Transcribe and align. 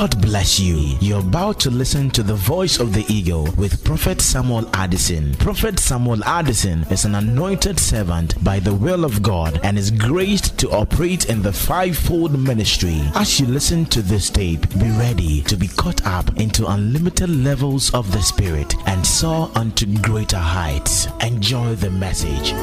God 0.00 0.22
bless 0.22 0.58
you. 0.58 0.96
You're 1.02 1.20
about 1.20 1.60
to 1.60 1.70
listen 1.70 2.08
to 2.12 2.22
the 2.22 2.34
voice 2.34 2.80
of 2.80 2.94
the 2.94 3.04
eagle 3.12 3.52
with 3.58 3.84
Prophet 3.84 4.22
Samuel 4.22 4.66
Addison. 4.72 5.34
Prophet 5.34 5.78
Samuel 5.78 6.24
Addison 6.24 6.84
is 6.84 7.04
an 7.04 7.16
anointed 7.16 7.78
servant 7.78 8.42
by 8.42 8.60
the 8.60 8.72
will 8.72 9.04
of 9.04 9.20
God 9.20 9.60
and 9.62 9.76
is 9.76 9.90
graced 9.90 10.58
to 10.60 10.70
operate 10.70 11.26
in 11.26 11.42
the 11.42 11.52
fivefold 11.52 12.32
ministry. 12.32 13.02
As 13.14 13.38
you 13.38 13.44
listen 13.44 13.84
to 13.92 14.00
this 14.00 14.30
tape, 14.30 14.66
be 14.78 14.88
ready 14.92 15.42
to 15.42 15.56
be 15.58 15.68
caught 15.68 16.06
up 16.06 16.34
into 16.38 16.66
unlimited 16.66 17.28
levels 17.28 17.92
of 17.92 18.10
the 18.10 18.22
Spirit 18.22 18.74
and 18.86 19.06
soar 19.06 19.50
unto 19.54 19.84
greater 19.98 20.38
heights. 20.38 21.08
Enjoy 21.20 21.74
the 21.74 21.90
message. 21.90 22.54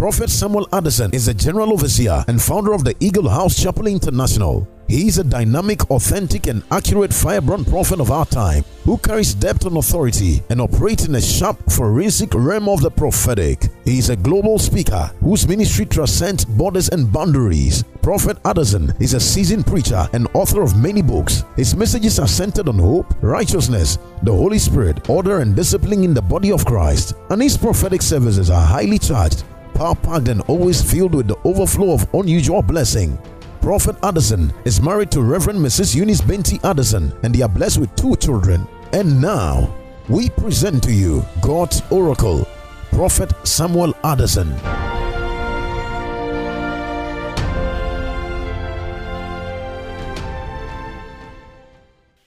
Prophet 0.00 0.30
Samuel 0.30 0.66
Addison 0.72 1.10
is 1.12 1.26
the 1.26 1.34
General 1.34 1.74
Overseer 1.74 2.24
and 2.26 2.40
founder 2.40 2.72
of 2.72 2.84
the 2.84 2.96
Eagle 3.00 3.28
House 3.28 3.62
Chapel 3.62 3.86
International. 3.86 4.66
He 4.88 5.08
is 5.08 5.18
a 5.18 5.24
dynamic, 5.24 5.90
authentic, 5.90 6.46
and 6.46 6.62
accurate 6.70 7.12
firebrand 7.12 7.66
prophet 7.66 8.00
of 8.00 8.10
our 8.10 8.24
time 8.24 8.64
who 8.84 8.96
carries 8.96 9.34
depth 9.34 9.66
and 9.66 9.76
authority 9.76 10.42
and 10.48 10.58
operates 10.58 11.04
in 11.04 11.16
a 11.16 11.20
sharp, 11.20 11.58
forensic 11.70 12.32
realm 12.32 12.66
of 12.66 12.80
the 12.80 12.90
prophetic. 12.90 13.68
He 13.84 13.98
is 13.98 14.08
a 14.08 14.16
global 14.16 14.58
speaker 14.58 15.12
whose 15.20 15.46
ministry 15.46 15.84
transcends 15.84 16.46
borders 16.46 16.88
and 16.88 17.12
boundaries. 17.12 17.84
Prophet 18.00 18.38
Addison 18.46 18.94
is 19.00 19.12
a 19.12 19.20
seasoned 19.20 19.66
preacher 19.66 20.08
and 20.14 20.28
author 20.32 20.62
of 20.62 20.78
many 20.78 21.02
books. 21.02 21.44
His 21.56 21.76
messages 21.76 22.18
are 22.18 22.26
centered 22.26 22.70
on 22.70 22.78
hope, 22.78 23.14
righteousness, 23.22 23.98
the 24.22 24.32
Holy 24.32 24.58
Spirit, 24.58 25.10
order, 25.10 25.40
and 25.40 25.54
discipline 25.54 26.04
in 26.04 26.14
the 26.14 26.22
body 26.22 26.52
of 26.52 26.64
Christ. 26.64 27.12
And 27.28 27.42
his 27.42 27.58
prophetic 27.58 28.00
services 28.00 28.48
are 28.48 28.64
highly 28.64 28.98
charged 28.98 29.44
power 29.80 29.94
packed 29.94 30.28
and 30.28 30.42
always 30.42 30.82
filled 30.82 31.14
with 31.14 31.26
the 31.26 31.38
overflow 31.44 31.94
of 31.94 32.06
unusual 32.12 32.60
blessing. 32.60 33.18
Prophet 33.62 33.96
Addison 34.02 34.52
is 34.66 34.78
married 34.78 35.10
to 35.12 35.22
Reverend 35.22 35.58
Mrs. 35.58 35.96
Eunice 35.96 36.20
Benti 36.20 36.60
Addison 36.62 37.14
and 37.22 37.34
they 37.34 37.40
are 37.40 37.48
blessed 37.48 37.78
with 37.78 37.94
two 37.96 38.14
children. 38.16 38.68
And 38.92 39.22
now, 39.22 39.74
we 40.10 40.28
present 40.28 40.82
to 40.84 40.92
you 40.92 41.24
God's 41.40 41.80
Oracle, 41.90 42.46
Prophet 42.90 43.32
Samuel 43.48 43.94
Addison. 44.04 44.52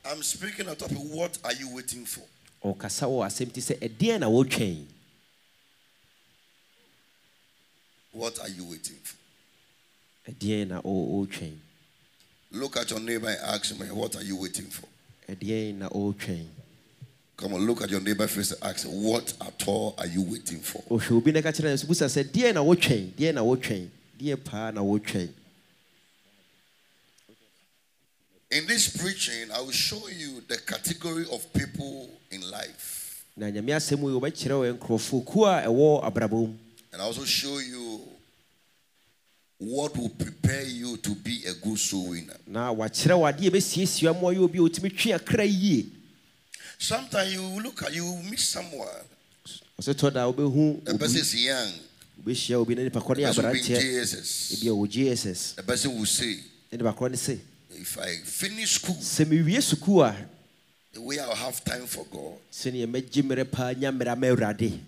I'm 0.10 0.24
speaking 0.24 0.68
on 0.70 0.76
topic. 0.76 0.98
What 0.98 1.38
are 1.46 1.54
you 1.54 1.70
waiting 1.76 2.06
for? 2.06 2.24
ɔkasa 2.66 3.06
wɔ 3.06 3.28
asɛm 3.28 3.52
ti 3.54 3.62
sɛ 3.62 3.78
ɛdeɛn 3.78 4.22
na 4.22 4.28
wɔtwɛn 4.28 4.86
What 8.14 8.40
are 8.40 8.50
you 8.50 8.64
waiting 8.66 8.98
for? 9.04 9.18
ɛdeɛn 10.32 10.68
na 10.70 10.82
ɔ- 10.82 11.28
ɔretwɛn 11.28 11.56
Look 12.52 12.78
at 12.78 12.90
your 12.92 13.00
neighbor 13.00 13.28
and 13.30 13.40
ask 13.40 13.74
him, 13.76 13.96
What 13.96 14.16
are 14.16 14.24
you 14.24 14.36
waiting 14.38 14.68
for? 14.70 14.88
ɛdeɛn 15.28 15.76
na 15.80 15.90
ɔretwɛn 15.90 16.46
Come 17.36 17.56
on, 17.56 17.66
look 17.66 17.82
at 17.82 17.90
your 17.90 18.00
neighbor 18.00 18.28
face 18.28 18.52
and 18.52 18.64
ask 18.64 18.86
What 18.86 19.34
at 19.42 19.68
all 19.68 19.96
are 19.98 20.06
you 20.08 20.22
waiting 20.22 20.60
for? 20.60 20.82
ɔhwɛ 20.84 21.12
obi 21.12 21.32
na 21.32 21.42
ka 21.42 21.50
kyerɛ 21.50 21.64
no 21.72 21.76
so 21.76 21.88
busa 21.88 22.06
sɛ 22.06 22.24
deɛn 22.32 22.54
na 22.54 22.62
wɔtwɛn 22.64 23.12
deɛn 23.14 23.34
na 23.34 23.42
wɔtwɛn 23.42 23.90
deɛ 24.20 24.44
paa 24.46 24.72
na 24.72 24.82
wɔtwɛn 24.82 25.30
In 28.52 28.68
this 28.68 28.96
preaching, 29.02 29.50
I 29.52 29.62
will 29.62 29.72
show 29.72 30.08
you 30.10 30.44
the 30.48 30.58
category 30.58 31.26
of 31.32 31.52
people 31.54 32.08
in 32.30 32.48
life. 32.52 33.26
Na 36.94 37.00
nyame 37.00 37.02
asɛm 37.02 37.02
yi 37.02 37.02
wɔbɛkyerɛ 37.02 37.02
wɔ 37.02 37.02
nkurɔfokuo 37.02 37.02
a 37.02 37.02
ɛwɔ 37.02 37.02
abrabɔ 37.02 37.02
mu 37.02 37.02
And 37.02 37.02
I 37.02 37.06
also 37.06 37.26
show 37.26 37.58
you 37.60 38.02
what 39.60 39.98
will 39.98 40.10
prepare 40.10 40.64
you 40.64 40.98
to 40.98 41.16
be 41.16 41.44
a 41.48 41.54
good 41.54 41.80
soul 41.80 42.10
winner. 42.10 42.38
na 42.48 42.74
wakyerɛ 42.74 43.16
wɔ 43.18 43.50
bɛsiesie 43.52 44.10
ama 44.10 44.20
ɔyɛ 44.20 44.40
obi 44.44 44.60
a 44.60 44.62
ɔtumi 44.62 44.98
twe 44.98 45.14
akra 45.14 45.46
yie. 45.46 45.86
Sometimes 46.80 47.34
you 47.34 47.42
look 47.62 47.82
at 47.84 47.94
you 47.94 48.06
meet 48.30 48.40
someone, 48.40 48.88
ɔsɛ 49.80 49.94
tɔ 49.94 50.14
da 50.14 50.32
wobɛhu 50.32 50.84
the 50.84 50.98
person 50.98 51.20
is 51.22 51.36
young, 51.36 51.72
wobɛhyia 52.22 52.56
obi 52.56 52.76
na 52.76 52.84
nipa 52.84 53.00
ne 53.00 53.06
person 53.06 53.44
will 53.46 53.54
be 53.54 53.60
in 53.60 53.66
aberanteɛ 53.66 54.54
ebi 54.54 54.68
a 54.68 54.72
wɔ 54.72 54.88
gss 54.90 55.56
The 55.56 55.64
person 55.64 55.96
will 55.98 56.06
say, 56.06 56.40
ne 56.72 56.78
nipa 56.78 56.94
korɔ 56.94 57.12
ne 57.12 57.18
se 57.18 57.40
If 57.76 57.98
I 58.00 58.18
finish 58.24 58.74
school, 58.74 58.96
sɛ 58.96 59.26
mewie 59.26 59.58
sukuu 59.62 60.04
a 60.06 60.16
the 60.94 61.02
way 61.02 61.18
I'll 61.20 61.34
have 61.34 61.64
time 61.64 61.88
for 61.88 62.06
God. 62.12 62.38
sɛneɛ 62.52 62.86
mɛgye 62.86 63.24
mmerɛ 63.24 63.50
paa 63.52 63.74
nya 63.74 63.92
mmerɛ 63.92 64.12
ama 64.12 64.28
awurade 64.28 64.80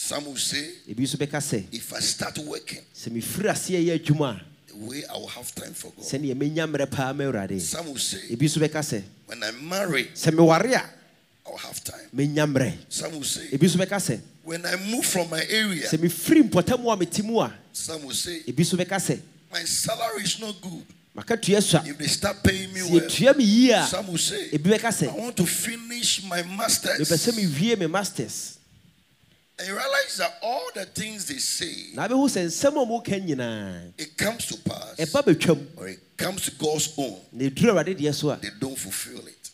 Some 0.00 0.26
will 0.26 0.36
say, 0.36 0.64
ebi 0.88 1.02
nso 1.02 1.16
bɛka 1.18 1.40
sɛ 1.40 1.64
If 1.72 1.92
I 1.92 1.98
start 1.98 2.38
working, 2.38 2.78
sɛ 2.94 3.10
mefiri 3.10 3.50
aseɛ 3.50 3.84
yɛ 3.84 3.98
adwuma 3.98 4.40
the 4.68 4.76
way 4.76 5.02
I 5.12 5.14
will 5.14 5.26
have 5.26 5.52
time 5.52 5.74
for 5.74 5.90
God. 5.90 6.04
sɛneɛ 6.04 6.34
mɛnya 6.36 6.70
mmerɛ 6.72 6.88
paa 6.88 7.12
ma 7.12 7.24
awurade 7.24 7.60
Some 7.60 7.86
will 7.88 7.98
say, 7.98 8.18
ebi 8.30 8.46
nso 8.46 8.58
bɛka 8.62 8.78
sɛ 8.78 9.02
When 9.26 9.42
I 9.42 9.50
marry, 9.50 10.04
sɛ 10.14 10.30
meware 10.32 10.72
a 10.76 10.84
I'll 11.50 11.56
have 11.56 11.82
time. 11.82 12.06
mɛnya 12.14 12.46
mmerɛ 12.46 12.74
Some 12.88 13.10
will 13.14 13.24
say, 13.24 13.48
ebi 13.50 13.58
nso 13.66 13.76
bɛka 13.76 13.98
sɛ 13.98 14.20
When 14.44 14.64
I 14.64 14.76
move 14.76 15.04
from 15.04 15.28
my 15.30 15.42
area, 15.50 15.88
sɛ 15.88 15.98
mefiri 15.98 16.48
mpɔtamu 16.48 16.92
a 16.92 16.96
mete 16.96 17.24
mu 17.24 17.40
a 17.40 17.52
some 17.72 18.04
will 18.04 18.14
say, 18.14 18.42
ebi 18.46 18.62
nso 18.64 18.76
bɛka 18.78 18.98
sɛ 19.02 19.20
My 19.50 19.64
salary 19.64 20.22
is 20.22 20.38
not 20.38 20.60
good. 20.60 20.84
maka 21.12 21.36
tua 21.36 21.60
sua 21.60 21.82
If 21.84 21.98
they 21.98 22.06
start 22.06 22.36
paying 22.44 22.72
me 22.72 22.82
well, 22.82 23.00
yɛtua 23.00 23.36
me 23.36 23.42
yie 23.42 23.70
a 23.72 23.84
some 23.84 24.06
will 24.06 24.16
say, 24.16 24.48
ebi 24.52 24.70
bɛka 24.78 24.84
I 24.84 24.90
sɛ 25.08 25.18
want 25.18 25.36
to 25.38 25.44
finish 25.44 26.22
my 26.22 26.40
mepɛ 26.44 26.46
sɛ 26.46 26.56
master's. 26.56 27.34
mewie 27.36 27.76
me 27.80 27.86
masters 27.88 28.57
And 29.58 29.66
you 29.66 29.74
realize 29.74 30.16
that 30.18 30.38
all 30.40 30.68
the 30.74 30.84
things 30.84 31.26
they 31.26 31.38
say, 31.38 31.90
na 31.94 32.06
abɛhu 32.06 32.28
sɛ 32.28 32.46
nsɛm 32.46 32.80
a 32.80 32.86
moka 32.86 33.18
nyinaa 33.20 33.92
it 33.98 34.16
comes 34.16 34.46
to 34.46 34.56
pass, 34.58 35.14
or 35.76 35.88
it 35.88 36.16
comes 36.16 36.42
to 36.42 36.50
God's 36.52 36.94
own, 36.96 37.18
na 37.32 37.44
ɛduru 37.46 37.70
awurade 37.72 37.98
deɛ 37.98 38.14
so 38.14 38.34
they 38.36 38.50
don't 38.60 38.78
fulfill 38.78 39.26
it. 39.26 39.50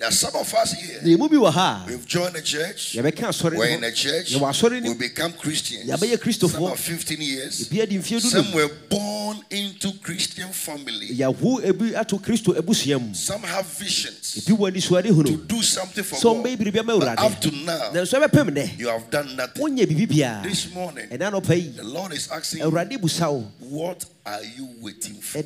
Ɔmo 0.00 0.08
ɛnhyɛ 0.08 0.08
mu 0.08 0.08
ma 0.08 0.08
There 0.08 0.08
are 0.08 0.12
some 0.12 0.34
of 0.36 0.54
us 0.54 0.72
here, 0.72 1.00
ɛmu 1.16 1.30
bi 1.30 1.36
wɔ 1.36 1.86
we've 1.86 2.06
joined 2.06 2.36
a 2.36 2.40
church, 2.42 2.94
we're 2.96 3.66
in 3.68 3.84
a 3.84 3.92
church, 3.92 4.34
we 4.34 4.94
become 4.94 5.32
Christians. 5.34 6.50
Some 6.52 6.64
are 6.64 6.76
15 6.76 7.20
years. 7.20 7.68
ebi 7.68 7.82
adi 7.82 7.98
mfeɛ 7.98 8.20
Some 8.20 8.52
were 8.52 8.68
born 8.88 9.40
into 9.50 9.92
Christian 10.02 10.48
family. 10.48 11.08
yɛawo 11.08 11.60
ebi 11.62 11.94
ato 11.94 12.18
kristo 12.18 12.54
abusua 12.56 12.98
mu 13.00 13.14
Some 13.14 13.42
have 13.42 13.66
visions. 13.66 14.36
Ebi 14.46 14.56
wɔ 14.56 14.70
anisoade 14.72 15.26
to 15.26 15.36
do 15.36 15.62
something 15.62 16.04
for 16.04 16.16
sɛ 16.16 16.22
God. 16.22 16.36
ɔmbɛyɛ 16.44 16.56
biribi 16.56 16.78
ama 16.78 16.98
But 16.98 17.18
up 17.18 17.40
to 17.40 17.50
now, 17.50 17.90
nanso 17.92 18.18
ɛbɛpem 18.20 18.50
dɛ 18.50 18.78
you 18.78 18.88
have 18.88 19.10
done 19.10 19.36
nothing. 19.36 19.62
wonyɛ 19.62 19.86
biribi 19.86 20.06
biara 20.08 20.42
This 20.42 20.72
morning, 20.72 21.08
ɛna 21.08 21.30
nɔpa 21.32 21.56
yi 21.56 21.68
the 21.76 21.84
Lord 21.84 22.12
is 22.12 22.28
asking 22.30 22.60
you, 22.60 22.70
awurade 22.70 22.96
busa 22.98 23.30
wo 23.30 23.40
what 23.60 24.04
are 24.24 24.42
you 24.56 24.68
waiting 24.80 25.14
for? 25.20 25.42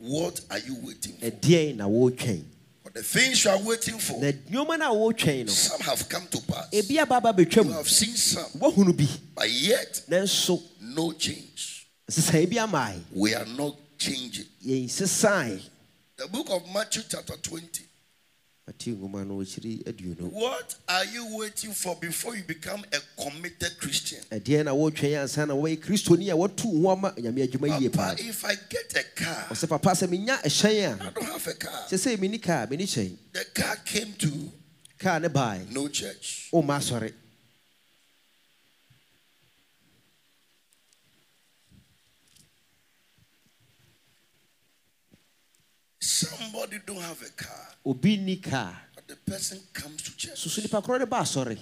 Ɛdeɛn 0.00 0.06
na 0.06 0.08
wɔretwɛn 0.08 0.14
What 0.24 0.40
are 0.50 0.58
you 0.58 0.76
waiting 0.82 1.12
for? 1.16 1.26
ɛdeɛn 1.30 1.76
na 1.76 1.88
wɔretwɛn 1.88 2.44
For 2.82 2.90
the 2.90 3.02
things 3.02 3.44
you 3.44 3.50
are 3.50 3.58
waiting 3.62 3.98
for, 3.98 4.20
na 4.20 4.30
nneɛma 4.32 4.78
no 4.78 4.92
a 4.92 5.12
wɔretwɛn 5.12 5.46
no 5.46 5.52
some 5.52 5.80
have 5.80 6.08
come 6.08 6.26
to 6.28 6.40
pass. 6.42 6.68
ebi 6.72 6.98
aba 7.00 7.16
aba 7.16 7.42
You 7.42 7.72
have 7.72 7.88
seen 7.88 8.14
some, 8.16 8.46
but 9.34 9.50
yet 9.50 10.02
no 10.80 11.12
change. 11.12 11.86
nsesae 12.10 12.46
bi 12.50 12.56
amae 12.56 13.00
We 13.12 13.34
are 13.34 13.46
not 13.46 13.76
changing. 13.98 14.46
The 14.62 16.28
book 16.28 16.46
of 16.50 16.62
Matthew, 16.72 17.02
chapter 17.08 17.36
20. 17.36 17.82
What 18.66 18.86
are 20.88 21.04
you 21.04 21.36
waiting 21.38 21.70
for 21.72 21.94
before 21.96 22.36
you 22.36 22.42
become 22.42 22.84
a 22.92 23.22
committed 23.22 23.78
Christian? 23.78 24.18
ɛdeɛn 24.30 24.64
na 24.64 24.72
wɔretwɛn 24.72 25.22
ansa 25.22 25.46
na 25.46 25.54
wɔyɛ 25.54 25.78
kristoni 25.78 26.28
a 26.30 26.34
wɔto 26.36 26.82
ho 26.82 26.90
ama 26.90 27.12
nyame 27.16 27.46
adwuma 27.48 27.80
yie 27.80 27.88
paa 27.90 28.10
Papa, 28.10 28.22
if 28.22 28.44
I 28.44 28.54
get 28.68 28.96
a 28.96 29.04
car, 29.24 29.46
ɔsɛ 29.50 29.68
papa 29.68 29.90
sɛ 29.90 30.08
menya 30.08 30.42
ɛhyɛn 30.42 31.00
I 31.00 31.10
don't 31.10 31.24
have 31.24 31.46
a 31.46 31.54
car. 31.54 31.84
sɛ 31.88 31.94
sɛ 31.96 32.18
meni 32.20 32.38
kaa 32.38 32.66
meni 32.68 32.84
hyɛn 32.84 33.16
The 33.32 33.44
car 33.54 33.76
came 33.84 34.12
to 34.14 34.52
no 35.70 35.88
church. 35.88 36.48
womma 36.52 36.78
asɔre 36.78 37.12
Somebody 46.06 46.78
don't 46.86 47.00
have 47.00 47.20
a 47.22 47.30
car, 47.30 47.66
obi 47.84 48.16
ni 48.16 48.36
kaa 48.36 48.72
but 48.94 49.08
the 49.08 49.16
person 49.16 49.58
comes 49.72 50.02
to 50.02 50.16
church. 50.16 50.58
nipa 50.62 50.80
korɔ 50.80 51.00
ne 51.00 51.04
ba 51.06 51.18
asɔre 51.20 51.58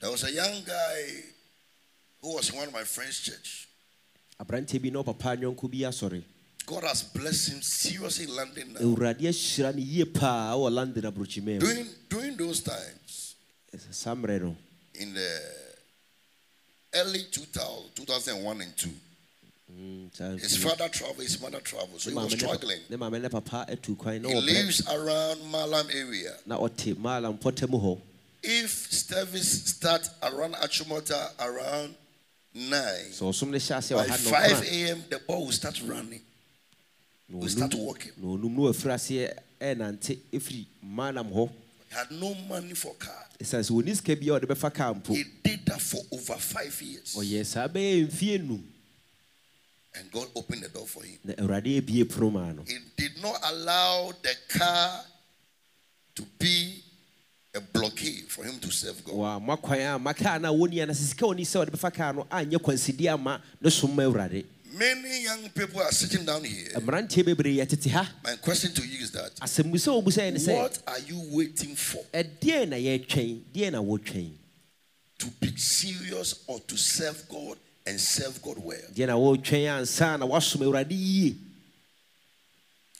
There 0.00 0.10
was 0.10 0.24
a 0.24 0.30
young 0.32 0.62
guy 0.64 1.24
who 2.22 2.34
was 2.34 2.52
one 2.52 2.68
of 2.68 2.72
my 2.72 2.84
friend's 2.84 3.20
church. 3.20 3.68
aberanteɛ 4.40 4.80
bi 4.80 4.90
nyɔnko 4.90 5.70
bi 5.70 5.78
asɔre 5.86 6.22
God 6.64 6.84
has 6.84 7.02
blessed 7.02 7.48
him 7.52 7.62
seriously 7.62 8.24
in 8.24 8.34
London 8.36 8.72
now. 8.72 8.80
awurade 8.80 9.20
ahyira 9.28 9.74
no 9.74 9.80
yie 9.82 10.04
paa 10.06 10.54
wɔ 10.54 10.72
london 10.72 11.58
During 11.58 11.88
during 12.08 12.36
those 12.36 12.60
times, 12.60 13.34
saa 13.90 14.14
mmerɛ 14.14 14.40
no 14.40 14.56
in 14.94 15.12
the 15.12 15.40
early 16.94 17.24
2000, 17.30 17.90
2001 17.94 18.60
and 18.62 18.76
2, 18.76 18.88
saa 18.88 19.07
Mm, 19.70 20.40
his 20.40 20.56
father 20.56 20.88
traveled, 20.88 21.22
his 21.22 21.40
mother 21.42 21.60
traveled, 21.60 22.00
so 22.00 22.08
he 22.10 22.16
was 22.16 22.24
maame 22.26 22.30
ne 22.40 22.46
pa- 22.46 22.54
struggling. 22.54 22.80
ne 22.88 22.96
maame 22.96 23.20
ne 23.22 23.28
papa 23.28 23.66
atu 23.68 23.96
kwan 23.98 24.22
na 24.22 24.28
He 24.30 24.40
lives 24.40 24.86
around 24.88 25.38
Mallam 25.50 25.86
area. 25.92 26.34
na 26.46 26.56
ɔte 26.58 26.94
maala 26.96 27.36
mpɔtam 27.38 27.70
hɔ 27.70 28.00
If 28.42 28.90
service 28.92 29.64
start 29.66 30.08
around 30.22 30.54
Achimota 30.54 31.32
around 31.38 31.94
9, 32.54 32.72
sɛ 33.12 33.20
ɔsom 33.28 33.50
no 33.50 33.58
hyɛ 33.58 33.76
ase 33.76 33.90
by 33.90 34.06
ɔha 34.06 34.16
5 34.16 34.62
a.m., 34.72 35.04
the 35.10 35.18
ball 35.18 35.44
will 35.44 35.52
start 35.52 35.80
running. 35.82 36.22
We 37.28 37.48
start 37.50 37.74
walking. 37.74 38.12
na 38.16 38.26
ɔnum 38.28 38.50
na 38.52 38.60
wafiri 38.70 38.94
aseɛ 38.94 39.38
ɛnante 39.60 40.18
ɛfiri 40.32 40.64
maalam 40.82 41.28
He 41.90 41.94
had 41.94 42.10
no 42.10 42.34
money 42.48 42.72
for 42.72 42.94
car. 42.94 43.26
ɛsiane 43.38 43.60
sɛ 43.60 43.70
ɔni 43.82 43.94
sika 43.96 44.16
bia 44.16 44.32
ɔde 44.40 44.46
bɛfa 44.46 44.72
kaa 44.72 44.94
mpo 44.94 45.14
He 45.14 45.24
did 45.42 45.66
that 45.66 45.80
for 45.82 46.00
over 46.10 46.36
five 46.36 46.80
years. 46.80 47.14
Oh, 47.18 47.20
ɔyɛ 47.20 47.44
saa 47.44 47.68
bɛyɛ 47.68 48.06
mfie 48.10 48.38
num 48.48 48.64
And 49.98 50.10
God 50.12 50.28
opened 50.36 50.62
the 50.62 50.68
door 50.68 50.86
for 50.86 51.02
him. 51.02 51.18
na 51.24 51.34
awurade 51.34 51.76
abie 51.78 52.04
pono 52.04 52.30
maa 52.32 52.52
no 52.52 52.62
He 52.66 52.78
did 52.96 53.20
not 53.22 53.36
allow 53.44 54.12
the 54.22 54.34
car 54.58 55.00
to 56.14 56.22
be 56.38 56.82
a 57.54 57.60
blockade 57.60 58.26
for 58.28 58.44
him 58.44 58.58
to 58.60 58.70
serve 58.70 59.02
God. 59.04 59.14
wama 59.14 60.00
ma 60.00 60.12
kaa 60.12 60.38
no 60.38 60.54
a 60.54 60.56
wɔnia 60.56 60.86
no 60.86 60.92
sɛ 60.92 61.08
sika 61.10 61.24
ɔni 61.24 61.40
sɛ 61.42 61.64
ɔde 61.66 61.70
bɛfa 61.70 61.92
kaa 61.94 62.12
no 62.12 62.24
anyɛ 62.30 62.58
kwansidie 62.58 63.12
ama 63.12 63.42
ne 63.60 63.70
som 63.70 63.94
ma 63.94 64.02
awurade 64.04 64.44
Many 64.70 65.22
young 65.24 65.48
people 65.48 65.80
are 65.80 65.90
sitting 65.90 66.24
down 66.26 66.44
here. 66.44 66.68
mmeranteɛ 66.76 67.24
bebree 67.24 67.56
yɛtete 67.56 67.90
ha 67.90 68.12
My 68.22 68.36
question 68.36 68.72
to 68.74 68.86
you 68.86 68.98
is 69.02 69.10
that 69.12 69.34
asɛmmusa 69.40 69.88
a 69.88 70.02
wɔbusa 70.02 70.22
yɛ 70.28 70.32
ne 70.34 70.38
sɛ 70.38 70.54
what 70.62 70.82
are 70.86 71.00
you 71.00 71.20
waiting 71.32 71.74
for? 71.74 72.04
ɛdeɛn 72.12 72.68
na 72.68 72.76
yɛtwɛn 72.76 73.40
deɛn 73.52 73.72
na 73.72 73.78
wɔtwɛn 73.82 74.32
To 75.18 75.26
be 75.40 75.56
serious 75.56 76.44
or 76.46 76.60
to 76.60 76.76
serve 76.76 77.28
God 77.28 77.58
and 77.88 78.00
serve 78.00 78.40
God 78.42 78.58
well? 78.58 78.78
deɛ 78.94 79.06
na 79.06 79.14
wɔtwɛn 79.14 79.80
ansa 79.80 80.18
na 80.18 80.26
woasom 80.26 80.60
awurade 80.62 80.92
yie 80.92 81.34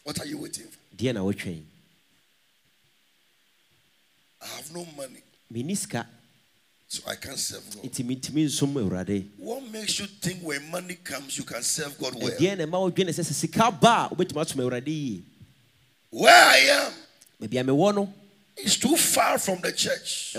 What 0.05 0.21
are 0.21 0.27
you 0.27 0.39
waiting 0.39 0.67
for? 0.67 0.79
deɛ 0.97 1.15
na 1.15 1.21
wɔtwɛn 1.21 1.63
I 4.41 4.47
have 4.57 4.73
no 4.75 4.85
money, 4.97 5.23
menni 5.53 5.77
sika 5.77 6.07
so 6.91 7.03
I 7.07 7.17
can't 7.17 7.39
serve 7.39 7.65
God. 7.75 7.85
nti 7.85 8.03
mentumi 8.05 8.45
nsom 8.47 8.73
awurade 8.75 9.27
What 9.37 9.63
makes 9.71 9.99
you 9.99 10.07
think 10.07 10.41
when 10.43 10.71
money 10.71 10.95
comes 10.95 11.37
you 11.37 11.45
can 11.45 11.63
serve 11.63 11.99
God 11.99 12.15
well? 12.15 12.31
ɛdeɛn 12.31 12.59
na 12.59 12.65
ɛma 12.67 12.79
wodwene 12.93 13.11
sɛ 13.11 13.21
sɛ 13.25 13.33
sika 13.35 13.71
ba 13.71 14.09
a 14.11 14.15
wobɛtumi 14.15 14.41
asom 14.45 14.61
awurade 14.65 14.89
yie 14.89 15.23
Where 16.11 16.33
I 16.45 16.57
am 16.87 16.93
baabi 17.43 17.61
a 17.61 17.65
mewɔ 17.65 17.95
no 17.95 18.13
is 18.57 18.77
too 18.79 18.97
far 18.97 19.39
from 19.39 19.61
the 19.61 19.71
church. 19.71 20.35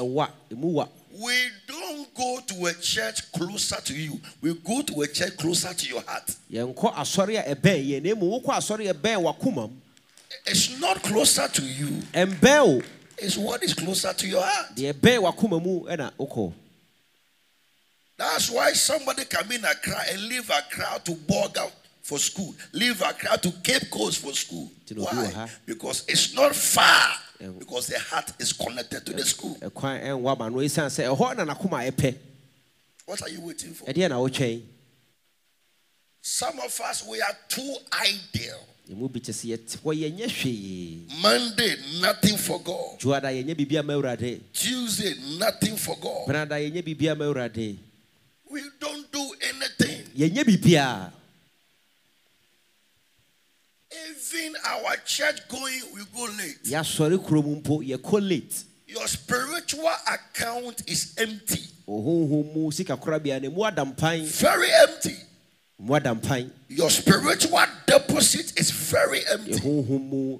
Ɛwa 1.20 1.26
ɛmu 1.26 1.26
wa 1.26 1.26
We 1.26 1.50
don't 1.68 2.14
go 2.14 2.40
to 2.48 2.66
a 2.68 2.74
church 2.74 3.32
closer 3.32 3.82
to 3.82 3.94
you. 3.94 4.20
We 4.42 4.54
go 4.54 4.82
to 4.82 5.02
a 5.02 5.08
church 5.08 5.38
closer 5.38 5.74
to 5.74 5.88
your 5.88 6.02
heart. 6.02 6.36
yɛnkɔ 6.52 6.94
asɔre 6.96 7.40
a 7.40 7.56
ɛbɛn 7.56 7.88
yɛn 7.88 8.04
na 8.04 8.16
mmom 8.16 8.42
wokɔ 8.44 8.58
asɔre 8.58 8.90
a 8.90 8.94
ɛbɛn 8.94 9.24
wakoma 9.24 9.70
mu 9.70 9.76
It's 10.46 10.80
not 10.80 11.02
closer 11.04 11.48
to 11.48 11.62
you. 11.64 12.02
It's 13.22 13.38
what 13.38 13.64
is 13.64 13.74
closer 13.74 14.14
to 14.14 14.28
your 14.28 14.44
heart. 14.44 14.76
deɛ 14.76 14.94
ɛbɛn 14.94 15.20
wakoma 15.34 15.62
mu 15.62 15.82
ɛna 15.86 16.12
wokɔ 16.18 16.54
That's 18.18 18.50
why 18.50 18.74
somebody 18.74 19.24
can 19.26 19.48
be 19.48 19.56
in 19.56 19.64
Accra 19.64 20.04
and 20.12 20.22
leave 20.24 20.50
Accra 20.50 21.00
to 21.06 21.12
Bolga 21.16 21.72
for 22.02 22.20
school, 22.20 22.54
leave 22.74 23.02
Accra 23.02 23.38
to 23.38 23.52
Cape 23.64 23.90
Coast 23.90 24.18
for 24.18 24.34
school. 24.34 24.70
To 24.88 24.96
know 24.96 25.06
who 25.06 25.22
Why? 25.24 25.50
Because 25.66 26.04
it's 26.08 26.34
not 26.34 26.54
far. 26.54 27.14
Yeah. 27.40 27.48
Because 27.58 27.88
the 27.88 27.98
heart 28.00 28.34
is 28.40 28.52
connected 28.52 29.06
to 29.06 29.14
the 29.14 29.22
eh, 29.22 29.24
school. 29.24 29.58
Eh, 29.62 29.68
ɛkwan 29.70 30.04
ɛnwa 30.04 30.34
eh, 30.34 30.40
ma 30.40 30.50
no 30.50 30.58
ɛsiane 30.58 30.90
sɛ 30.92 31.08
ɛhɔ 31.16 31.38
na 31.38 31.46
nakoma 31.54 31.90
ɛpɛ 31.90 32.16
What 33.06 33.22
are 33.24 33.30
you 33.30 33.42
waiting 33.42 33.74
for? 33.74 33.86
ɛdeɛ 33.86 34.10
na 34.10 34.18
wotwɛn 34.18 34.62
Some 36.22 36.60
of 36.60 36.82
us 36.82 37.06
we 37.08 37.22
are 37.22 37.38
too 37.48 37.78
ideal. 37.94 38.60
ɛmu 38.92 39.12
bi 39.14 39.20
kyɛ 39.22 39.32
sɛ 39.32 39.56
yɛte 39.58 39.78
hɔ 39.78 39.96
yɛnyɛ 39.96 40.28
hwee 40.28 41.22
Monday, 41.22 41.78
nothing 42.02 42.38
for 42.38 42.60
God. 42.62 43.00
dwoada 43.00 43.32
yɛnyɛ 43.32 43.56
biribia 43.56 43.86
ma 43.86 43.94
awurade 43.94 44.42
Tuesday, 44.52 45.16
nothing 45.38 45.78
for 45.78 45.96
God. 45.98 46.28
benada 46.28 46.60
yɛnyɛ 46.60 46.84
biribia 46.84 47.18
ma 47.18 47.24
awurade 47.26 47.78
We 48.52 48.62
don't 48.82 49.10
do 49.12 49.32
anything. 49.42 50.04
yɛnyɛ 50.18 50.44
biribiaa 50.44 51.12
Even 54.32 54.56
our 54.66 54.96
church 55.06 55.48
going, 55.48 55.82
we 55.94 56.02
go 56.16 56.24
late. 56.38 56.64
yɛasɔre 56.64 57.18
kurom 57.26 57.62
mpo 57.64 57.82
yɛkɔ 57.84 58.28
late 58.30 58.64
Your 58.88 59.08
spiritual 59.08 59.90
account 60.08 60.82
is 60.88 61.14
empty. 61.18 61.62
ɔhonhom 61.88 62.54
mu 62.54 62.72
sika 62.72 62.96
korabea 62.98 63.42
no 63.42 63.50
mu 63.50 63.64
ada 63.64 63.84
mpan 63.86 64.24
Very 64.26 64.70
empty. 64.72 65.16
mu 65.80 65.94
ada 65.96 66.14
mpan 66.16 66.50
Your 66.68 66.90
spiritual 66.90 67.60
deposit 67.88 68.60
is 68.60 68.72
very 68.72 69.26
empty. 69.28 69.54
ɛhonhom 69.54 69.88
mu 70.10 70.40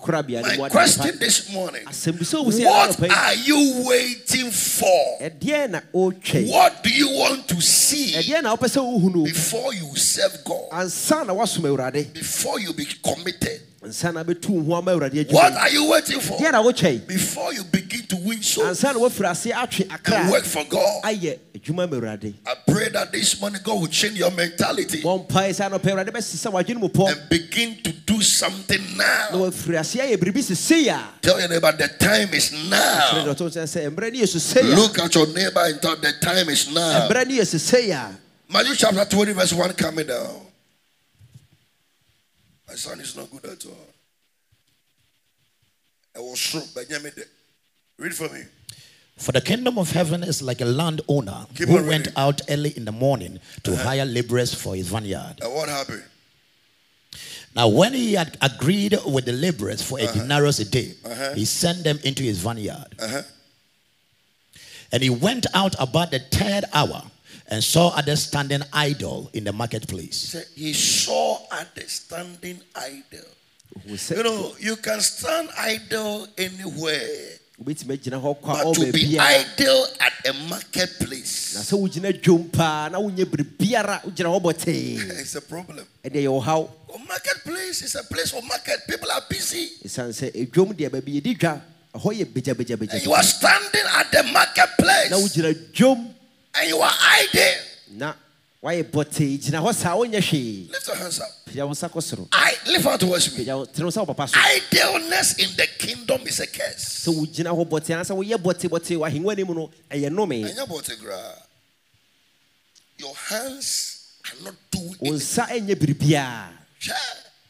My 0.00 0.68
question 0.68 1.18
this 1.18 1.52
morning 1.52 1.82
asɛmbisa 1.86 2.44
wo 2.44 2.50
sɛ 2.50 2.64
What 2.64 3.10
are 3.10 3.34
you 3.34 3.84
waiting 3.86 4.50
for? 4.50 5.18
ɛdeɛn 5.20 5.70
na 5.70 5.80
ɔretwɛn 5.94 6.48
What 6.48 6.82
do 6.82 6.90
you 6.90 7.08
want 7.10 7.48
to 7.48 7.60
see 7.60 8.12
ɛdeɛn 8.12 8.42
na 8.42 8.56
wopɛ 8.56 8.68
sɛ 8.68 9.24
before 9.24 9.74
you 9.74 9.96
serve 9.96 10.44
God? 10.44 10.70
ansa 10.72 11.26
na 11.26 11.32
woasom 11.34 11.62
awurade 11.64 12.12
Before 12.12 12.60
you 12.60 12.72
be 12.72 12.84
committed? 13.02 13.60
Ansa 13.82 14.12
na 14.12 14.24
bɛtu 14.24 14.48
wo 14.50 14.62
ho 14.62 14.74
ama 14.76 14.92
awurade 14.92 15.30
What 15.30 15.52
are 15.52 15.68
you 15.70 15.90
waiting 15.90 16.20
for? 16.20 16.38
deɛn 16.38 16.52
na 16.52 16.62
wotwɛn 16.62 17.06
Before 17.06 17.52
you 17.52 17.64
begin 17.64 18.02
to 18.06 18.16
win 18.16 18.42
souls 18.42 18.68
ansa 18.82 18.94
na 18.94 19.00
woafiri 19.00 19.30
ase 19.30 19.46
atwe 19.52 20.14
and 20.16 20.30
work 20.30 20.44
for 20.44 20.64
God. 20.64 21.02
ayɛ 21.04 21.38
adwuma 21.54 21.88
ma 21.90 21.96
awurade 21.96 22.34
I 22.46 22.54
pray 22.66 22.88
that 22.90 23.12
this 23.12 23.40
morning 23.40 23.60
God 23.62 23.80
will 23.80 23.86
change 23.88 24.18
your 24.18 24.30
mentality 24.30 25.02
bɔ 25.02 25.26
mpae 25.28 25.50
sɛ 25.50 25.70
anɔpɛ 25.70 25.92
awurade 25.92 26.10
bɛsesa 26.10 26.50
w'adwene 26.52 26.80
mu 26.80 26.88
pɔ 26.88 27.10
and 27.12 27.28
begin 27.28 27.76
to 27.82 27.92
do 27.92 28.20
something 28.22 28.82
now. 28.96 29.28
wafiri 29.32 29.78
ase 29.78 29.94
ayɛ 29.96 30.16
biribi 30.16 30.42
sesei 30.42 30.88
a 30.88 31.00
Tell 31.22 31.38
your 31.38 31.48
neighbor 31.48 31.72
the 31.72 31.88
time 31.88 32.32
is 32.34 32.52
now. 32.70 33.10
deɛ 33.24 33.34
ɔtɔ 33.34 33.50
sɛ 33.50 33.62
sɛ 33.64 33.90
mmerɛ 33.94 34.12
ne 34.12 34.18
yɛ 34.20 34.26
sesei 34.26 34.72
a 34.72 34.74
Look 34.76 34.98
at 34.98 35.14
your 35.14 35.26
neighbor 35.28 35.60
and 35.64 35.80
tell 35.82 35.96
the 35.96 36.12
time 36.20 36.48
is 36.48 36.70
now. 36.72 37.08
mmerɛ 37.08 37.26
ne 37.28 37.38
yɛ 37.38 37.42
sesei 37.42 37.90
a 37.92 38.16
Matthew 38.48 38.76
chapter 38.76 39.04
20, 39.04 39.32
verse 39.32 39.52
1 39.52 39.72
coming 39.72 40.06
down. 40.06 40.45
My 42.68 42.74
son 42.74 43.00
is 43.00 43.16
not 43.16 43.30
good 43.30 43.44
at 43.44 43.64
all. 43.66 43.86
I 46.16 46.20
was 46.20 46.38
sure, 46.38 46.62
Benjamin. 46.74 47.12
Read 47.98 48.14
for 48.14 48.28
me. 48.28 48.42
For 49.18 49.32
the 49.32 49.40
kingdom 49.40 49.78
of 49.78 49.92
heaven 49.92 50.22
is 50.22 50.42
like 50.42 50.60
a 50.60 50.64
landowner 50.66 51.46
Keep 51.54 51.68
who 51.68 51.82
went 51.86 52.08
out 52.16 52.42
early 52.50 52.70
in 52.76 52.84
the 52.84 52.92
morning 52.92 53.40
to 53.62 53.74
hire 53.76 54.04
laborers 54.04 54.52
for 54.54 54.74
his 54.74 54.88
vineyard. 54.88 55.36
And 55.40 55.54
what 55.54 55.68
happened? 55.68 56.02
Now, 57.54 57.68
when 57.68 57.94
he 57.94 58.12
had 58.12 58.36
agreed 58.42 58.94
with 59.06 59.24
the 59.24 59.32
laborers 59.32 59.80
for 59.80 59.98
a 59.98 60.06
denarius 60.12 60.58
a 60.58 60.66
day, 60.66 60.94
Uh-huh. 61.04 61.32
he 61.34 61.46
sent 61.46 61.84
them 61.84 61.98
into 62.04 62.22
his 62.22 62.38
vineyard. 62.38 62.94
Uh-huh. 62.98 63.22
And 64.92 65.02
he 65.02 65.08
went 65.08 65.46
out 65.54 65.74
about 65.78 66.10
the 66.10 66.18
third 66.18 66.64
hour 66.74 67.02
and 67.48 67.62
saw 67.62 67.88
others 67.96 68.24
standing 68.24 68.62
idle 68.72 69.30
in 69.32 69.44
the 69.44 69.52
marketplace. 69.52 70.36
He 70.54 70.72
saw 70.72 71.38
at 71.52 71.74
the 71.74 71.82
standing 71.82 72.60
idle. 72.74 73.28
You 73.84 74.22
know, 74.22 74.54
you 74.58 74.76
can 74.76 75.00
stand 75.00 75.50
idle 75.58 76.28
anywhere, 76.38 77.38
wobɛtumi 77.58 77.94
agyina 77.96 78.20
hɔ 78.20 78.30
a 78.30 78.34
but 78.34 78.66
ɔwɔ 78.66 78.74
to 78.74 78.92
be 78.92 79.18
idle 79.18 79.86
at 80.00 80.12
a 80.26 80.32
na 80.32 80.48
marketplace 80.48 81.56
sɛ 81.56 81.72
wogyina 81.80 82.12
dwom 82.22 82.52
paa 82.52 82.88
na 82.88 82.98
wonyɛ 82.98 83.24
biribiara 83.24 84.02
wogyina 84.04 84.28
hɔ 84.28 84.40
bɔtee 84.42 84.96
is 85.20 85.36
a 85.36 85.40
problem. 85.40 85.86
ɛdeɛ 86.04 86.22
yɛ 86.24 86.42
ɔhaw 86.42 86.68
A 86.94 86.98
marketplace 86.98 87.82
is 87.82 87.94
a 87.94 88.02
place 88.04 88.30
for 88.30 88.40
market. 88.42 88.80
People 88.86 89.10
are 89.10 89.22
busy. 89.28 89.70
ɛsiane 89.84 90.12
sɛ 90.12 90.32
ɛdwom 90.32 90.74
deɛ 90.74 90.90
baabi 90.90 91.20
yɛdi 91.20 91.38
dwa 91.38 91.60
ɛhɔ 91.94 92.12
yɛ 92.12 92.92
And 92.92 93.02
you 93.04 93.12
are 93.12 93.22
standing 93.22 93.86
at 93.94 94.12
the 94.12 94.22
marketplace 94.32 95.10
na 95.10 95.16
wogyina 95.16 95.54
dwom 95.72 96.12
and 96.58 96.68
you 96.68 96.78
are 96.78 96.92
idle. 96.92 97.54
na 97.92 98.14
woayɛ 98.62 98.82
bɔtee 98.90 99.38
gyina 99.38 99.60
hɔ 99.62 99.74
saa 99.74 99.94
wonyɛ 99.96 100.20
hwee 100.20 100.70
Lift 100.70 100.86
your 100.88 100.96
hands 100.96 101.20
up. 101.20 101.28
pagya 101.46 101.66
wo 101.66 101.72
nsa 101.72 101.88
kɔ 101.90 102.02
soro 102.02 102.28
I 102.32 102.54
lift 102.66 102.86
out 102.86 103.00
towards 103.00 103.32
me. 103.36 103.44
pagya 103.44 103.56
wo 103.58 103.64
tene 103.66 103.84
wo 103.84 103.90
nsa 103.90 104.04
wɔ 104.04 104.06
papa 104.16 104.28
so 104.28 104.38
Idleness 104.40 105.34
in 105.38 105.54
the 105.56 105.66
kingdom 105.78 106.20
is 106.26 106.40
a 106.40 106.46
curse. 106.46 107.04
sɛ 107.06 107.14
wogyina 107.14 107.50
hɔ 107.54 107.68
bɔtee 107.68 107.94
anasɛ 107.94 108.12
woyɛ 108.16 108.36
bɔtee 108.36 108.68
bɔtee 108.68 108.96
wɔ 108.96 109.08
ahengua 109.10 109.32
anim 109.32 109.48
no 109.54 109.70
ɛyɛ 109.90 110.08
nnome 110.10 110.46
And 110.48 110.56
you 110.56 110.66
bought 110.66 110.90
gra- 111.00 111.42
Your 112.98 113.14
hands 113.14 114.02
are 114.24 114.44
not 114.44 114.54
doing 114.70 114.96
wo 115.00 115.12
it. 115.12 115.20
nsa 115.20 115.46
ɛnyɛ 115.48 115.74
biribiaa 115.76 116.48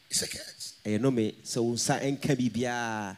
It's 0.09 0.21
a 0.21 0.27
curse. 0.27 0.73
ɛyɛ 0.85 0.99
nnome 0.99 1.33
sɛ 1.43 1.57
wo 1.63 1.73
nsa 1.73 1.99
ɛnka 2.03 2.35
biribiaa 2.37 3.17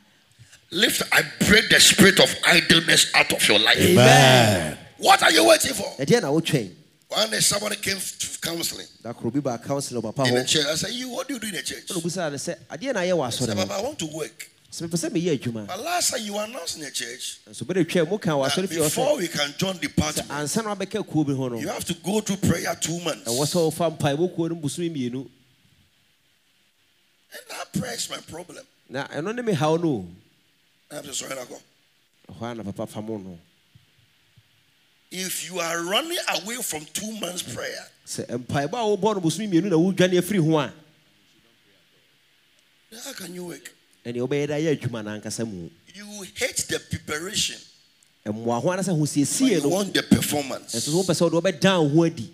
Lift. 0.72 1.01
I 1.12 1.24
break 1.48 1.67
the 1.72 1.79
spirit 1.79 2.19
of 2.19 2.29
idleness 2.46 3.08
out 3.15 3.34
of 3.34 3.48
your 3.50 3.58
life. 3.58 3.75
Amen. 3.79 4.77
What 4.99 5.23
are 5.23 5.31
you 5.31 5.47
waiting 5.47 5.73
for? 5.73 5.85
ɛdeɛ 5.97 6.21
na 6.21 6.27
wotwɛn 6.29 6.71
One 7.07 7.29
day 7.31 7.39
somebody 7.39 7.75
came 7.77 7.97
to 7.97 8.39
counseling 8.39 8.85
da 9.01 9.13
koro 9.13 9.31
bi 9.31 9.39
baa 9.39 9.57
council 9.57 10.01
wɔ 10.01 10.13
papa 10.13 10.27
in 10.29 10.35
the 10.35 10.43
church. 10.45 10.65
I 10.65 10.75
said, 10.75 10.91
You, 10.91 11.09
what 11.09 11.27
do 11.27 11.33
you 11.35 11.39
do 11.39 11.47
in 11.47 11.53
the 11.55 11.63
church? 11.63 11.87
ɛna 11.87 12.01
obusaa 12.01 12.29
no 12.31 12.37
sɛ 12.37 12.55
adeɛ 12.69 12.93
na 12.93 12.99
ayɛ 12.99 13.13
wɔ 13.17 13.25
I 13.25 13.29
said, 13.29 13.55
Papa, 13.57 13.73
I 13.73 13.81
want 13.81 13.97
to 13.99 14.05
work. 14.07 14.49
sɛ 14.71 14.87
mepɛ 14.87 14.97
sɛ 14.97 15.09
meyɛ 15.09 15.39
adwuma 15.39 15.67
But 15.67 15.79
last 15.83 16.11
time 16.11 16.21
you 16.23 16.37
announced 16.37 16.75
in 16.77 16.83
the 16.83 16.91
church 16.91 17.39
nso 17.49 17.63
bɛde 17.63 17.85
twɛ 17.85 18.09
mu 18.09 18.17
ka 18.17 18.31
wɔ 18.31 18.43
that 18.43 18.57
asɔre 18.59 18.67
fie 18.69 18.75
hɔ 18.75 18.83
before 18.83 19.17
we 19.17 19.27
can 19.29 19.53
join 19.57 19.75
sɛ 19.75 19.81
department, 19.81 20.27
ansa 20.29 20.63
na 20.63 20.75
wabɛka 20.75 21.07
kuo 21.07 21.23
bi 21.25 21.33
ho 21.33 21.55
you 21.57 21.67
have 21.69 21.85
to 21.85 21.93
go 21.95 22.19
through 22.19 22.37
prayer 22.37 22.75
two 22.79 22.99
months. 22.99 23.23
ɛwɔ 23.31 23.45
sɛ 23.47 23.71
wofa 23.71 23.97
mpaebɔ 23.97 24.35
kuo 24.35 24.49
no 24.49 24.55
bosome 24.55 24.89
mmienu 24.93 25.27
And 27.31 27.41
that 27.49 27.71
prayer 27.73 27.93
is 27.93 28.09
my 28.09 28.17
problem. 28.17 28.65
na 28.89 29.07
ɛno 29.07 29.33
ne 29.33 29.41
me 29.41 29.53
If 35.11 35.49
you 35.49 35.59
are 35.59 35.81
running 35.83 36.17
away 36.35 36.55
from 36.57 36.85
two 36.93 37.11
months 37.19 37.41
prayer, 37.41 37.85
sɛ 38.05 38.25
mpaebɔ 38.27 38.73
a 38.73 38.97
wobɔ 38.97 39.15
no 39.15 39.21
bosome 39.21 39.47
mmienu 39.49 39.69
na 39.69 39.75
wodwane 39.75 40.19
afiri 40.21 40.39
ho 40.43 40.57
a 40.59 40.73
then 42.91 42.99
how 43.03 43.13
can 43.13 43.33
you 43.33 43.45
work? 43.45 43.73
ɛneɛ 44.05 44.27
wobɛyɛ 44.27 44.47
dɛ 44.47 44.53
ayɛ 44.61 44.77
adwuma 44.79 45.03
no 45.03 45.19
ankasa 45.19 45.45
mu 45.47 45.69
You 45.95 46.21
hate 46.35 46.57
the 46.69 46.79
preparation, 46.79 47.57
ɛmmoa 48.25 48.61
ho 48.61 48.69
ana 48.71 48.83
ho 48.83 48.93
siesie 49.05 49.49
you 49.51 49.61
no 49.61 49.69
want 49.69 49.93
the 49.93 50.03
performance. 50.03 50.75
ɛso 50.75 50.91
so 50.91 51.01
wopɛ 51.03 51.13
sɛ 51.15 51.21
wode 51.31 51.43
wobɛdan 51.43 51.91
ho 51.91 52.03
adi 52.05 52.31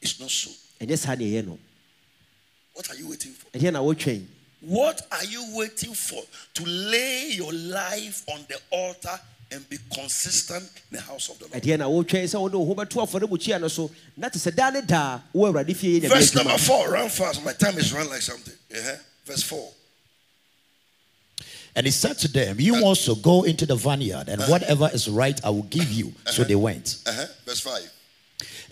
It's 0.00 0.18
not 0.20 0.30
so. 0.30 0.50
ɛnyɛ 0.80 0.96
saa 0.98 1.14
ne 1.16 1.24
ɛyɛ 1.30 1.46
no 1.46 1.58
What 2.72 2.88
are 2.90 2.96
you 2.96 3.08
waiting 3.08 3.32
for? 3.32 3.50
ɛnyɛ 3.58 3.72
na 3.74 3.80
wotwɛn 3.80 4.24
What 4.62 5.06
are 5.12 5.24
you 5.24 5.54
waiting 5.54 5.94
for? 5.94 6.22
To 6.54 6.64
lay 6.64 7.28
your 7.32 7.52
life 7.52 8.24
on 8.32 8.44
the 8.48 8.58
altar 8.70 9.20
and 9.50 9.68
be 9.68 9.78
consistent 9.94 10.62
in 10.90 10.96
the 10.96 11.00
house 11.02 11.28
of 11.30 11.38
the 11.38 11.46
Lord. 11.46 11.62
ɛdeɛ 11.62 11.78
na 11.78 11.86
wotwɛn 11.86 12.24
sɛ 12.24 12.40
wode 12.40 12.52
wo 12.54 12.64
ho 12.66 12.74
bɛto 12.74 13.06
afɔremukyia 13.06 13.60
no 13.60 13.68
so 13.68 13.90
na 14.16 14.28
te 14.28 14.38
sɛ 14.38 14.54
daa 14.54 14.70
ne 14.70 14.82
daa 14.82 15.20
wo 15.32 15.50
awurade 15.52 15.74
fie 15.76 16.00
yɛ 16.00 16.04
nyame 16.04 16.08
Verse 16.08 16.34
number 16.34 16.58
four, 16.58 16.90
run 16.90 17.08
fast. 17.08 17.42
My 17.44 17.52
time 17.52 17.78
is 17.78 17.92
run 17.92 18.08
like 18.08 18.22
something. 18.22 18.54
Uh-huh. 18.74 18.96
Verse 19.24 19.42
four. 19.42 19.70
And 21.76 21.86
he 21.86 21.92
said 21.92 22.18
to 22.18 22.28
them, 22.28 22.56
You 22.58 22.84
also 22.84 23.14
go 23.14 23.44
into 23.44 23.64
the 23.64 23.76
vineyard, 23.76 24.28
and 24.28 24.42
whatever 24.44 24.90
is 24.92 25.08
right 25.08 25.38
I 25.44 25.50
will 25.50 25.62
give 25.64 25.90
you. 25.92 26.12
So 26.26 26.42
they 26.42 26.56
went. 26.56 26.96
Uh-huh. 27.06 27.26
Verse 27.46 27.60
five. 27.60 27.92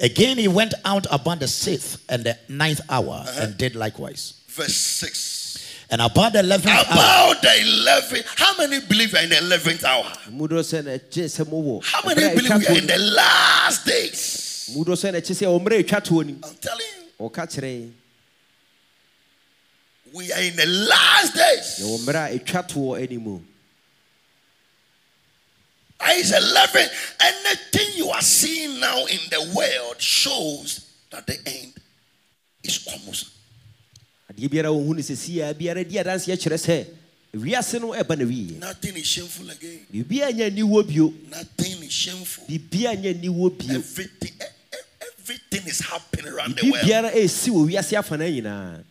Again, 0.00 0.36
he 0.38 0.48
went 0.48 0.74
out 0.84 1.06
about 1.10 1.40
the 1.40 1.48
sixth 1.48 2.04
and 2.08 2.24
the 2.24 2.36
ninth 2.48 2.80
hour 2.90 3.24
and 3.36 3.56
did 3.56 3.74
likewise. 3.74 4.42
Verse 4.48 4.74
six. 4.74 5.65
And 5.88 6.02
about 6.02 6.32
the 6.32 6.40
eleventh 6.40 6.66
hour, 6.66 6.84
About 6.84 7.42
the 7.42 7.60
eleventh. 7.62 8.26
How 8.34 8.56
many 8.58 8.80
believe 8.80 9.12
we 9.12 9.18
are 9.20 9.22
in 9.22 9.28
the 9.30 9.38
eleventh 9.38 9.84
hour? 9.84 10.04
mudɔ 10.30 10.60
sɛ 10.60 10.84
na 10.84 10.90
ɛkye 10.98 11.24
sɛ 11.30 11.44
mowɔ 11.46 11.84
How 11.84 12.02
many 12.06 12.22
Ɛberɛ 12.22 12.32
a 12.32 12.34
believe 12.34 12.50
ɛtwa 12.52 12.58
we 12.58 12.66
are 12.74 12.78
in 12.78 12.86
the 12.88 12.98
last 12.98 13.86
days? 13.86 14.70
ni- 14.74 14.84
mudɔ 14.84 14.92
sɛ 14.96 15.12
na 15.12 15.18
ɛkye 15.20 15.34
sɛ 15.36 15.46
ɔmmerɛ 15.60 15.84
ɛtwa 15.84 16.00
toɔ 16.04 16.26
nim 16.26 16.40
I'm 16.44 16.54
telling 16.56 16.86
you, 17.18 17.92
we 20.12 20.32
are 20.32 20.40
in 20.42 20.56
the 20.56 20.66
last 20.66 21.34
days. 21.34 21.78
yɛwɔ 21.80 21.98
mmerɛ 22.00 22.34
a 22.34 22.38
ɛtwa 22.40 22.68
toɔ 22.68 23.08
animu 23.08 23.42
Is 26.18 26.30
11. 26.32 26.88
Anything 27.20 27.88
you 27.96 28.10
are 28.10 28.20
seeing 28.20 28.78
now 28.80 29.06
in 29.06 29.18
the 29.30 29.52
world 29.54 30.00
shows 30.00 30.80
that 31.10 31.26
the 31.26 31.38
end 31.46 31.72
is 32.62 32.86
almost. 32.92 33.26
Adeɛ 34.30 34.48
biara 34.50 34.68
wɔhu 34.70 34.94
no 34.96 35.00
sɛ 35.02 35.14
siaa 35.16 35.54
biara 35.54 35.84
di 35.88 35.96
adanseɛ 35.98 36.36
kyerɛ 36.36 36.58
sɛ 36.58 36.86
wiase 37.36 37.80
no 37.80 37.88
ɛba 37.92 38.16
na 38.18 38.24
wieɛ 38.24 38.58
Nothing 38.60 38.96
is 38.96 39.06
shameful 39.06 39.50
again. 39.50 39.80
biribiaa 39.92 40.32
nyɛ 40.32 40.50
niwɔ 40.56 40.86
bio 40.88 41.12
Nothing 41.30 41.82
is 41.82 41.92
shameful. 41.92 42.44
biribiaa 42.48 42.96
nyɛ 42.96 43.20
niwɔ 43.22 43.58
bio 43.58 43.76
Everything, 43.76 44.32
e- 44.40 44.44
e- 44.44 44.76
everything 45.18 45.66
is 45.68 45.80
happening 45.80 46.32
around 46.32 46.56
the 46.56 46.62
biribi 46.62 46.72
world. 46.72 46.84
biara 46.84 47.10
ɛsi 47.14 47.48
wɔ 47.50 47.70
wiase 47.70 47.92
afana 47.98 48.26
nyinaa 48.30 48.82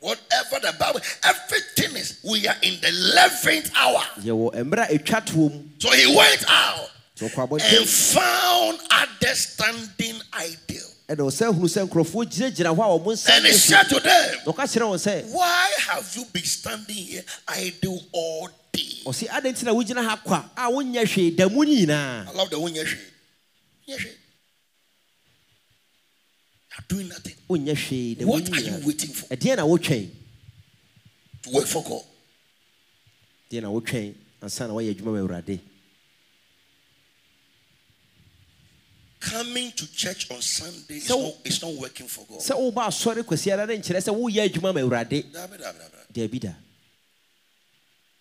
Whatever 0.00 0.60
the 0.62 0.72
Bible, 0.78 1.00
everything 1.24 1.96
is. 1.96 2.18
We 2.22 2.46
are 2.46 2.54
in 2.62 2.78
the 2.80 2.86
11th 2.86 3.72
hour. 3.74 4.00
yɛwɔ 4.22 4.54
mmerɛ 4.54 4.90
a 4.94 4.98
ɛtwa 4.98 5.26
toɔ 5.26 5.64
So 5.82 5.90
he 5.90 6.06
went 6.14 6.44
out 6.48 6.90
and 7.20 7.88
found 7.88 8.78
others 8.92 9.38
standing 9.40 10.20
idle. 10.32 10.87
Ɛna 11.08 11.22
ɔsɛ 11.24 11.46
hunu 11.54 11.68
sɛ 11.68 11.80
nkurɔfoɔ 11.88 12.24
gyinagyina 12.30 12.70
hɔ 12.76 12.82
a 12.84 12.98
ɔmo 12.98 13.12
nsa 13.12 13.30
And 13.36 13.46
he 13.46 13.52
said 13.52 13.84
to 13.84 14.00
them, 14.00 14.38
na 14.46 14.52
ɔka 14.52 14.64
kyerɛ 14.68 14.86
wɔn 14.92 14.98
sɛ 15.06 15.24
Why 15.32 15.72
have 15.88 16.16
you 16.16 16.24
been 16.26 16.44
standing 16.44 16.96
here 16.96 17.24
idle 17.48 18.00
all 18.12 18.48
day? 18.72 19.02
ɔse 19.06 19.26
adɛn 19.28 19.52
nti 19.54 19.64
na 19.64 19.72
wogyina 19.72 20.04
ha 20.04 20.16
kwa 20.22 20.50
a 20.56 20.70
wonyɛ 20.70 21.04
hwee? 21.06 21.34
Da 21.36 21.48
mu 21.48 21.64
nyinaa. 21.64 22.28
I 22.28 22.32
love 22.32 22.50
the 22.50 22.60
one 22.60 22.74
you 22.74 22.84
You're 23.86 23.98
doing 26.88 27.08
nothing. 27.08 27.34
wonyɛ 27.48 27.74
hwee 27.74 28.18
da 28.18 28.24
mu 28.26 28.32
What 28.32 28.52
are 28.52 28.60
you 28.60 28.86
waiting 28.86 29.10
for? 29.12 29.26
ɛdeɛn 29.34 29.56
na 29.56 29.62
wotwɛn? 29.64 30.10
To 31.44 31.50
work 31.50 31.66
for 31.66 31.82
God. 31.84 32.02
deɛ 33.50 33.62
na 33.62 33.68
wotwɛn 33.68 34.14
ansa 34.42 34.66
na 34.68 34.74
woayɛ 34.74 34.94
adwuma 34.94 35.12
ma 35.12 35.18
awurade 35.26 35.58
Coming 39.20 39.72
to 39.72 39.92
church 39.92 40.30
on 40.30 40.40
Sunday 40.40 40.96
is 40.98 41.06
So- 41.08 41.20
not, 41.20 41.34
it's 41.44 41.60
not 41.62 41.72
working 41.74 42.06
for 42.06 42.24
God. 42.28 42.38
sɛ 42.40 42.54
woba 42.56 42.86
asɔre 42.86 43.22
kwasiara 43.24 43.66
ne 43.66 43.76
nkyerɛ 43.78 43.98
sɛ 44.00 44.14
woyɛ 44.14 44.48
adwuma 44.48 44.72
ma 44.74 44.80
awurade 44.80 45.24
Dabi, 45.32 45.58
dabi, 45.58 45.58
dabi. 45.58 46.28
daabi 46.28 46.40
da 46.40 46.50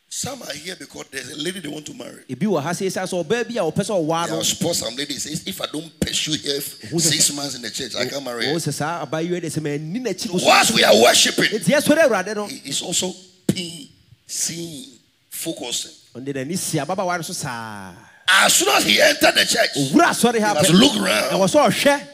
Some 0.09 0.41
are 0.41 0.53
here 0.53 0.75
because 0.79 1.05
there's 1.11 1.31
a 1.31 1.35
lady 1.35 1.59
they 1.59 1.67
want 1.67 1.85
to 1.85 1.93
marry. 1.93 2.23
ebi 2.29 2.47
wɔ 2.47 2.61
ha 2.63 2.71
sɛ 2.71 2.87
sɛ 2.87 3.05
ɔbaa 3.23 3.43
bi 3.47 3.53
a 3.59 3.63
ɔpɛ 3.71 3.83
sɛ 3.85 3.93
ɔwaa 4.05 4.29
no 4.29 4.41
supposed 4.41 4.79
some 4.79 4.95
lady 4.95 5.13
says, 5.19 5.43
if 5.45 5.61
I 5.61 5.65
don't 5.67 5.99
pursue 5.99 6.33
here 6.33 6.61
six 6.61 7.31
months 7.33 7.55
in 7.55 7.61
the 7.61 7.69
church, 7.69 7.93
I 7.95 8.07
can't 8.07 8.23
marry 8.23 8.45
her. 8.47 8.53
sɛ 8.55 8.73
saa 8.73 9.05
abayewa 9.05 9.39
de 9.41 9.49
sɛ 9.49 9.61
manni 9.61 9.99
n'akyi 10.01 10.31
bo 10.31 10.37
so 10.39 10.45
Whilst 10.47 10.71
we 10.73 10.83
are 10.83 10.95
worshiping, 10.99 11.45
enti 11.59 11.73
yɛsɔre 11.75 12.07
awurade 12.07 12.35
no 12.35 12.47
is 12.47 12.81
also 12.81 13.13
peeing, 13.45 13.89
seeing, 14.25 14.85
focusing. 15.29 15.91
ɔde 16.15 16.33
n'ani 16.33 16.57
si 16.57 16.77
ababaawa 16.79 17.17
no 17.17 17.21
so 17.21 17.33
saa 17.33 17.93
As 18.29 18.53
soon 18.55 18.69
as 18.69 18.83
he 18.83 19.01
entered 19.01 19.35
the 19.35 19.45
church, 19.45 19.69
owura 19.77 20.07
asɔre 20.09 20.39
ha 20.41 20.49
he 20.49 20.53
must 20.55 20.69
look 20.71 20.95
around. 20.97 21.31
Ɛwɔ 21.31 21.47
sɛ 21.47 21.67
ɔhwɛ. 21.69 22.07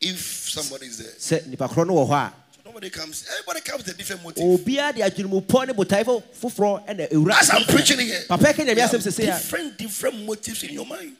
If 0.00 0.48
somebody 0.50 0.86
is 0.86 0.98
there. 0.98 1.40
sɛ 1.40 1.46
nipa 1.46 1.68
korɔ 1.68 1.86
no 1.86 1.94
wɔ 1.94 2.08
hɔ 2.08 2.12
a 2.14 2.32
nobody 2.64 2.88
comes, 2.90 3.26
everybody 3.30 3.60
comes 3.60 3.84
with 3.84 3.94
a 3.94 3.98
different 3.98 4.22
motive. 4.22 4.42
obiara 4.42 4.94
de 4.94 5.00
adwenumupɔ 5.02 5.66
ne 5.66 5.72
botae 5.74 6.04
fo- 6.04 6.22
foforɔ 6.40 6.86
ɛna 6.88 7.10
ewura 7.12 7.32
As 7.40 7.50
I'm 7.50 7.64
preaching 7.64 7.98
here, 8.00 8.22
papa 8.26 8.44
ɛka 8.44 8.64
nyame 8.64 8.74
there 8.76 8.88
asɛm 8.88 8.94
are 8.94 9.10
sese 9.10 9.18
a 9.18 9.26
different, 9.26 9.76
different 9.76 10.24
motives 10.24 10.62
in 10.62 10.72
your 10.72 10.86
mind. 10.86 11.16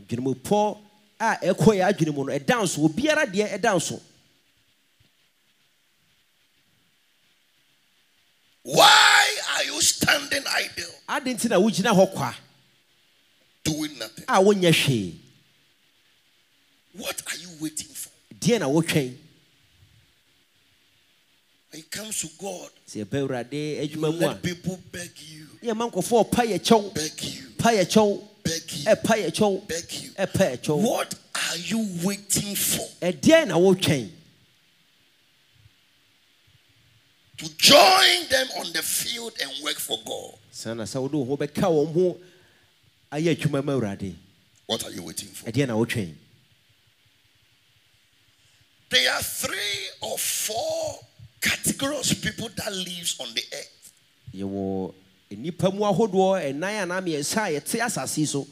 adwenumupɔ 0.00 0.78
a 1.20 1.36
ɛkɔ 1.42 1.56
yɛ 1.56 1.92
adwene 1.92 2.14
mu 2.14 2.24
no 2.26 2.32
ɛda 2.32 2.62
nso 2.62 2.88
obiara 2.88 3.26
deɛ 3.26 3.58
ɛda 3.58 3.74
nso. 3.74 4.00
Why 8.62 9.36
are 9.56 9.64
you 9.64 9.80
standing 9.80 10.44
idle, 10.46 10.84
doing 13.72 13.98
nothing? 13.98 14.24
a 14.28 14.40
wonyɛ 14.40 15.14
What 16.94 17.22
are 17.26 17.36
you 17.36 17.48
waiting 17.60 17.88
for? 17.88 18.10
deɛ 18.40 18.60
na 18.60 18.66
wotwɛn 18.66 19.14
When 21.70 21.80
it 21.82 21.90
comes 21.90 22.20
to 22.20 22.28
God, 22.40 22.70
you 22.94 23.04
adwuma 23.04 24.00
mu 24.00 24.26
a 24.26 24.28
let 24.28 24.42
people 24.42 24.78
beg 24.90 25.10
you, 25.18 25.46
ne 25.62 25.70
yɛma 25.70 25.90
nkɔfoɔ 25.90 26.30
ɔpa 26.30 26.46
yɛ 26.46 26.58
kyɛw 26.60 26.94
beg 26.94 27.22
you, 27.22 27.50
pa 27.58 27.68
yɛ 27.70 27.84
kyɛw 27.84 28.22
beg 28.42 28.72
you, 28.72 28.84
ɛpa 28.84 29.14
yɛ 29.16 29.30
kyɛw 29.30 29.68
beg 29.68 29.92
you. 30.02 30.10
ɛpa 30.12 30.50
yɛ 30.52 30.58
kyɛw 30.58 30.82
What 30.82 31.14
are 31.34 31.56
you 31.58 31.86
waiting 32.02 32.54
for? 32.54 32.86
ɛdeɛn 33.02 33.48
na 33.48 33.56
wotwɛn 33.56 34.12
To 37.38 37.48
join 37.56 38.26
them 38.30 38.48
on 38.58 38.72
the 38.72 38.82
field 38.82 39.32
and 39.40 39.50
work 39.62 39.76
for 39.78 39.96
God. 40.04 40.34
What 43.10 44.84
are 44.84 44.90
you 44.90 45.02
waiting 45.02 45.28
for? 45.28 45.50
There 48.90 49.12
are 49.12 49.22
three 49.22 49.88
or 50.00 50.18
four 50.18 50.98
categories 51.40 52.10
of 52.12 52.22
people 52.22 52.48
that 52.56 52.72
lives 52.72 53.16
on 53.20 53.28
the 53.34 53.42
earth. 53.52 53.92
yɛwɔ 54.34 54.94
nnipa 55.30 55.72
mu 55.74 55.84
ahodoɔ 55.84 56.40
ɛnan 56.52 56.82
anaa 56.84 57.00
mmiɛnsa 57.00 57.48
a 57.48 57.60
yɛte 57.60 57.80
asase 57.80 58.26
so 58.26 58.46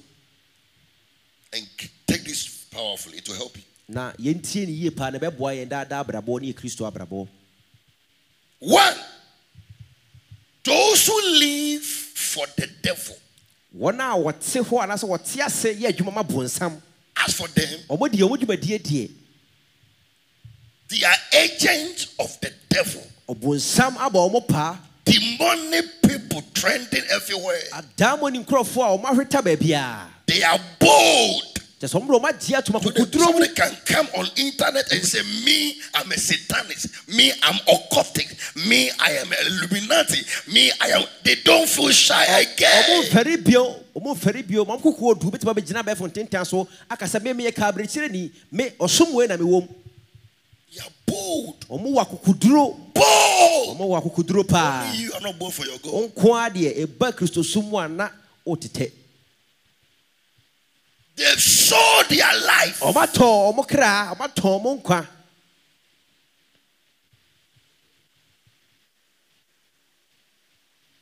And 1.53 1.67
take 2.07 2.25
this 2.25 2.65
powerfully 2.71 3.21
to 3.21 3.33
help 3.35 3.57
you. 3.57 3.63
na 3.89 4.13
yɛntie 4.13 4.67
ne 4.67 4.73
yie 4.73 4.91
paa 4.91 5.11
na 5.11 5.19
ɛbɛboa 5.19 5.55
yɛn 5.57 5.69
daadaa 5.69 6.05
abrabɔ 6.05 6.41
ne 6.41 6.53
yɛ 6.53 6.55
kristo 6.57 6.91
abrabɔ 6.91 7.29
One, 8.59 8.97
those 10.65 11.07
who 11.07 11.21
live 11.39 11.83
for 11.85 12.47
the 12.57 12.67
devil. 12.83 13.17
Wɔn 13.79 13.99
a 14.01 14.17
wɔte 14.17 14.63
hɔ 14.65 14.83
anaasɛ 14.85 15.05
wɔte 15.09 15.41
ase 15.45 15.75
yɛ 15.75 15.93
adwuma 15.93 16.15
ma 16.15 16.23
bonsam 16.23 16.81
As 17.19 17.33
for 17.35 17.49
them, 17.49 17.81
ɔmo 17.89 18.09
deɛ 18.09 18.21
ɔmo 18.29 18.37
dwumadie 18.37 18.79
deɛ 18.83 19.11
they 20.89 21.03
are 21.03 21.17
agents 21.33 22.09
of 22.19 22.39
the 22.41 22.53
devil. 22.69 23.03
ɔbonsam 23.29 23.97
aba 23.99 24.19
ɔmo 24.19 24.47
paa 24.47 24.79
Demonic 25.05 26.03
people 26.03 26.43
trending 26.55 27.03
everywhere. 27.11 27.63
adaamɔ 27.73 28.33
ne 28.33 28.45
nkurɔfoɔ 28.45 28.85
a 28.85 28.99
ɔmo 28.99 29.05
ahweta 29.05 29.43
baabiaa 29.43 30.07
They 30.27 30.43
are 30.43 30.59
bold. 30.81 31.56
Kyɛ 31.87 31.89
sɛ 31.89 32.01
ɔmo 32.01 32.07
de 32.07 32.19
ɔmo 32.19 32.29
agye 32.29 32.57
atoma 32.57 32.83
So 32.83 32.91
that 32.91 32.99
kokoduro 32.99 33.27
mu 33.27 33.33
somebody 33.33 33.49
can 33.55 33.77
come 33.85 34.09
on 34.17 34.27
internet 34.37 34.91
and 34.93 35.05
say, 35.05 35.23
Me, 35.45 35.81
I'm 35.95 36.11
a 36.11 36.17
satanist. 36.19 37.09
Me, 37.09 37.33
I'm 37.43 37.55
occultic. 37.67 38.67
Me, 38.69 38.91
I 39.01 39.11
am 39.13 39.29
Illuminati. 39.33 40.23
Me, 40.53 40.71
I 40.81 40.89
am. 40.89 41.05
They 41.25 41.37
don't 41.45 41.69
feel 41.69 41.91
shy 41.91 42.25
ɔmo 42.25 42.53
again. 42.55 43.03
mfɛre 43.05 43.45
bio 43.45 43.77
ɔmo 43.95 44.15
mfɛre 44.17 44.47
bio 44.47 44.65
ma 44.65 44.77
ɔmo 44.77 44.83
koko 44.83 45.11
odu 45.11 45.31
bɛtuma 45.31 45.55
bɛgyina 45.55 45.83
abɛɛfo 45.83 46.09
ntentan 46.11 46.47
so 46.47 46.67
akasa 46.91 47.21
me 47.21 47.33
meyɛ 47.33 47.53
kaabirikyire 47.55 48.11
ni 48.11 48.31
me 48.53 48.71
ɔsom 48.81 49.13
wei 49.13 49.27
na 49.27 49.37
mewɔ 49.37 49.63
mu 49.63 49.69
You 50.71 50.83
are 50.83 50.91
bold. 51.07 51.67
ɔmo 51.71 51.95
wɔ 51.95 52.01
akokoduro 52.05 52.77
Bold. 52.95 53.77
ɔmo 53.79 53.89
wɔ 53.89 54.03
akokoduro 54.03 54.45
paa 54.49 54.85
Only 54.89 54.99
you 54.99 55.13
are 55.15 55.21
not 55.21 55.39
bold 55.39 55.55
for 55.55 55.65
your 55.65 55.79
goal. 55.79 56.09
nko 56.09 56.51
adeɛ 56.51 56.87
ɛba 56.87 57.13
kristo 57.13 57.45
som 57.45 57.65
mu 57.71 57.79
a 57.79 57.89
na 57.89 58.09
ɔtetɛ 58.47 58.91
They've 61.17 61.41
sold 61.41 62.07
their 62.11 62.35
life. 62.47 62.81
ɔmatɔ 62.81 63.27
ɔmo 63.49 63.67
kra 63.67 64.15
ɔmatɔ 64.15 64.43
ɔmo 64.61 64.71
nkwa 64.83 65.07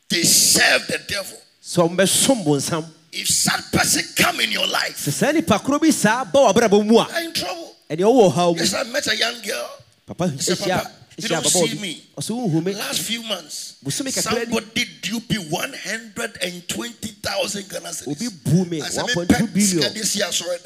They 0.09 0.23
serve 0.23 0.87
the 0.87 0.99
devil. 1.09 1.39
sɛ 1.63 1.89
ɔmo 1.89 1.97
bɛsom 1.97 2.45
bonsam 2.45 2.85
If 3.13 3.29
such 3.29 3.71
person 3.73 4.03
come 4.17 4.41
in 4.41 4.51
your 4.53 4.67
life, 4.67 4.97
sɛ 4.99 5.13
saa 5.13 5.33
nipa 5.33 5.59
koro 5.59 5.79
bi 5.79 5.91
saa 5.91 6.25
ba 6.25 6.39
wɔ 6.41 6.53
abrabɔ 6.53 6.87
mu 6.87 6.99
a 6.99 7.07
you're 7.11 7.21
in 7.25 7.33
trouble. 7.33 7.77
ɛdeɛ 7.91 8.05
ɔwɔ 8.05 8.33
ɔhaw 8.33 8.55
mu 8.55 8.61
Yes, 8.61 8.75
I 8.75 8.83
met 8.85 9.07
a 9.07 9.17
young 9.17 9.41
girl. 9.43 9.71
papa 10.07 10.33
said, 10.39 10.59
"Papa, 10.59 10.91
you 11.19 11.29
don't 11.29 11.47
see 11.47 11.75
me." 11.79 12.03
ɔsɛ 12.17 12.31
wohu 12.31 12.63
me 12.65 12.73
Last 12.75 13.01
few 13.03 13.23
months, 13.23 13.75
Busumi 13.85 14.11
kakra 14.13 14.47
ni- 14.47 14.53
somebody 14.53 14.85
dupe 15.03 15.37
120,000 15.51 17.69
Ghana 17.69 17.89
cedis. 17.91 18.09
Obi 18.09 18.29
bu 18.45 18.65
me 18.65 18.81
I 18.83 18.89
said, 18.89 19.05
1.2 19.05 19.55
"Me 19.55 19.81
pet 19.81 19.95
This 19.95 20.17
year, 20.17 20.33
sorry. 20.33 20.59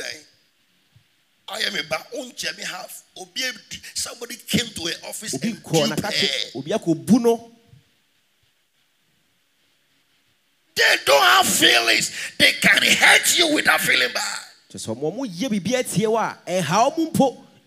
I 1.50 1.60
am 1.60 1.76
about 1.76 2.12
unche 2.12 2.56
me 2.58 2.64
half. 2.64 3.02
Somebody 3.94 4.36
came 4.36 4.66
to 4.68 4.84
her 4.86 4.94
office 5.08 5.34
obi 5.34 5.48
and 5.48 5.62
kɔ 5.62 5.72
na 5.88 5.94
duped 5.96 6.02
ka 6.02 6.08
kyɛ 6.10 6.28
her. 6.28 6.50
obi 6.58 6.70
akɔbu 6.70 7.20
no 7.20 7.50
They 10.74 10.96
don't 11.04 11.22
have 11.22 11.46
feelings. 11.48 12.12
They 12.38 12.52
can 12.52 12.80
hurt 12.82 13.36
you 13.36 13.48
without 13.52 13.80
feeling 13.80 14.12
bad. 14.14 14.38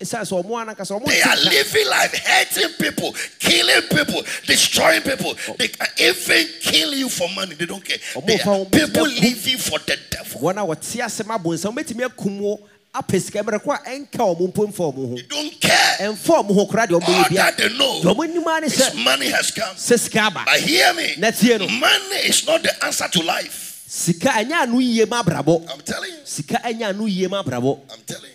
Kyɛ 0.04 0.22
sɛ 0.22 0.42
ɔmo 0.42 0.50
ɔmo 0.50 0.52
yɛ 0.52 0.66
biribi 0.66 0.80
atie 0.80 0.92
wɔ 0.92 0.98
a 0.98 0.98
ɛha 0.98 0.98
ɔmo 0.98 1.02
mpo 1.02 1.02
ɛsiane 1.02 1.02
sɛ 1.02 1.02
ɔmo 1.02 1.02
anankasa 1.02 1.02
ɔmo 1.02 1.06
They 1.06 1.22
are 1.22 1.36
living 1.36 1.88
life, 1.88 2.14
hurting 2.18 2.72
people, 2.78 3.14
killing 3.38 3.82
people, 3.82 4.22
destroying 4.46 5.02
people. 5.02 5.34
Oh. 5.48 5.56
They 5.58 5.68
can 5.68 5.88
even 5.98 6.46
kill 6.60 6.94
you 6.94 7.08
for 7.08 7.28
money. 7.30 7.54
They 7.54 7.66
don't 7.66 7.84
care. 7.84 7.98
They 8.26 8.40
are 8.40 8.64
people 8.66 9.04
living 9.04 9.58
for 9.58 9.78
the 9.80 9.98
devil. 10.10 10.40
wɔn 10.40 10.56
a 10.58 10.66
wɔte 10.66 11.00
asɛm 11.02 11.36
abonsam 11.38 11.74
wɔbɛtumi 11.74 12.04
akum 12.08 12.38
wo 12.40 12.60
apɛ 12.94 13.20
sika 13.22 13.38
mmerɛ 13.42 13.62
ko 13.62 13.70
a 13.72 13.78
ɛnka 13.78 14.18
ɔmo 14.18 14.52
mpo 14.52 14.66
mfa 14.68 14.92
ɔmo 14.92 15.08
ho 15.10 15.14
They 15.16 15.22
don't 15.22 15.60
care. 15.60 15.96
ɛmfa 16.00 16.44
ɔmo 16.44 16.54
ho 16.54 16.66
koraa 16.66 16.86
deɛ 16.86 17.00
ɔmo 17.00 17.08
All 17.08 17.24
yɛ 17.24 17.28
bia 17.30 17.36
that 17.44 17.56
they 17.58 17.68
know 17.76 18.00
deɛ 18.02 18.14
ɔmo 18.14 18.24
anim 18.28 18.46
ara 18.48 18.60
ne 18.60 18.66
is 18.66 18.76
sɛ 18.76 18.94
money 19.04 19.28
has 19.30 19.50
come. 19.50 19.74
sɛ 19.76 19.98
sika 19.98 20.20
aba 20.20 20.42
But 20.44 20.60
hear 20.60 20.92
me, 20.94 21.14
Na 21.18 21.30
tie 21.30 21.56
no. 21.56 21.68
money 21.68 22.16
is 22.28 22.46
not 22.46 22.62
the 22.62 22.84
answer 22.84 23.08
to 23.08 23.22
life. 23.22 23.82
sika 23.86 24.28
ɛnyɛ 24.28 24.52
ano 24.62 24.78
yie 24.78 25.06
ma 25.06 25.22
abrabɔ 25.22 25.70
I'm 25.72 25.80
telling 25.80 26.10
you. 26.10 26.18
sika 26.24 26.54
ɛnyɛ 26.64 26.88
ano 26.90 27.06
yie 27.06 27.28
ma 27.28 27.42
abrabɔ 27.42 27.80
I'm 27.92 28.00
telling 28.06 28.24
you. 28.30 28.31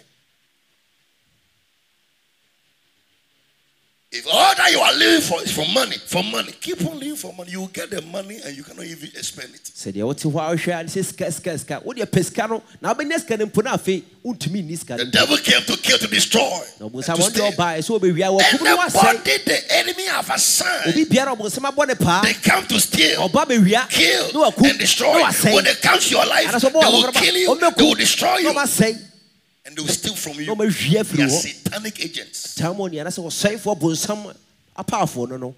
If 4.10 4.26
all 4.26 4.56
that 4.56 4.72
you 4.72 4.80
are 4.80 4.94
living 4.94 5.20
for 5.20 5.42
is 5.44 5.52
for 5.52 5.66
money, 5.74 5.98
for 5.98 6.24
money, 6.24 6.54
keep 6.62 6.80
on 6.88 6.98
living 6.98 7.18
for 7.18 7.34
money. 7.34 7.52
You 7.52 7.60
will 7.60 7.68
get 7.68 7.90
the 7.90 8.02
money 8.04 8.40
and 8.46 8.56
you 8.56 8.64
cannot 8.64 8.86
even 8.86 9.10
spend 9.22 9.54
it. 9.54 9.64
sɛdeɛ 9.66 10.04
wote 10.06 10.20
hɔ 10.24 10.30
a 10.30 10.56
wohwɛ 10.56 10.80
a 10.80 10.84
ne 10.84 10.90
sɛ 10.90 11.04
sika 11.06 11.30
sika 11.30 11.58
sika 11.60 11.82
wodeɛ 11.86 12.06
pɛ 12.06 12.24
sika 12.24 12.48
no 12.48 12.64
na 12.82 12.94
wobɛnya 12.94 13.20
sika 13.20 13.36
no 13.36 13.48
mpo 13.48 13.62
no 13.66 13.72
afei 13.72 14.02
wontumi 14.24 14.64
nni 14.64 14.78
sika 14.78 14.96
no 14.96 15.04
The 15.04 15.12
devil 15.12 15.38
came 15.40 15.62
to 15.62 15.76
kill, 15.76 15.98
to 15.98 16.08
destroy. 16.08 16.40
na 16.80 16.86
and 16.86 16.94
ɔbonsam 16.96 17.16
to 17.18 17.22
wɔn 17.22 17.30
deɛ 17.30 17.32
steal. 17.32 17.52
ɔbaeɛ 17.52 17.78
sɛ 17.84 18.00
wɔbɛwia 18.00 18.40
wɔkum 18.40 18.64
no 18.64 19.24
the 19.44 19.64
enemy 19.76 20.06
have 20.06 20.30
assigned, 20.30 20.88
obi 20.88 21.04
biara 21.06 21.34
a 21.34 21.36
ɔbonsam 21.36 21.70
abɔ 21.70 21.88
ne 21.90 21.96
paa 21.96 22.22
they 22.22 22.34
come 22.36 22.66
to 22.66 22.80
steal, 22.80 23.28
ɔba 23.30 23.46
bɛwia 23.46 23.90
kill, 23.90 24.32
na 24.32 24.50
wakum 24.50 24.70
and 24.70 24.80
destroy. 24.80 25.22
wasɛe 25.22 25.54
When 25.54 25.66
they 25.66 25.76
come 25.76 26.00
to 26.00 26.10
your 26.10 26.26
life, 26.26 26.62
they 26.62 26.70
will 26.70 27.12
kill 27.12 27.36
you, 27.36 27.60
they 27.60 27.84
will 27.84 27.96
destroy 27.96 28.38
you, 28.38 28.54
ɔmasɛe 28.54 29.02
and 29.68 29.76
they 29.76 29.82
will 29.82 29.90
steal 29.90 30.16
from 30.16 30.34
you. 30.40 30.56
They 30.56 31.24
are 31.24 31.30
satanic 31.30 32.04
agents. 32.04 32.56
tamoni 32.58 32.96
anaasɛ 33.04 33.20
wɔsɛefoɔ 33.22 33.80
bonsam 33.80 34.36
apaafoɔ 34.78 35.30
no 35.30 35.38
no 35.38 35.56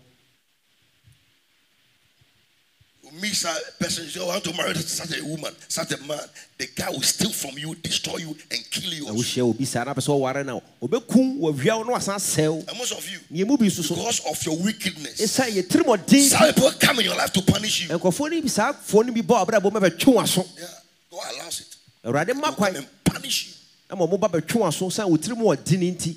You 3.03 3.19
meet 3.21 3.43
a 3.43 3.71
person, 3.83 4.05
you 4.13 4.21
"I 4.23 4.27
want 4.27 4.43
to 4.43 4.53
marry 4.53 4.75
such 4.75 5.17
a 5.17 5.23
woman, 5.25 5.51
such 5.67 5.91
a 5.93 5.97
man. 6.03 6.19
The 6.59 6.67
guy 6.75 6.89
will 6.91 7.01
steal 7.01 7.31
from 7.31 7.57
you, 7.57 7.73
destroy 7.73 8.17
you, 8.17 8.37
and 8.51 8.69
kill 8.69 8.93
you. 8.93 9.05
na 9.05 9.09
also. 9.11 9.23
wohyia 9.23 9.49
obi 9.49 9.65
saa 9.65 9.83
na 9.83 9.93
apɛ 9.95 10.01
sɛ 10.05 10.09
ɔware 10.13 10.45
no 10.45 10.61
a 10.81 10.87
ɔbɛkum 10.87 11.39
wawia 11.39 11.77
wo 11.77 11.83
na 11.85 11.93
wasan 11.97 12.17
sɛe 12.19 12.49
wo 12.53 12.63
And 12.67 12.77
most 12.77 12.91
of 12.91 13.09
you, 13.09 13.19
neɛ 13.31 13.47
mu 13.47 13.57
bi 13.57 13.65
nso 13.65 13.83
so 13.83 13.95
because 13.95 14.19
of 14.29 14.45
your 14.45 14.57
wickedness, 14.57 15.19
ɛsiane 15.21 15.53
yɛ 15.57 15.63
tirimɔden 15.67 16.29
some 16.29 16.53
people 16.53 16.71
come 16.73 16.99
in 16.99 17.05
your 17.05 17.15
life 17.15 17.33
to 17.33 17.41
punish 17.41 17.81
you. 17.81 17.87
no 17.89 17.97
bi 17.97 18.47
saa 18.47 18.73
foɔ 18.73 19.05
no 19.07 19.11
bi 19.13 19.21
bɔ 19.21 19.45
abrabɔ 19.47 19.73
ma 19.73 19.79
bɛtwe 19.79 20.05
wo 20.13 20.21
aso 20.21 20.47
Yeah, 20.59 20.67
God 21.09 21.33
allows 21.33 21.61
it. 21.61 21.75
awurade 22.05 22.35
ma 22.35 22.49
will 22.49 22.55
kwan 22.55 22.75
and 22.75 22.87
punish 23.03 23.47
you. 23.47 23.53
Ma 23.95 24.05
ɔmo 24.05 24.19
ba 24.19 24.27
bɛtwe 24.29 24.55
wo 24.55 24.65
aso 24.67 24.89
sane 24.91 25.09
wo 25.09 25.17
tirim 25.17 25.37
wɔ 25.41 25.63
den 25.63 25.81
nti 25.95 26.15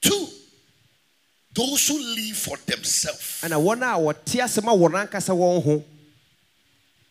Two, 0.00 0.26
those 1.54 1.86
who 1.88 1.98
live 1.98 2.36
for 2.36 2.56
themselves. 2.66 3.40
ɛna 3.42 3.56
wɔn 3.60 3.82
a 3.82 3.98
wɔte 4.00 4.40
asɛm 4.42 4.66
a 4.68 4.76
wɔn 4.76 5.06
ankasa 5.08 5.30
wɔn 5.34 5.62
ho 5.62 5.84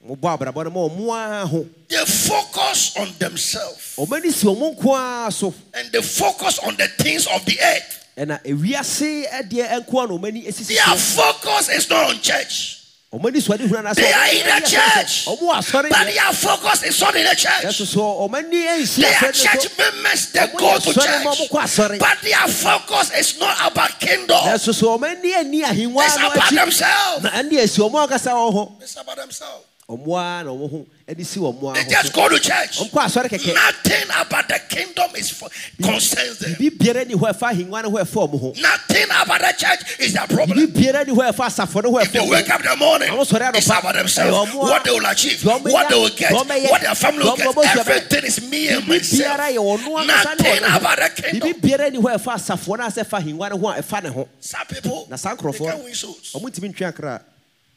mobɔ 0.05 0.37
abrabɔ 0.37 0.63
no 0.65 0.69
ma 0.71 0.79
ɔmo 0.89 1.13
ara 1.15 1.45
ho 1.47 1.65
They 1.87 2.03
focus 2.05 2.97
on 2.97 3.13
themselves 3.19 3.95
ɔmo 3.97 4.13
ani 4.17 4.31
si 4.31 4.45
ɔmo 4.47 4.75
nko 4.75 4.97
ara 4.97 5.31
so 5.31 5.53
and 5.73 5.91
they 5.91 6.01
focus 6.01 6.59
on 6.59 6.75
the 6.75 6.87
things 6.87 7.27
of 7.27 7.45
the 7.45 7.57
earth. 7.61 8.05
ɛna 8.17 8.43
ewiase 8.43 9.29
ɛdeɛ 9.29 9.85
nko 9.85 9.99
ara 9.99 10.07
na 10.07 10.17
ɔmo 10.17 10.27
ani 10.27 10.43
esisi 10.43 10.75
Their 10.75 10.97
focus 10.97 11.69
is 11.69 11.89
not 11.89 12.09
on 12.09 12.19
church. 12.19 12.80
Ɔmo 13.13 13.27
ani 13.27 13.41
so 13.41 13.53
ade 13.53 13.61
huna 13.67 13.83
na 13.83 13.93
so 13.93 14.01
They 14.01 14.13
are 14.13 14.27
in 14.31 14.45
the 14.45 14.67
church, 14.67 15.25
ɔmo 15.27 15.39
wɔ 15.41 15.53
asɔre 15.59 15.89
but 15.89 16.05
their 16.07 16.31
focus 16.33 16.83
is 16.83 17.01
not 17.01 17.15
in 17.15 17.25
the 17.25 17.35
church. 17.35 17.75
so 17.75 17.99
ɔmo 17.99 18.35
ani 18.37 18.63
ɛnsi 18.63 19.01
They 19.01 19.13
are 19.27 19.31
church 19.33 19.77
members, 19.77 20.31
they 20.31 20.47
go 20.57 20.77
to 20.79 20.89
asɔre 20.89 21.23
ma 21.23 21.31
ɔmo 21.31 21.89
church, 21.89 21.99
but 21.99 22.17
their 22.21 22.47
focus 22.47 23.11
is 23.13 23.37
not 23.39 23.71
about 23.71 23.99
kingdom. 23.99 24.37
ɛso 24.37 24.73
so 24.73 24.97
ɔmo 24.97 25.09
ani 25.09 25.33
ani 25.33 25.61
ahengua 25.63 26.05
It's 26.05 26.15
about 26.15 26.49
themselves. 26.51 27.23
na 27.23 27.29
ɛne 27.31 27.51
esi 27.51 27.79
ɔmo 27.79 28.07
ankasa 28.07 28.31
wɔn 28.31 28.53
ho 28.53 28.77
It's 28.79 28.95
about 28.95 29.17
themselves. 29.17 29.65
Ɔmo 29.91 30.17
ara 30.17 30.43
na 30.45 30.51
ɔmo 30.51 30.69
ho 30.71 30.85
ɛde 31.07 31.25
si 31.25 31.39
ɔmo 31.39 31.73
They 31.75 31.83
just 31.85 32.13
go 32.13 32.29
to 32.29 32.39
church. 32.39 32.79
ɔmo 32.79 32.89
kɔ 32.91 33.05
asɔre 33.05 33.27
kɛkɛ 33.29 33.53
Nothing 33.53 34.07
about 34.19 34.47
the 34.47 34.59
kingdom 34.69 35.11
is 35.17 35.29
for, 35.31 35.49
concerns 35.81 36.39
them. 36.39 36.55
bibi 36.57 36.77
biara 36.77 37.05
ni 37.05 37.13
hɔ 37.15 37.31
ɛfa 37.33 37.51
ahengua 37.51 37.83
no 37.83 37.89
ho 37.89 37.97
ɛfa 37.97 38.29
ɔmo 38.29 38.39
ho 38.39 38.53
Nothing 38.57 39.05
about 39.05 39.41
the 39.41 39.53
church 39.57 39.99
is 39.99 40.13
their 40.13 40.27
problem. 40.27 40.67
biara 40.71 41.05
ni 41.05 41.13
hɔ 41.13 41.31
ɛfa 41.31 41.45
asafo 41.47 41.83
no 41.83 41.91
ho 41.91 41.97
If 41.99 42.11
they 42.13 42.19
wake 42.29 42.49
up 42.49 42.61
in 42.63 42.69
the 42.69 42.75
morning, 42.77 43.09
it's 43.11 43.31
about 43.31 43.93
themselves. 43.95 44.53
What 44.53 44.83
they 44.83 44.91
will 44.91 45.05
achieve, 45.05 45.43
what 45.45 45.63
they 45.89 45.95
will 45.99 46.09
get, 46.09 46.31
what 46.31 46.81
their 46.81 46.95
family 46.95 47.23
will 47.23 47.35
get. 47.35 47.47
mọ̀ 47.47 47.53
bó 47.53 47.63
ṣe 47.63 47.83
bẹ̀. 47.83 47.89
Everything 47.91 48.25
is 48.25 48.41
me 48.49 48.67
and 48.69 48.87
myself. 48.87 49.39
yɛ 49.39 49.57
ɔno 49.57 50.05
ankasa 50.05 50.39
ne 50.39 50.59
Nothing 50.59 50.63
about 50.75 50.97
the 51.15 51.21
kingdom. 51.21 51.51
bibi 51.51 51.67
biara 51.67 51.91
ni 51.91 51.97
hɔ 51.99 52.15
ɛfa 52.15 52.33
asafo 52.35 52.77
no 52.77 52.85
asɛ 52.85 53.05
fa 53.05 53.17
ahengua 53.17 53.49
no 53.49 53.57
ho 53.57 53.67
a 53.69 53.73
ɛfa 53.81 54.03
ne 54.03 54.09
ho 54.09 54.27
Some 54.39 54.67
people, 54.67 55.07
they 55.09 55.17
can't 55.17 55.83
win 55.83 55.93
souls. 55.93 56.31
ɔmo 56.35 56.49
ntumi 56.49 56.73
ntwe 56.73 56.87
akra 56.87 57.21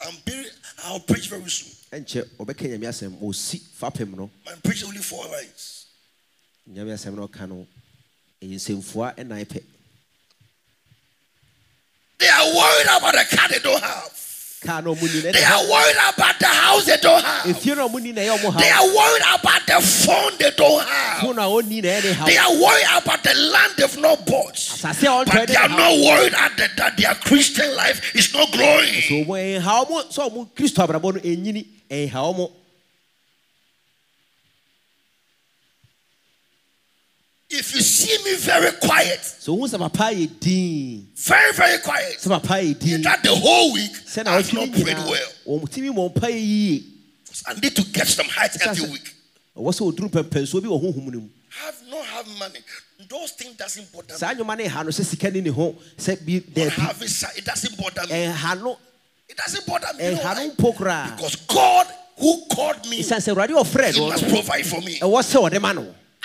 I'm 0.06 0.14
I'll 0.86 1.00
preach 1.00 1.28
very 1.28 1.48
soon. 1.48 1.70
Ɛnkyɛ 1.94 2.22
ɔbɛka 2.38 2.68
nyame 2.68 2.86
asɛm 2.88 3.12
ɔsi 3.22 3.60
fapem 3.80 4.16
no 4.16 4.30
I'm 4.46 4.60
preaching 4.60 4.88
only 4.88 5.00
four 5.02 5.24
lines. 5.26 5.86
nyame 6.70 6.92
asɛm 6.94 7.14
no 7.14 7.28
ɔka 7.28 7.48
no 7.48 7.66
ɛyɛ 8.42 8.54
nsɛmfua 8.56 9.16
ɛnan 9.16 9.44
pɛ 9.46 9.62
They 12.18 12.28
are 12.28 12.46
worried 12.54 12.86
about 12.96 13.12
the 13.14 13.36
car 13.36 13.48
they 13.48 13.58
don't 13.58 13.82
have. 13.82 14.10
kaa 14.64 14.80
na 14.80 14.90
ɔmo 14.94 15.02
ni 15.02 15.20
na 15.22 15.32
They 15.32 15.42
ɛna 15.42 15.50
are 15.60 15.70
worried 15.70 15.96
about 16.14 16.38
the 16.38 16.46
house 16.46 16.84
they 16.86 16.96
don't 16.96 17.22
have. 17.22 17.44
efie 17.46 17.76
na 17.76 17.86
ɔmo 17.86 18.00
ni 18.00 18.12
na 18.12 18.20
ɛyɛ 18.22 18.38
ɔmo 18.38 18.58
They 18.58 18.68
ha 18.68 18.80
are 18.82 18.94
worried 18.96 19.40
about 19.40 19.66
the 19.66 19.80
phone 19.86 20.32
they 20.38 20.50
don't 20.56 20.86
have. 20.88 21.20
fone 21.20 21.38
a 21.38 21.42
ɔni 21.42 21.82
na 21.82 21.88
ɛyɛ 21.90 22.04
ne 22.04 22.12
ha 22.14 22.24
They 22.24 22.38
are 22.38 22.52
worried 22.54 23.02
about 23.02 23.22
the 23.24 23.34
land 23.34 23.72
they've 23.76 23.98
not 23.98 24.24
bought. 24.26 24.54
asase 24.54 25.02
a 25.02 25.06
ɔntɔ 25.06 25.26
But 25.26 25.48
they 25.48 25.54
ɛde 25.54 25.64
are 25.64 25.68
ha 25.68 25.76
not 25.76 25.92
worried 26.00 26.34
at 26.34 26.56
the, 26.56 26.68
that 26.76 26.96
their 26.96 27.14
Christian 27.16 27.76
life 27.76 28.14
is 28.16 28.32
not 28.32 28.50
growing. 28.52 28.94
so 29.02 29.14
ɔmo 29.20 29.36
ɛha 29.36 29.60
eh, 29.60 29.84
ɔmo 29.84 30.08
sɛ 30.08 30.30
ɔmo 30.32 30.48
kristo 30.54 30.86
abrabɔ 30.86 31.14
no 31.14 31.20
ɛnyini 31.20 31.66
ɛha 31.90 32.12
ɔmo 32.12 32.50
If 37.50 37.72
you 37.74 37.82
see 37.82 38.16
me 38.24 38.36
very 38.36 38.72
quiet, 38.82 39.22
so 39.24 39.52
ohun 39.56 39.68
sɛ 39.68 39.78
papa 39.78 40.10
very, 40.10 41.52
very 41.52 41.78
quiet, 41.78 42.18
sɛ 42.18 42.28
papa 42.28 42.54
yɛ 42.54 42.78
din 42.78 43.02
that 43.02 43.22
the 43.22 43.34
whole 43.34 43.72
week 43.72 43.92
sɛ 43.92 44.26
I've 44.26 44.52
na 44.52 44.60
not 44.64 44.72
prayed 44.72 44.96
well. 44.98 45.28
wɔn 45.46 45.68
timi 45.70 45.90
mɔ 45.94 46.12
mpa 46.14 46.28
yɛ 46.30 46.82
I 47.46 47.54
need 47.54 47.76
to 47.76 47.84
get 47.92 48.08
some 48.08 48.26
height 48.26 48.56
every 48.66 48.90
week. 48.90 49.14
ɔwɔ 49.56 49.70
sɛ 49.72 49.92
oduru 49.92 50.10
pɛmpɛnsuo 50.10 50.62
bi 50.62 50.68
wɔ 50.68 50.82
honhom 50.82 51.06
no 51.12 51.20
mu 51.20 51.28
Have 51.50 51.82
not 51.88 52.04
have 52.06 52.26
money. 52.38 52.58
Those 53.08 53.30
things 53.32 53.56
doesn't 53.56 53.92
bother 53.92 54.12
me. 54.14 54.18
saa 54.18 54.34
nnwoma 54.34 54.58
no 54.58 54.64
ɛha 54.64 54.84
no 54.84 54.90
sɛ 54.90 55.04
sika 55.04 55.30
ne 55.30 55.40
ne 55.42 55.50
ho 55.50 55.76
sɛ 55.96 56.26
bi 56.26 56.40
daabi 56.40 56.70
having 56.70 57.08
sa- 57.08 57.28
it 57.36 57.44
doesn't 57.44 57.76
bother 57.76 58.02
me. 58.08 58.12
ɛha 58.14 58.60
no 58.60 58.78
It 59.28 59.36
doesn't 59.36 59.66
bother 59.66 59.88
me. 59.96 60.04
Eh, 60.04 60.10
no 60.10 60.16
why? 60.22 61.10
Because 61.16 61.36
God 61.46 61.86
who 62.18 62.44
called 62.52 62.86
me, 62.88 63.00
ɛsiane 63.02 63.20
sɛ 63.20 63.34
awurade 63.34 63.50
ɔfrɛ 63.50 63.92
He 63.94 64.00
oh. 64.00 64.08
must 64.08 64.28
provide 64.28 64.66
for 64.66 64.80
me. 64.80 64.98
ɛwɔ 65.00 65.22
sɛ 65.22 65.50
ɔde 65.50 65.60
ma 65.60 65.72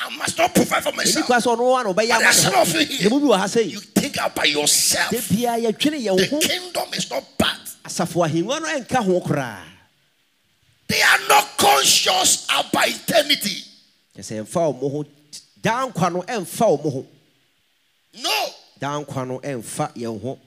I 0.01 0.15
must 0.15 0.37
not 0.37 0.53
provide 0.55 0.83
for 0.83 0.91
myself. 0.93 1.25
kwa 1.25 1.37
sɛ 1.37 1.55
ɔno 1.57 1.71
wa 1.71 1.83
na 1.83 1.93
ɔbɛyɛ 1.93 2.09
But 2.09 2.19
there's 2.19 2.35
some 2.41 2.55
of 2.55 2.73
you 2.73 2.85
here. 2.85 3.09
ɛmu 3.09 3.19
bi 3.21 3.27
wɔ 3.27 3.37
ha 3.37 3.45
sɛ 3.45 3.69
You 3.69 3.79
think 3.79 3.99
think 4.13 4.25
about 4.25 4.49
yourself. 4.49 5.11
da 5.11 5.17
biara 5.17 5.61
yɛdwene 5.71 5.99
yɛn 6.05 6.29
The 6.41 6.47
kingdom 6.47 6.93
is 6.93 7.09
not 7.09 7.23
bad. 7.37 7.57
asafo 7.85 8.25
ahengua 8.27 8.61
no 8.61 8.67
ɛnka 8.67 9.03
ho 9.05 9.21
koraa 9.21 9.57
They 10.87 11.01
are 11.01 11.19
not 11.27 11.57
conscious 11.57 12.45
about 12.49 12.87
eternity. 12.87 13.63
kyɛ 14.15 14.21
sɛ 14.21 14.45
ɛmfa 14.45 14.79
wɔn 14.79 14.91
ho 14.91 15.05
daa 15.61 15.87
nkwa 15.87 16.13
no 16.13 16.21
ɛmfa 16.21 16.79
wɔn 16.83 16.91
ho 16.93 17.05
No. 18.21 18.45
daa 18.79 19.03
nkwa 19.03 19.27
no 19.27 19.39
ɛmfa 19.39 19.93
yɛn 19.95 20.21
ho 20.21 20.39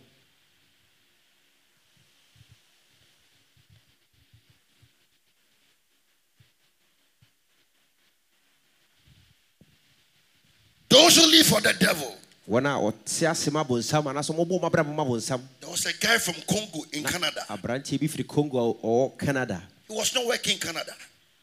Those 10.93 11.17
who 11.17 11.27
live 11.31 11.47
for 11.47 11.61
the 11.63 11.73
devil. 11.73 12.15
wɔn 12.47 12.67
a 12.67 12.77
wɔte 12.79 13.31
ase 13.31 13.51
ma 13.51 13.65
bonsam 13.65 14.05
anaasɛ 14.05 14.37
wɔbɔ 14.37 14.61
wɔn 14.61 14.71
abira 14.71 14.85
ma 14.95 15.03
bonsam 15.03 15.41
There 15.59 15.71
was 15.71 15.87
a 15.87 15.93
guy 15.95 16.19
from 16.19 16.35
Congo 16.47 16.85
in 16.93 17.03
Canada. 17.03 17.47
aberanteɛ 17.49 17.99
bi 17.99 18.07
firi 18.09 18.29
congo 18.29 18.77
a 19.17 19.25
canada 19.25 19.63
He 19.89 19.95
was 19.95 20.15
not 20.15 20.27
working 20.27 20.53
in 20.53 20.59
Canada. 20.61 20.93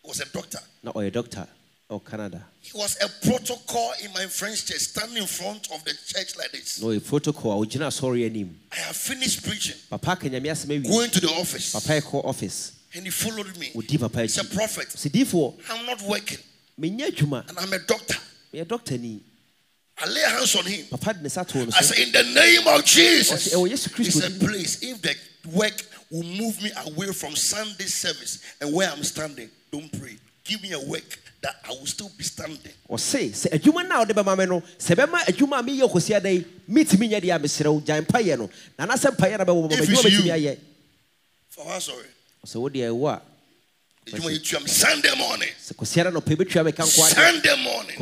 He 0.03 0.07
was 0.07 0.19
a 0.19 0.25
doctor. 0.25 0.59
na 0.83 0.91
a 0.91 1.09
doctor 1.09 1.47
ɔwɔ 1.89 2.05
canada 2.05 2.45
He 2.61 2.77
was 2.77 2.95
a 3.01 3.09
protocol 3.25 3.91
in 4.03 4.13
my 4.13 4.27
French 4.27 4.67
church, 4.67 4.81
standing 4.81 5.17
in 5.17 5.25
front 5.25 5.67
of 5.73 5.83
the 5.83 5.93
church 6.05 6.37
like 6.37 6.51
this. 6.51 6.79
No, 6.79 6.91
a 6.91 6.99
protocol 6.99 7.63
a 7.63 7.65
ɔgyina 7.65 7.87
asɔre 7.87 8.23
anim 8.27 8.55
I 8.71 8.75
have 8.75 8.95
finished 8.95 9.43
preaching, 9.43 9.77
papa 9.89 10.15
ka 10.15 10.27
nyame 10.27 10.45
asɛm 10.45 10.77
awie 10.79 10.87
going 10.87 11.09
to 11.09 11.21
the 11.21 11.29
office, 11.29 11.71
papa 11.71 12.05
office 12.19 12.73
and 12.93 13.03
he 13.03 13.09
followed 13.09 13.57
me. 13.57 13.71
He's 13.73 14.37
a 14.37 14.43
prophet. 14.45 15.07
I'm 15.71 15.85
not 15.87 16.01
working, 16.03 16.37
and 16.77 17.59
I'm 17.59 17.73
a 17.73 17.79
doctor. 17.79 18.15
meyɛ 18.53 18.67
doctor 18.67 18.97
ni 18.97 19.23
I 20.01 20.07
lay 20.07 20.21
hands 20.21 20.55
on 20.55 20.65
him. 20.65 20.85
papa 20.89 21.13
de 21.13 21.23
ne 21.23 21.29
sa 21.29 21.43
too 21.43 21.59
no 21.59 21.71
I 21.77 21.81
say, 21.81 22.03
in 22.03 22.11
the 22.11 22.23
name 22.23 22.67
of 22.67 22.85
Jesus. 22.85 23.53
He 23.53 24.11
said, 24.11 24.39
please, 24.39 24.79
if 24.81 25.01
the 25.01 25.15
work 25.53 25.73
will 26.09 26.23
move 26.23 26.61
me 26.63 26.71
away 26.87 27.11
from 27.11 27.35
Sunday 27.35 27.85
service 27.85 28.41
and 28.61 28.73
where 28.73 28.89
I'm 28.89 29.03
standing, 29.03 29.49
don't 29.71 29.91
pray. 29.99 30.17
Give 30.45 30.61
me 30.63 30.71
a 30.71 30.79
work 30.79 31.19
that 31.41 31.55
I 31.65 31.69
will 31.69 31.85
still 31.85 32.09
be 32.17 32.23
standing. 32.23 32.71
Oh, 32.89 32.95
ɔse 32.95 33.29
sɛ 33.31 33.51
adwuma 33.51 33.87
no 33.87 33.95
a 33.95 33.99
wode 33.99 34.15
bɛma 34.15 34.37
me 34.37 34.45
no 34.45 34.61
sɛ 34.77 34.95
bɛma 34.95 35.19
adwuma 35.25 35.59
a 35.59 35.63
meyɛ 35.63 35.91
kɔsi 35.91 36.15
ada 36.15 36.31
yi 36.31 36.45
metumi 36.69 37.09
nyɛ 37.09 37.21
deɛ 37.21 37.35
a 37.35 37.39
mesrɛ 37.39 37.73
wo 37.73 37.79
gyae 37.81 38.01
mpayɛ 38.05 38.37
no 38.37 38.49
na 38.77 38.87
anasɛ 38.87 39.15
mpayɛ 39.15 39.37
no 39.37 39.45
bɛwɔ 39.45 39.71
If 39.73 39.79
adwuma 39.89 40.25
you. 40.25 40.31
ayɛ 40.31 40.57
For 41.49 41.65
what, 41.65 41.81
sorry? 41.81 42.05
Oh, 42.43 42.47
ɔsɛ 42.47 42.55
a 42.57 43.21
Did 44.05 44.17
you 44.17 44.23
want 44.23 44.43
to 44.43 44.67
Sunday 44.69 45.15
morning? 45.17 45.49
sɛ 45.61 45.73
kɔsiara 45.75 46.11
nɔpɛ 46.11 46.35
bɛtua 46.35 46.65
me 46.65 46.71
ka 46.71 46.83
nko 46.83 47.05
a 47.05 47.09
Sunday 47.09 47.63
morning. 47.63 47.95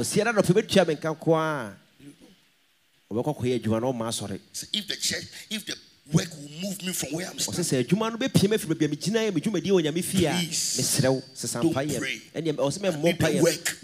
Kɔsiara 3.12 3.24
nɔpɛ 3.24 3.24
bɛtua 3.24 3.24
me 3.24 3.24
nka 3.24 3.24
nko 3.24 3.24
a 3.24 3.24
ɔbɛkɔ 3.24 3.38
kɔyɛ 3.38 3.56
adwuma 3.60 3.82
no 3.82 3.94
ɔma 3.94 4.08
asɔre 4.08 4.40
See, 4.54 4.68
if 4.74 4.88
the 4.88 4.96
church, 4.96 5.26
if 5.50 5.66
the 5.66 5.76
work 6.14 6.30
will 6.36 6.50
move 6.62 6.82
me 6.86 6.94
from 6.94 7.14
where 7.14 7.28
I'm 7.28 7.40
standing, 7.40 7.64
sɛ 7.64 7.84
adwuma 7.86 8.12
no 8.12 8.18
bɛpie 8.18 8.50
me 8.50 8.58
afiri 8.58 8.76
baabi 8.76 8.86
a 8.86 8.90
megyina 8.90 9.20
yɛ 9.20 9.32
medwumadie 9.32 9.72
wɔ 9.72 9.84
nyame 9.84 10.04
fie 10.04 10.26
a 10.26 10.34
Please, 10.34 10.78
mesrɛ 10.80 11.10
wo 11.14 11.22
sesa 11.34 11.62
don't 11.62 11.74
pray. 11.74 12.22
I 12.36 12.42
the 12.42 12.52
work. 13.42 13.78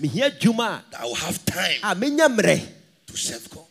that 0.92 1.00
I 1.00 1.04
will 1.04 1.16
have 1.16 1.46
time 1.46 1.80
ah, 1.84 1.92
a 1.92 1.94
a 1.94 1.96
menya 1.96 2.28
mmerɛ 2.28 2.68
to 3.08 3.18
serve 3.18 3.50
God. 3.50 3.66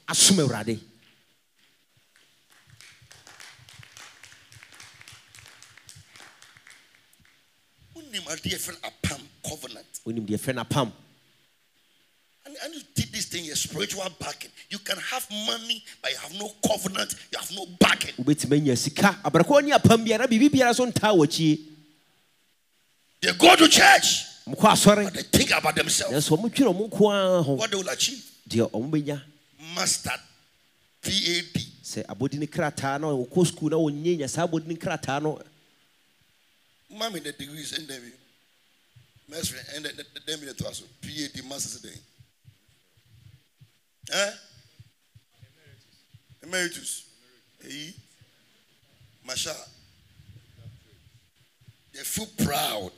Wonim 7.94 8.24
adeɛ 8.26 8.58
fɛ 8.58 8.72
no 8.72 8.88
apam 8.88 9.20
covenant. 9.48 9.86
wonim 10.06 10.26
deɛ 10.26 10.38
fɛ 10.38 10.54
no 10.54 10.62
apam 10.64 10.92
And, 12.44 12.56
and 12.64 12.74
you 12.74 12.80
did 12.94 13.12
this 13.12 13.26
thing, 13.26 13.44
your 13.44 13.54
spiritual 13.54 14.04
backing. 14.18 14.50
You 14.68 14.78
can 14.78 14.98
have 14.98 15.28
money, 15.46 15.84
but 16.02 16.10
you 16.10 16.18
have 16.18 16.34
no 16.34 16.50
covenant, 16.66 17.14
you 17.30 17.38
have 17.38 17.50
no 17.54 17.66
backing. 17.78 18.14
wobɛtumi 18.16 18.56
anya 18.56 18.76
sika 18.76 19.16
abrɛkɔ 19.24 19.64
ne 19.64 19.70
apam 19.72 20.04
biara 20.04 20.26
biribi 20.26 20.50
biara 20.50 20.74
so 20.74 20.84
They 23.20 23.32
go 23.34 23.54
to 23.54 23.68
church, 23.68 24.24
but 24.44 25.14
they 25.14 25.22
think 25.22 25.50
about 25.56 25.76
themselves, 25.76 26.12
nanso 26.12 26.36
ɔmo 26.36 26.50
dwene 26.50 26.74
ɔmo 26.74 26.90
nko 26.90 27.12
ara 27.12 27.42
what 27.42 27.70
they 27.70 27.76
will 27.76 27.88
achieve. 27.88 28.24
deɛ 28.48 28.68
ɔmo 28.72 28.90
bɛnya 28.90 29.22
Mustard, 29.76 30.20
PAD. 31.00 31.62
sɛ 31.84 32.04
abɔdini 32.06 32.48
krataa 32.48 33.00
no 33.00 33.24
ɔkɔ 33.24 33.46
sukuu 33.46 33.70
na 33.70 33.76
ɔnyɛ 33.76 34.18
nya 34.18 34.28
saa 34.28 34.46
abɔdini 34.48 34.76
krataa 34.76 35.22
no 35.22 35.40
Mommy, 36.90 37.20
the 37.20 37.32
degrees 37.32 37.72
master 39.32 39.56
and 39.74 39.84
then 39.84 39.92
then 40.26 40.40
minute 40.40 40.58
to 40.58 40.66
us 40.68 40.82
PAD 41.00 41.44
masters 41.48 41.80
then. 41.80 41.92
Eh? 44.10 44.30
Emeritus. 46.42 47.04
Hey. 47.62 47.94
Masha. 49.26 49.54
They 51.94 52.00
feel 52.00 52.26
proud. 52.44 52.90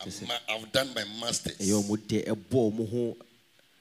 I've, 0.00 0.28
ma- 0.28 0.34
I've 0.54 0.70
done 0.72 0.88
my 0.94 1.04
masters. 1.20 1.56
ɛyɛ 1.58 1.82
ɔmo 1.82 1.96
dɛ 1.96 2.24
ɛbɔ 2.26 2.50
ɔmo 2.72 2.90
ho 2.90 3.16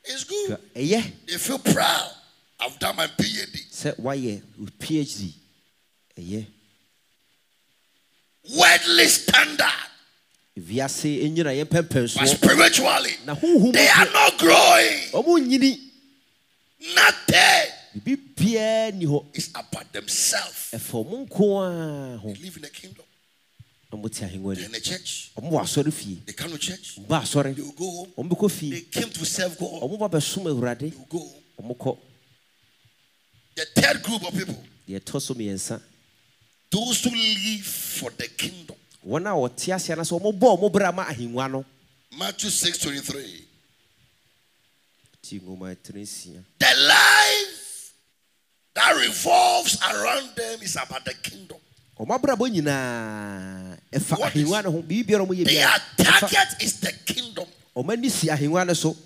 It's 0.06 0.24
good. 0.24 0.58
ɛyɛ 0.76 1.12
They 1.28 1.38
feel 1.38 1.60
proud. 1.60 2.12
I've 2.60 2.80
done 2.80 2.96
my 2.96 3.08
PhD. 3.08 3.70
sɛ 3.72 3.96
woayɛ 4.00 4.42
wo 4.58 4.66
phd 4.80 5.34
ɛyɛ 6.18 6.46
Worldly 8.56 9.08
standard. 9.08 9.90
wiase 10.58 11.30
nyina 11.30 11.52
yɛ 11.54 11.70
But 11.70 11.86
mpɛmpɛnsoɔ 11.90 12.28
spiritually, 12.28 13.12
na 13.26 13.36
honhom 13.36 13.74
they 13.74 13.88
are 13.88 14.06
not 14.12 14.38
growing. 14.38 15.00
Nothing 16.96 17.72
is 19.34 19.50
about 19.54 19.92
themselves. 19.94 20.70
They 22.24 22.34
live 22.44 22.58
in 22.58 22.66
a 22.66 22.70
kingdom. 22.70 23.06
They're 24.56 24.70
in 24.70 24.76
a 24.76 24.80
church. 24.82 25.32
They 26.26 26.34
come 26.34 26.52
to 26.52 26.58
church. 26.58 27.00
They 27.56 27.62
will 27.62 27.72
go 27.74 27.86
home. 27.92 28.12
They 28.70 28.82
came 28.82 29.10
to 29.10 29.26
serve 29.26 29.58
God. 29.60 29.82
They 30.90 30.98
will 30.98 31.06
go 31.10 31.32
The 33.56 33.66
third 33.82 34.02
group 34.04 34.24
of 34.24 34.34
people. 34.34 34.56
Those 36.72 37.04
who 37.04 37.16
live 37.16 37.64
for 37.66 38.12
the 38.18 38.28
kingdom. 38.28 38.76
Matthew 42.18 42.50
6 42.50 42.78
23. 42.80 43.48
The 45.24 46.76
life 46.88 47.94
that 48.76 48.96
revolves 49.00 49.80
around 49.82 50.36
them 50.36 50.60
is 50.62 50.76
about 50.76 51.06
the 51.06 51.14
kingdom. 51.14 51.58
ɔmo 52.00 52.20
abrabɔ 52.20 52.50
nyinaa 52.52 53.78
ɛfa 53.94 54.18
What 54.20 54.36
is- 54.36 54.44
ahengua 54.50 54.64
no 54.64 54.72
ho 54.72 54.82
biribi 54.82 55.06
biara 55.08 55.26
ɔmo 55.26 55.34
yɛ 55.36 55.46
Their 55.46 55.82
target 56.06 56.48
is 56.62 56.80
the 56.80 56.92
kingdom. 57.06 57.46
ɔmo 57.76 57.92
ani 57.94 58.10
si 58.10 58.28
ahengua 58.28 58.66
no 58.68 58.74
so 58.74 58.98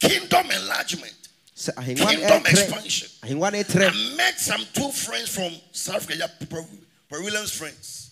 Kingdom 0.00 0.50
enlargement. 0.50 1.12
Kingdom 1.54 2.46
expansion. 2.46 3.08
ahengua 3.22 3.52
no 3.52 3.58
ɛtrɛ 3.62 3.90
I 3.92 4.16
met 4.16 4.40
some 4.40 4.66
two 4.72 4.90
friends 4.90 5.28
from 5.28 5.52
South 5.72 5.96
Africa, 6.10 6.30
Per- 7.08 7.22
Williams 7.22 7.52
friends. 7.52 8.10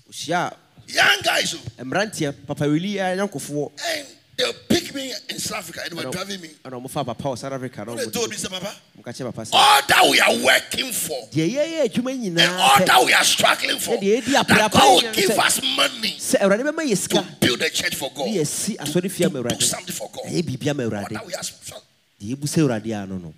Young 0.86 1.20
guys, 1.22 1.54
oh, 1.54 1.82
mmeranteɛ 1.82 2.46
papa 2.46 2.64
wili 2.64 2.96
a 2.98 3.08
eh, 3.10 3.16
nyankofoɔ 3.16 3.72
and 3.88 4.06
they 4.36 4.52
picked 4.68 4.94
me 4.94 5.12
in 5.28 5.38
South 5.38 5.58
Africa 5.58 5.80
and 5.84 5.96
they 5.98 6.04
were 6.04 6.10
driving 6.10 6.40
me. 6.40 6.48
ɛna 6.64 6.72
ɔmo 6.80 6.90
fa 6.90 7.04
papa 7.04 7.22
wɔ 7.22 7.38
south 7.38 7.52
africa 7.52 7.84
na 7.84 7.94
They 7.94 8.06
told 8.10 8.30
me, 8.30 8.36
say, 8.36 8.48
Papa, 8.48 8.74
ɔmo 8.98 9.04
ka 9.04 9.10
kyerɛ 9.12 9.26
papa 9.34 9.42
sɛ 9.42 9.50
all 9.52 9.80
that 9.86 10.08
we 10.10 10.20
are 10.20 10.36
working 10.44 10.92
for 10.92 11.28
deɛ 11.30 11.54
yɛyɛ 11.54 11.88
adwuma 11.88 12.10
and 12.12 12.36
nyinaa 12.36 12.58
all 12.58 12.76
pɛ 12.78 12.86
that 12.86 13.04
we 13.04 13.12
are 13.12 13.24
struggling 13.24 13.78
for, 13.78 13.96
Ɛdeɛ 13.96 14.22
yɛdi 14.22 14.32
that 14.48 14.72
God 14.72 15.02
will 15.04 15.12
give 15.12 15.30
us 15.38 15.60
money 15.62 16.16
sɛ 16.18 16.40
awurade 16.40 16.62
bɛma 16.62 16.82
yɛ 16.84 17.08
to 17.08 17.36
build 17.46 17.62
a 17.62 17.70
church 17.70 17.94
for 17.94 18.10
God. 18.12 18.26
ne 18.26 18.36
yɛsi 18.38 18.76
asɔre 18.76 19.10
fie 19.10 19.24
ama 19.24 19.42
To 19.48 19.54
do 19.56 19.64
something 19.64 19.94
for 19.94 20.10
God. 20.12 20.24
ɛyɛ 20.24 20.42
biribi 20.42 20.68
ama 20.70 20.82
All 20.84 20.90
awurade 20.90 21.08
that 21.10 21.26
we 21.26 21.34
are 21.34 21.42
struggling. 21.42 21.84
sɛ 22.20 22.58
awurade 22.66 23.02
ano 23.02 23.18
no 23.18 23.34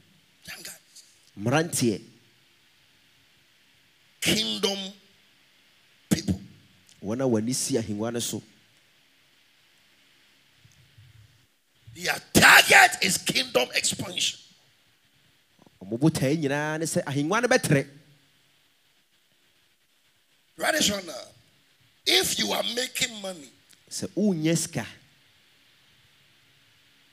guys. 0.46 0.76
mmeranteɛ 1.38 2.00
Kingdom 4.20 4.78
people. 6.09 6.40
wɔn 7.04 7.20
a 7.20 7.24
wɔani 7.28 7.54
si 7.54 7.74
ahengua 7.76 8.12
no 8.12 8.18
so 8.18 8.42
Their 11.96 12.16
target 12.35 12.98
is 13.02 13.16
kingdom 13.16 13.68
expansion. 13.74 14.38
ɔmo 15.82 15.98
botae 15.98 16.37
nyinaa 16.37 16.78
ne 16.78 16.85
sɛ 16.85 17.02
ahengua 17.04 17.40
no 17.42 17.48
bɛtrɛ 17.48 17.88
Right 20.59 20.72
this 20.72 20.90
one 20.90 21.04
now. 21.06 21.12
If 22.06 22.38
you 22.38 22.50
are 22.52 22.62
making 22.74 23.20
money 23.20 23.50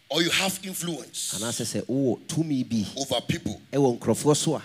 or 0.09 0.21
you 0.21 0.29
have 0.29 0.59
influence 0.63 1.33
anaasɛ 1.39 1.63
sɛ 1.63 1.85
wowɔ 1.85 2.27
tumi 2.27 2.63
bi 2.69 2.85
over 2.99 3.21
people, 3.21 3.61
ɛwɔ 3.71 3.97
nkurɔfoɔ 3.99 4.35
so 4.35 4.55
a 4.55 4.63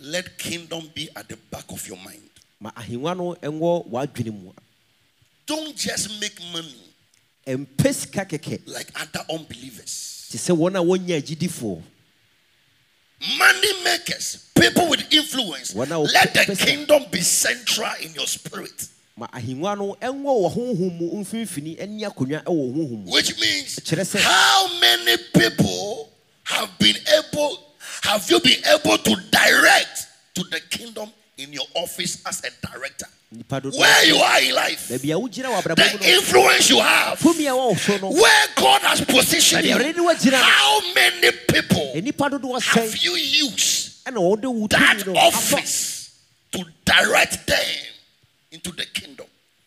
let 0.00 0.36
kingdom 0.38 0.90
be 0.94 1.08
at 1.16 1.26
the 1.26 1.36
back 1.50 1.64
of 1.70 1.86
your 1.88 1.96
mind. 1.98 2.28
ma 2.60 2.70
ahengua 2.72 3.16
no 3.16 3.34
ɛwɔ 3.36 3.88
w'adwene 3.88 4.42
mu 4.42 4.52
Don't 5.46 5.74
just 5.74 6.20
make 6.20 6.38
money 6.52 6.87
ɛmpɛ 7.48 7.94
sika 7.94 8.24
kɛkɛ 8.24 8.60
like 8.66 8.88
other 9.00 9.24
unbelievers. 9.30 10.26
te 10.30 10.36
sɛ 10.38 10.54
wɔn 10.56 10.76
a 10.76 10.82
wɔnyɛ 10.84 11.22
agyidifoɔ 11.22 11.82
money 13.36 13.82
makers, 13.82 14.44
people 14.54 14.88
with 14.88 15.02
influence. 15.12 15.74
Wɔn 15.74 15.86
a 15.86 15.94
wɔpɛ- 16.06 16.12
Let 16.12 16.46
the 16.46 16.56
kingdom 16.56 17.04
be 17.10 17.20
central 17.20 17.90
in 18.00 18.14
your 18.14 18.26
spirit, 18.28 18.86
ma 19.16 19.26
ahengua 19.28 19.76
no 19.76 19.96
ɛnwɔ 20.00 20.22
wɔ 20.22 20.54
honhom 20.54 20.98
mu 20.98 21.24
mfimfini 21.24 21.76
ɛne 21.78 22.00
akonnwa 22.02 22.44
ɛwɔ 22.44 22.74
honhom 22.74 23.04
mu 23.04 23.10
which 23.10 23.36
means 23.40 23.80
how 24.22 24.78
many 24.80 25.16
people 25.34 26.12
have 26.44 26.78
been 26.78 26.96
able, 27.18 27.74
have 28.02 28.30
you 28.30 28.38
been 28.40 28.62
able 28.66 28.98
to 28.98 29.16
direct 29.30 30.06
to 30.34 30.44
the 30.44 30.60
kingdom 30.70 31.10
in 31.38 31.52
your 31.52 31.64
office 31.74 32.22
as 32.26 32.42
a 32.44 32.66
director? 32.66 33.06
Where 33.30 34.04
you 34.06 34.16
are 34.16 34.40
in 34.40 34.54
life, 34.54 34.88
baabi 34.88 35.12
a 35.12 35.18
wogyina 35.20 35.48
wɔ 35.52 35.60
abrabɔ 35.62 35.92
mu 35.92 35.98
the 35.98 36.12
influence 36.14 36.70
you 36.70 36.80
have, 36.80 37.18
tumi 37.20 37.44
a 37.44 37.50
ɛwɔ 37.50 37.68
wo 37.68 37.74
so 37.74 37.96
no 37.98 38.10
where 38.10 38.46
God 38.56 38.80
has 38.82 39.00
positioned 39.02 39.64
Baabi 39.66 39.70
a 39.70 39.74
Awurade 39.78 39.86
you, 39.86 39.92
de 39.92 40.00
wagyina 40.00 40.30
no. 40.32 40.38
how 40.38 40.94
many 40.94 41.30
people 41.46 41.92
have 42.60 42.96
you 43.04 43.12
used 43.16 44.02
ɛna 44.06 44.16
wɔde 44.16 44.46
wo 44.46 44.66
that 44.68 44.96
tumi 44.96 45.06
no. 45.14 45.20
afɔ 45.20 45.26
office 45.26 46.10
to 46.52 46.64
direct 46.86 47.46
them 47.46 47.84
into 48.50 48.72
the 48.72 48.86
kingdom? 48.86 49.26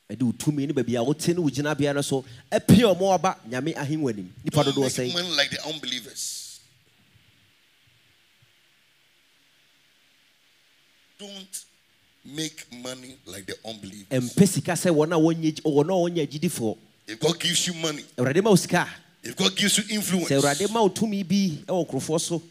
ɛde 0.10 0.24
wo 0.24 0.32
tumi 0.32 0.66
ne 0.66 0.74
baabi 0.74 0.96
a 0.98 1.04
wote 1.04 1.28
ne 1.28 1.36
wo 1.36 1.48
gyinabea 1.50 1.94
no 1.94 2.02
so. 2.02 2.26
Apie 2.52 2.82
ɔmo 2.82 3.14
aba 3.14 3.38
nyame 3.48 3.76
ahengua 3.76 4.10
anim 4.12 4.34
nipa 4.44 4.64
Don't 4.64 4.74
dodoɔ 4.76 4.90
sɛn 4.90 5.38
like 5.38 5.52
the 5.52 5.64
unbelievers. 5.68 6.41
Don't 11.22 11.66
make 12.26 12.66
money 12.82 13.16
like 13.28 13.46
the 13.46 13.56
unbelievers. 13.64 14.08
ɛmpɛ 14.10 14.48
sika 14.48 14.72
sɛ 14.74 14.90
wɔn 14.90 15.14
a 15.14 15.20
wɔnyɛ 15.20 15.62
wɔn 15.62 15.86
a 15.86 15.94
wɔnyɛ 15.94 16.28
agyidifoɔ 16.28 16.78
If 17.08 17.20
God 17.20 17.40
gives 17.40 17.68
you 17.68 17.74
money, 17.76 18.04
awurade 18.18 18.44
ma 18.44 18.50
wo 18.50 18.56
sika 18.56 18.78
a 18.78 19.28
if 19.28 19.36
God 19.36 19.56
gives 19.56 19.78
you 19.78 19.84
influence, 19.96 20.30
sɛ 20.30 20.40
awurade 20.42 20.72
ma 20.74 20.82
wo 20.82 20.90
tumi 20.90 21.22
bi 21.24 21.64
ɛwɔ 21.68 21.88
nkurɔfoɔ 21.88 22.20
so. 22.22 22.42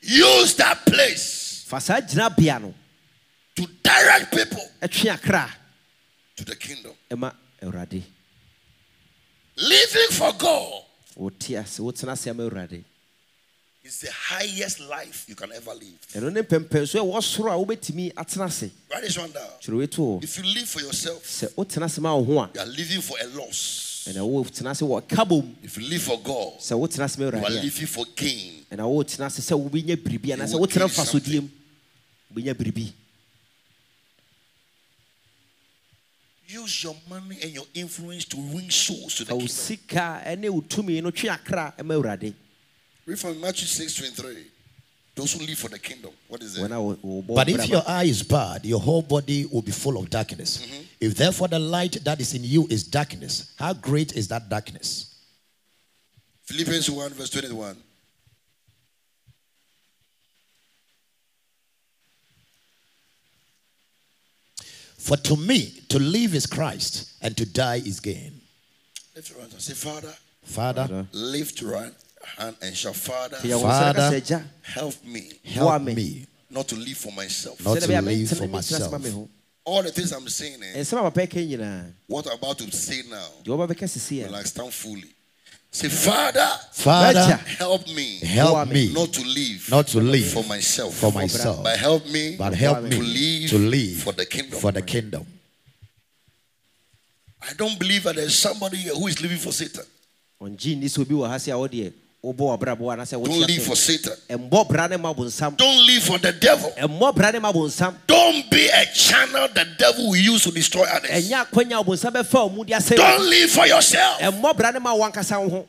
use 0.00 0.54
that 0.56 0.84
place 0.84 1.62
fa 1.68 1.80
saa 1.80 2.00
gyinabea 2.00 2.60
no 2.60 2.74
to 3.54 3.66
direct 3.84 4.32
people 4.34 4.68
to 4.80 6.44
the 6.44 6.56
kingdom. 6.56 6.92
Living 9.56 10.08
for 10.10 10.32
God 10.32 10.82
wote 13.84 13.88
ase 13.88 13.88
wotena 13.88 13.88
ase 13.88 13.88
ama 13.88 13.88
awurade 13.88 13.88
is 13.88 14.00
the 14.00 14.10
highest 14.10 14.80
life 14.80 15.24
you 15.28 15.34
can 15.34 15.52
ever 15.52 15.74
live. 15.74 15.98
ɛno 16.14 16.32
ne 16.32 16.42
mpɛmpɛnso 16.42 16.94
a 16.96 17.02
ɛwɔ 17.02 17.22
soro 17.22 17.50
a 17.50 17.56
wobɛtumi 17.56 18.12
atena 18.14 18.44
ase. 18.46 18.70
Write 18.90 19.02
this 19.02 19.18
one 19.18 19.30
down. 19.32 19.48
kyerɛ 19.60 19.78
wei 19.78 19.86
to 19.86 20.00
hɔ 20.00 20.24
If 20.24 20.38
you 20.38 20.44
live 20.44 20.68
for 20.68 20.80
yourself, 20.80 21.24
sɛ 21.24 21.54
wotena 21.54 21.84
ase 21.84 21.98
ma 21.98 22.14
wo 22.16 22.24
ho 22.24 22.38
a 22.40 22.50
you 22.54 22.60
are 22.60 22.66
living 22.66 23.00
for 23.00 23.16
a 23.20 23.26
loss. 23.26 24.08
ɛna 24.08 24.20
wotena 24.20 24.70
ase 24.70 24.82
wɔ 24.82 25.02
kabom 25.08 25.54
If 25.62 25.78
you 25.78 25.88
live 25.88 26.02
for 26.02 26.20
God, 26.20 26.58
sɛ 26.60 26.78
wotena 26.78 27.04
ase 27.04 27.18
ma 27.18 27.24
you 27.26 27.44
are 27.44 27.50
living 27.50 27.86
for 27.86 28.06
gain. 28.16 28.66
a 28.70 28.76
ɛna 28.76 28.84
wotena 28.84 29.26
ase. 29.26 29.40
Sɛ 29.40 29.58
wobɛnya 29.70 29.96
biribi 29.96 30.32
anaasɛ 30.34 30.52
will 30.52 30.66
wotena 30.66 30.86
gain 30.86 30.88
mfasodie 30.88 31.40
mu 31.40 31.48
wobɛnya 32.34 32.54
biribi 32.54 32.92
Use 36.48 36.84
your 36.84 36.94
money 37.08 37.38
and 37.42 37.50
your 37.52 37.64
influence 37.72 38.26
to 38.26 38.36
win 38.36 38.68
souls 38.70 39.14
to 39.14 39.24
the 39.24 39.32
kingdom. 39.32 39.48
Read 43.06 43.18
from 43.18 43.40
Matthew 43.40 43.66
6 43.66 43.94
23. 43.94 44.46
Those 45.14 45.32
who 45.34 45.44
live 45.44 45.58
for 45.58 45.68
the 45.68 45.78
kingdom. 45.78 46.12
What 46.28 46.42
is 46.42 46.58
wɔn 46.58 46.66
it? 46.66 46.70
a 46.70 46.74
wɔ- 46.74 47.24
wɔbɔ 47.26 47.34
But 47.34 47.48
if 47.48 47.68
your 47.68 47.82
eye 47.86 48.04
is 48.04 48.22
bad, 48.22 48.64
your 48.64 48.80
whole 48.80 49.02
body 49.02 49.44
will 49.44 49.60
be 49.60 49.72
full 49.72 49.98
of 49.98 50.08
darkness. 50.08 50.58
Mm-hmm. 50.64 50.82
If 51.00 51.14
therefore 51.16 51.48
the 51.48 51.58
light 51.58 52.02
that 52.04 52.20
is 52.20 52.32
in 52.32 52.44
you 52.44 52.66
is 52.70 52.84
darkness, 52.84 53.52
how 53.58 53.74
great 53.74 54.14
is 54.14 54.28
that 54.28 54.48
darkness? 54.48 55.14
Philippians 56.44 56.90
1 56.90 57.12
verse 57.12 57.30
21. 57.30 57.76
For 64.96 65.16
to 65.16 65.36
me, 65.36 65.80
to 65.88 65.98
live 65.98 66.34
is 66.34 66.46
Christ, 66.46 67.12
and 67.20 67.36
to 67.36 67.44
die 67.44 67.82
is 67.84 67.98
gain. 68.00 68.40
Lift 69.16 69.30
your 69.30 69.40
hand 69.40 69.52
and 69.52 69.60
say, 69.60 69.74
Father, 69.74 70.14
Father, 70.44 71.06
lift 71.12 71.60
your 71.60 71.76
hand 72.24 72.56
and 72.62 72.76
shout, 72.76 72.94
Father, 72.96 73.36
Nti 73.38 73.60
Father, 73.60 74.00
ɛka 74.00 74.20
sɛ, 74.22 74.44
help 74.62 75.04
me 75.04 75.32
help 75.44 75.68
Boa 75.68 75.78
me. 75.78 75.94
me 75.94 76.26
not 76.50 76.68
to 76.68 76.76
live 76.76 76.96
for 76.96 77.12
myself. 77.12 77.64
not 77.64 77.78
to 77.80 77.86
live 77.88 78.04
for 78.04 78.10
mentena 78.10 78.22
ase 78.22 78.40
ma 78.40 78.46
myself. 78.46 79.28
All 79.64 79.82
the 79.82 79.92
things 79.92 80.10
I'm 80.12 80.28
saying, 80.28 80.60
eh, 80.62 80.80
ɛnsɛm 80.80 80.98
a 80.98 81.02
papa 81.10 81.26
ka 81.26 81.38
nyinaa 81.38 81.92
what 82.06 82.26
I'm 82.26 82.32
about 82.34 82.58
to 82.58 82.70
say 82.72 83.02
now, 83.08 83.28
deɛ 83.44 83.68
wɔbɛbɛka 83.68 83.88
sisi 83.88 84.24
will 84.26 84.34
a 84.34 84.38
I 84.38 84.42
stand 84.44 84.72
fully. 84.72 85.08
Say, 85.74 85.88
Father, 85.88 86.50
Father, 86.72 87.22
help 87.58 87.86
me 87.88 88.18
help 88.18 88.68
me 88.68 88.92
not 88.92 89.10
to 89.14 89.22
live 89.24 89.68
not 89.70 89.86
to 89.88 90.00
live 90.00 90.26
for 90.30 90.44
myself, 90.44 90.94
for 90.94 91.10
myself, 91.12 91.62
but 91.62 91.78
help 91.78 92.04
me 92.08 92.36
but 92.36 92.52
help 92.52 92.82
me 92.82 92.90
to 92.90 92.98
me 93.00 93.06
live 93.40 93.50
to 93.50 93.58
live 93.58 93.96
for 94.02 94.12
the 94.12 94.26
kingdom. 94.26 94.60
for 94.60 94.70
the 94.72 94.82
kingdom. 94.82 95.26
I 97.40 97.54
don't 97.54 97.78
believe 97.78 98.02
that 98.04 98.16
there's 98.16 98.38
somebody 98.38 98.76
here 98.76 98.94
who 98.94 99.06
is 99.06 99.20
living 99.22 99.38
for 99.38 99.50
Satan. 99.50 99.84
Ɔngye 102.24 102.36
nni 102.36 102.58
sɛ 102.62 102.78
obi 102.78 102.82
wɔ 102.82 102.98
ha 102.98 103.04
sɛ 103.04 103.12
a 103.12 103.16
wodeɛ 103.18 103.18
wobɔ 103.18 103.18
w'abrabɔ 103.18 103.18
anaasɛ 103.18 103.24
Don't 103.24 103.46
live 103.48 103.62
for 103.64 103.76
Satan. 103.76 104.16
ɛmmɔ 104.30 104.68
bra 104.68 104.86
ne 104.88 104.96
ma 104.96 105.12
bonsam 105.14 105.56
Don't 105.56 105.86
live 105.86 106.02
for 106.02 106.18
the 106.18 106.32
devil. 106.32 106.70
ɛmmɔ 106.78 107.14
bra 107.14 107.30
ne 107.30 107.38
ma 107.38 107.52
bonsam 107.52 107.94
Don't 108.06 108.50
be 108.50 108.66
a 108.68 108.86
channel 108.94 109.48
the 109.54 109.64
devil 109.78 110.08
will 110.10 110.16
use 110.16 110.42
to 110.44 110.50
destroy 110.50 110.84
others. 110.84 111.10
ɛnyɛ 111.10 111.46
akwanya 111.46 111.80
a 111.80 111.84
bonsam 111.84 112.12
bɛfa 112.12 112.34
wo 112.34 112.48
mu 112.48 112.64
de 112.64 112.72
asɛ 112.74 112.96
Don't 112.96 113.28
live 113.28 113.50
for 113.50 113.66
yourself. 113.66 114.20
ɛmmɔ 114.20 114.56
bra 114.56 114.70
ne 114.70 114.78
ma 114.78 114.94
wo 114.94 115.08
ankasa 115.10 115.40
wo 115.42 115.48
ho 115.48 115.68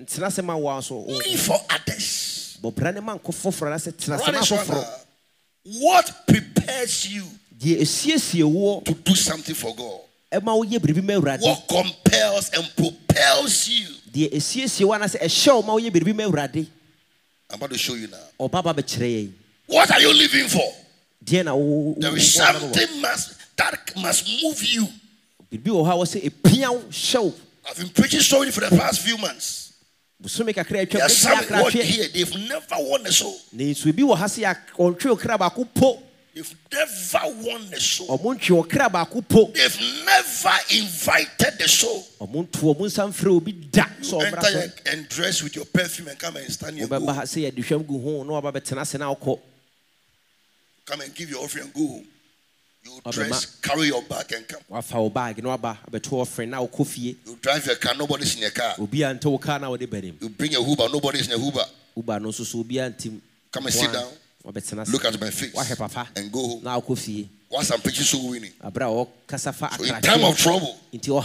ntena 0.00 0.26
sɛ 0.28 0.44
ma 0.44 0.56
wo 0.56 0.76
a 0.78 0.82
so 0.82 0.96
wo- 0.96 1.16
Live 1.16 1.40
for 1.40 1.60
others. 1.70 2.58
bɔ 2.62 2.74
bra 2.74 2.90
ne 2.92 3.00
ma 3.00 3.16
nko 3.16 3.32
foforɔ 3.32 3.68
anaasɛ 3.72 3.92
tena 3.92 4.16
sɛ 4.18 4.20
What 4.20 4.34
ma 4.34 4.40
is 4.40 4.50
one, 4.50 4.66
foforɔ 4.66 4.86
What 5.80 6.26
prepares 6.26 7.06
you 7.08 7.24
deɛ 7.58 7.80
ɛsiesie 7.80 8.42
woɔ 8.44 8.84
to 8.84 8.94
do 8.94 9.14
something 9.14 9.54
for 9.54 9.74
God? 9.74 10.00
Ɛma 10.32 10.52
woyɛ 10.58 10.78
biribi 10.78 11.02
ma 11.02 11.14
awurade 11.14 11.42
What 11.42 11.66
compels 11.68 12.50
and 12.50 12.66
propels 12.76 13.68
you? 13.68 13.86
deɛ 14.12 14.32
ɛsiesie 14.34 14.84
wo 14.84 14.94
anaasɛ 14.94 15.20
ɛhyɛ 15.22 15.54
wo 15.54 15.62
ma 15.62 15.72
woyɛ 15.74 15.90
biribi 15.90 16.14
ma 16.14 16.24
awurade 16.24 16.66
I'm 17.50 17.56
about 17.56 17.70
to 17.70 17.78
show 17.78 17.94
you 17.94 18.08
now. 18.08 18.18
ɔba 18.40 18.62
ba 18.62 18.74
bɛkyerɛ 18.74 19.24
yɛn 19.24 19.32
What 19.66 19.90
are 19.90 20.00
you 20.00 20.12
living 20.12 20.48
for? 20.48 20.74
deɛ 21.24 21.44
na 21.44 21.54
wo- 21.54 21.64
wo- 21.92 21.94
There 21.98 22.16
is 22.16 22.34
something 22.34 23.00
must, 23.00 23.34
that 23.56 23.96
must 23.96 24.26
move 24.42 24.62
you. 24.64 24.86
biribi 25.52 25.70
wɔ 25.70 25.84
hɔ 25.86 25.92
a 25.92 25.96
wɔ 25.96 26.04
sɛ 26.06 26.30
ɛpia 26.30 26.70
wo 27.22 27.34
I've 27.70 27.76
been 27.76 27.88
preaching 27.90 28.20
story 28.20 28.50
for 28.50 28.60
the 28.60 28.70
past 28.76 29.00
few 29.00 29.16
months. 29.18 29.72
bosome 30.22 30.52
kakra 30.54 30.84
atwa 30.86 30.98
There's 30.98 31.16
some 31.16 31.38
word 31.38 31.48
atwe 31.48 31.82
here, 31.82 32.08
they've 32.08 32.36
never 32.48 32.76
won 32.80 33.06
a 33.06 33.12
soul. 33.12 33.38
Na 36.34 36.42
nso 36.42 36.54
bi 36.70 36.76
wɔ 36.76 36.78
ha 36.78 36.86
sɛ 36.86 37.20
yɛ- 37.26 37.28
ɔntwe 37.28 37.30
wo 37.30 37.32
kra 37.32 37.38
baako 37.38 37.38
po 37.38 37.38
They've 37.38 37.40
never 37.40 37.48
won 37.48 37.72
a 37.74 37.80
soul. 37.80 38.18
ɔmo 38.18 38.34
ntwe 38.38 38.50
wo 38.56 38.62
kra 38.64 38.88
baako 38.90 39.28
po 39.28 39.50
They've 39.54 39.80
never 40.04 40.58
invited 40.70 41.58
the 41.58 41.68
soul. 41.68 42.06
ɔmo 42.20 42.46
nto 42.48 42.74
ɔmo 42.74 42.80
nsa 42.86 43.08
mfrɛ 43.08 43.36
obi 43.36 43.52
da 43.52 43.84
sɛ 44.02 44.24
Enter 44.26 44.36
ɔmmra 44.36 44.52
here 44.52 44.72
so 44.76 44.90
and 44.92 45.08
dress 45.08 45.42
with 45.42 45.56
your 45.56 45.64
perfume 45.66 46.08
and 46.08 46.18
come 46.18 46.36
and 46.36 46.52
stand 46.52 46.76
here. 46.78 46.86
Go. 46.86 47.06
ha 47.12 47.22
sɛ 47.22 47.50
yɛde 47.50 47.64
hwam 47.64 47.86
gu 47.86 47.98
ho 48.00 48.22
na 48.24 48.32
waba 48.40 48.52
bɛtena 48.52 48.80
ase 48.82 48.94
na 48.98 49.12
wokɔ 49.14 49.40
Come 50.86 51.00
and 51.02 51.14
give 51.14 51.28
your 51.30 51.44
offering 51.44 51.64
and 51.64 51.74
go 51.74 51.86
home. 51.86 52.06
You 52.84 53.00
dress, 53.12 53.44
carry 53.60 53.88
your 53.88 54.00
bag 54.02 54.32
and 54.32 54.48
come. 54.48 54.62
wafa 54.68 54.96
wo 54.98 55.10
baage 55.10 55.42
na 55.42 55.56
waba 55.56 55.76
abɛto 55.90 56.10
ɔfrɛ 56.24 56.48
na 56.48 56.60
wokɔ 56.64 56.86
fie 56.86 57.16
You 57.26 57.36
drive 57.42 57.66
your 57.66 57.76
car, 57.76 57.94
nobody's 57.94 58.34
in 58.36 58.42
your 58.42 58.50
car. 58.50 58.74
obi 58.78 59.02
a 59.02 59.12
nte 59.14 59.24
wo 59.30 59.36
kaa 59.38 59.58
na 59.58 59.68
wode 59.68 59.88
banim 59.90 60.16
You 60.20 60.28
bring 60.30 60.52
your 60.52 60.66
Uber, 60.66 60.88
nobody's 60.88 61.26
in 61.26 61.32
a 61.38 61.44
Uber. 61.44 61.64
woba 61.96 62.22
no 62.22 62.28
nso 62.30 62.44
so 62.46 62.60
obi 62.60 62.76
Come 63.50 63.64
and 63.66 63.74
sit 63.74 63.92
down. 63.92 64.10
Look 64.44 65.04
at 65.04 65.20
my 65.20 65.30
face 65.30 65.54
and 66.16 66.32
go 66.32 66.60
home. 66.60 67.28
Once 67.50 67.70
I'm 67.70 67.80
preaching 67.80 68.04
so 68.04 68.18
winning. 68.30 68.52
aberɛ 68.62 68.84
a 68.84 69.06
ɔkasa 69.32 69.54
fa 69.54 69.70
So 69.76 69.84
in 69.84 70.00
time 70.02 70.22
of 70.24 70.36
trouble, 70.36 70.76
you 70.92 71.00
go 71.00 71.16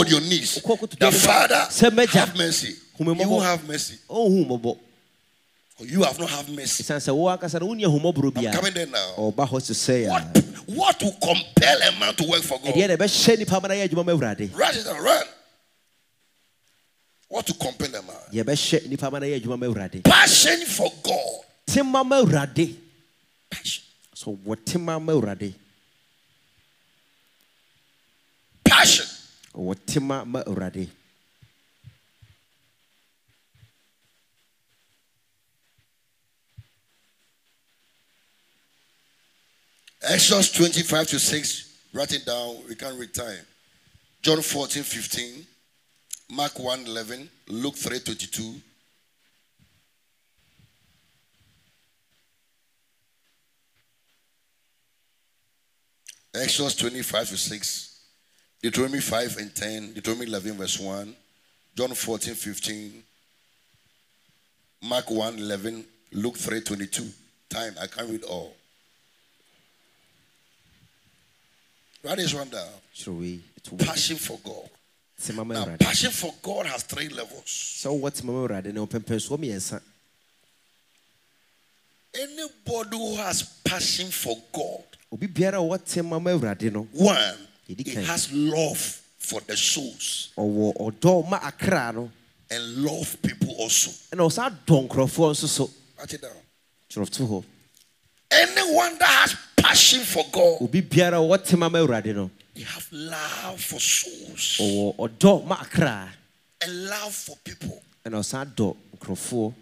on 0.00 0.06
your 0.06 0.20
knees. 0.20 0.54
The. 0.62 1.10
Father, 1.12 2.18
have 2.18 2.36
mercy. 2.36 2.74
You 2.98 3.40
have 3.40 3.66
mercy. 3.66 3.98
mmɔbɔ 4.10 4.78
You 5.80 6.02
have 6.02 6.18
not 6.18 6.28
have 6.30 6.48
mercy. 6.50 6.82
ɛsiane 6.82 6.98
sɛ 7.00 7.14
wo 7.16 7.24
ankasa 7.36 7.58
no 7.60 7.66
wonni 7.68 7.84
ahummɔborɔ 7.84 8.46
I'm 8.46 8.52
coming 8.54 8.74
there 8.74 8.86
now. 8.86 9.14
ɔba 9.18 9.48
hɔ 9.48 9.66
te 9.66 9.72
sɛ 9.72 10.08
What, 10.08 10.44
what 10.66 11.02
will 11.02 11.12
compel 11.22 11.82
a 11.82 11.98
man 11.98 12.14
to 12.14 12.24
work 12.28 12.42
for 12.42 12.58
God? 12.60 12.74
ɛdeɛ 12.74 12.88
na 12.88 12.96
ɛbɛhyɛ 12.96 13.36
nnipa 13.38 13.62
ma 13.62 13.68
no 13.68 13.74
yɛ 13.74 13.88
adwuma 13.88 14.04
ma 14.06 14.12
awurade 14.12 15.02
Run. 15.02 15.24
What 17.28 17.46
to 17.46 17.54
compel 17.54 17.88
a 17.88 18.02
man? 18.02 18.16
yɛbɛhyɛ 18.32 18.86
nnipa 18.88 19.10
ma 19.10 19.18
no 19.18 19.26
yɛ 19.26 19.40
adwuma 19.40 19.58
ma 19.58 19.66
awurade 19.66 20.04
Passion 20.04 20.60
for 20.66 20.92
God. 21.02 21.46
Tema 21.66 22.04
ma 22.04 22.16
awurade 22.16 22.76
Passion. 23.50 23.84
so 24.14 24.36
wɔtema 24.46 25.00
ma 25.02 25.12
awurade 25.12 25.54
Passion. 28.64 29.06
wɔtema 29.54 30.24
ma 30.26 30.42
awurade 30.44 30.88
Exodus 40.02 40.50
25 40.52 41.06
to 41.08 41.18
6. 41.18 41.68
Write 41.92 42.12
it 42.14 42.26
down. 42.26 42.56
We 42.68 42.74
can't 42.74 42.98
read. 42.98 43.10
John 44.22 44.40
14, 44.42 44.82
15. 44.82 45.46
Mark 46.30 46.58
1, 46.58 46.86
11. 46.86 47.28
Luke 47.48 47.76
3, 47.76 48.00
22. 48.00 48.54
Exodus 56.34 56.74
25 56.76 57.28
to 57.28 57.36
6, 57.36 58.00
Deuteronomy 58.62 59.00
5 59.00 59.36
and 59.36 59.54
10, 59.54 59.92
Deuteronomy 59.92 60.26
11 60.26 60.52
verse 60.54 60.78
1, 60.80 61.14
John 61.76 61.94
14 61.94 62.34
15, 62.34 63.02
Mark 64.82 65.10
1 65.10 65.38
11, 65.38 65.84
Luke 66.12 66.36
3 66.36 66.60
22. 66.60 67.06
Time, 67.48 67.74
I 67.80 67.86
can't 67.86 68.08
read 68.08 68.24
all. 68.24 68.54
Write 72.02 72.16
this 72.16 72.34
one 72.34 72.48
down. 72.48 72.66
kyerɛ 72.94 73.18
wei 73.18 73.40
ɛto 73.60 73.72
wo 73.72 73.78
Passion 73.84 74.16
for 74.16 74.38
God. 74.42 74.68
Now, 75.46 75.76
passion 75.76 76.10
for 76.10 76.34
God 76.42 76.66
has 76.66 76.82
three 76.82 77.08
levels. 77.08 77.44
sɛ 77.46 77.86
wowɔ 78.00 78.12
tema 78.12 78.32
ma 78.32 78.38
awurade 78.48 78.72
na 78.72 78.84
wɔpɛmpɛnsoɔ 78.86 79.38
mmiɛnsa 79.38 79.80
Anybody 82.14 82.96
who 82.96 83.16
has 83.16 83.42
passion 83.64 84.10
for 84.10 84.36
God, 84.52 84.84
obi 85.12 85.26
biara 85.26 85.58
a 85.58 85.60
ɔwɔ 85.60 85.84
tema 85.84 86.18
ma 86.20 86.30
awurade 86.30 86.72
no 86.72 86.86
one, 86.92 87.48
Did 87.68 87.78
he 87.80 87.90
he 87.90 87.94
come? 87.96 88.04
has 88.04 88.32
love 88.32 88.78
for 89.18 89.40
the 89.42 89.56
souls. 89.56 90.30
ɔwɔ 90.36 90.76
ɔdɔ 90.78 91.28
ma 91.28 91.38
akra 91.42 91.92
no. 91.92 92.10
And 92.50 92.84
love 92.84 93.16
people 93.22 93.54
also. 93.58 93.90
ɛna 94.10 94.26
ɔsan 94.28 94.56
dɔ 94.66 94.88
nkurɔfoɔ 94.88 95.30
nso 95.32 95.46
so. 95.48 95.70
Write 95.98 96.14
it 96.14 96.22
down. 96.22 97.44
Anyone 98.30 98.98
that 98.98 99.08
has 99.08 99.36
passion 99.56 100.00
for 100.00 100.24
God, 100.32 100.62
obi 100.62 100.82
biara 100.82 101.14
a 101.18 101.20
ɔwɔ 101.20 101.44
tema 101.44 101.68
ma 101.70 101.78
awurade 101.78 102.14
no. 102.14 102.30
you 102.54 102.64
have 102.64 102.88
love 102.92 103.60
for 103.60 103.80
souls. 103.80 104.56
ɔwɔ 104.60 104.96
ɔdɔ 104.96 105.44
ma 105.46 105.56
akra. 105.60 106.12
And 106.62 106.86
love 106.88 107.14
for 107.14 107.36
people. 107.44 107.82
ɔsan 108.06 108.54
dɔ 108.54 108.76
nkurɔfoɔ. 108.98 109.54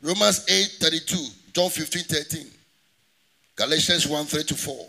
Romans 0.00 0.44
8 0.48 0.76
32, 0.78 1.16
John 1.52 1.70
15 1.70 2.04
13, 2.04 2.46
Galatians 3.58 4.06
1 4.06 4.24
3 4.26 4.42
to 4.44 4.54
4. 4.54 4.86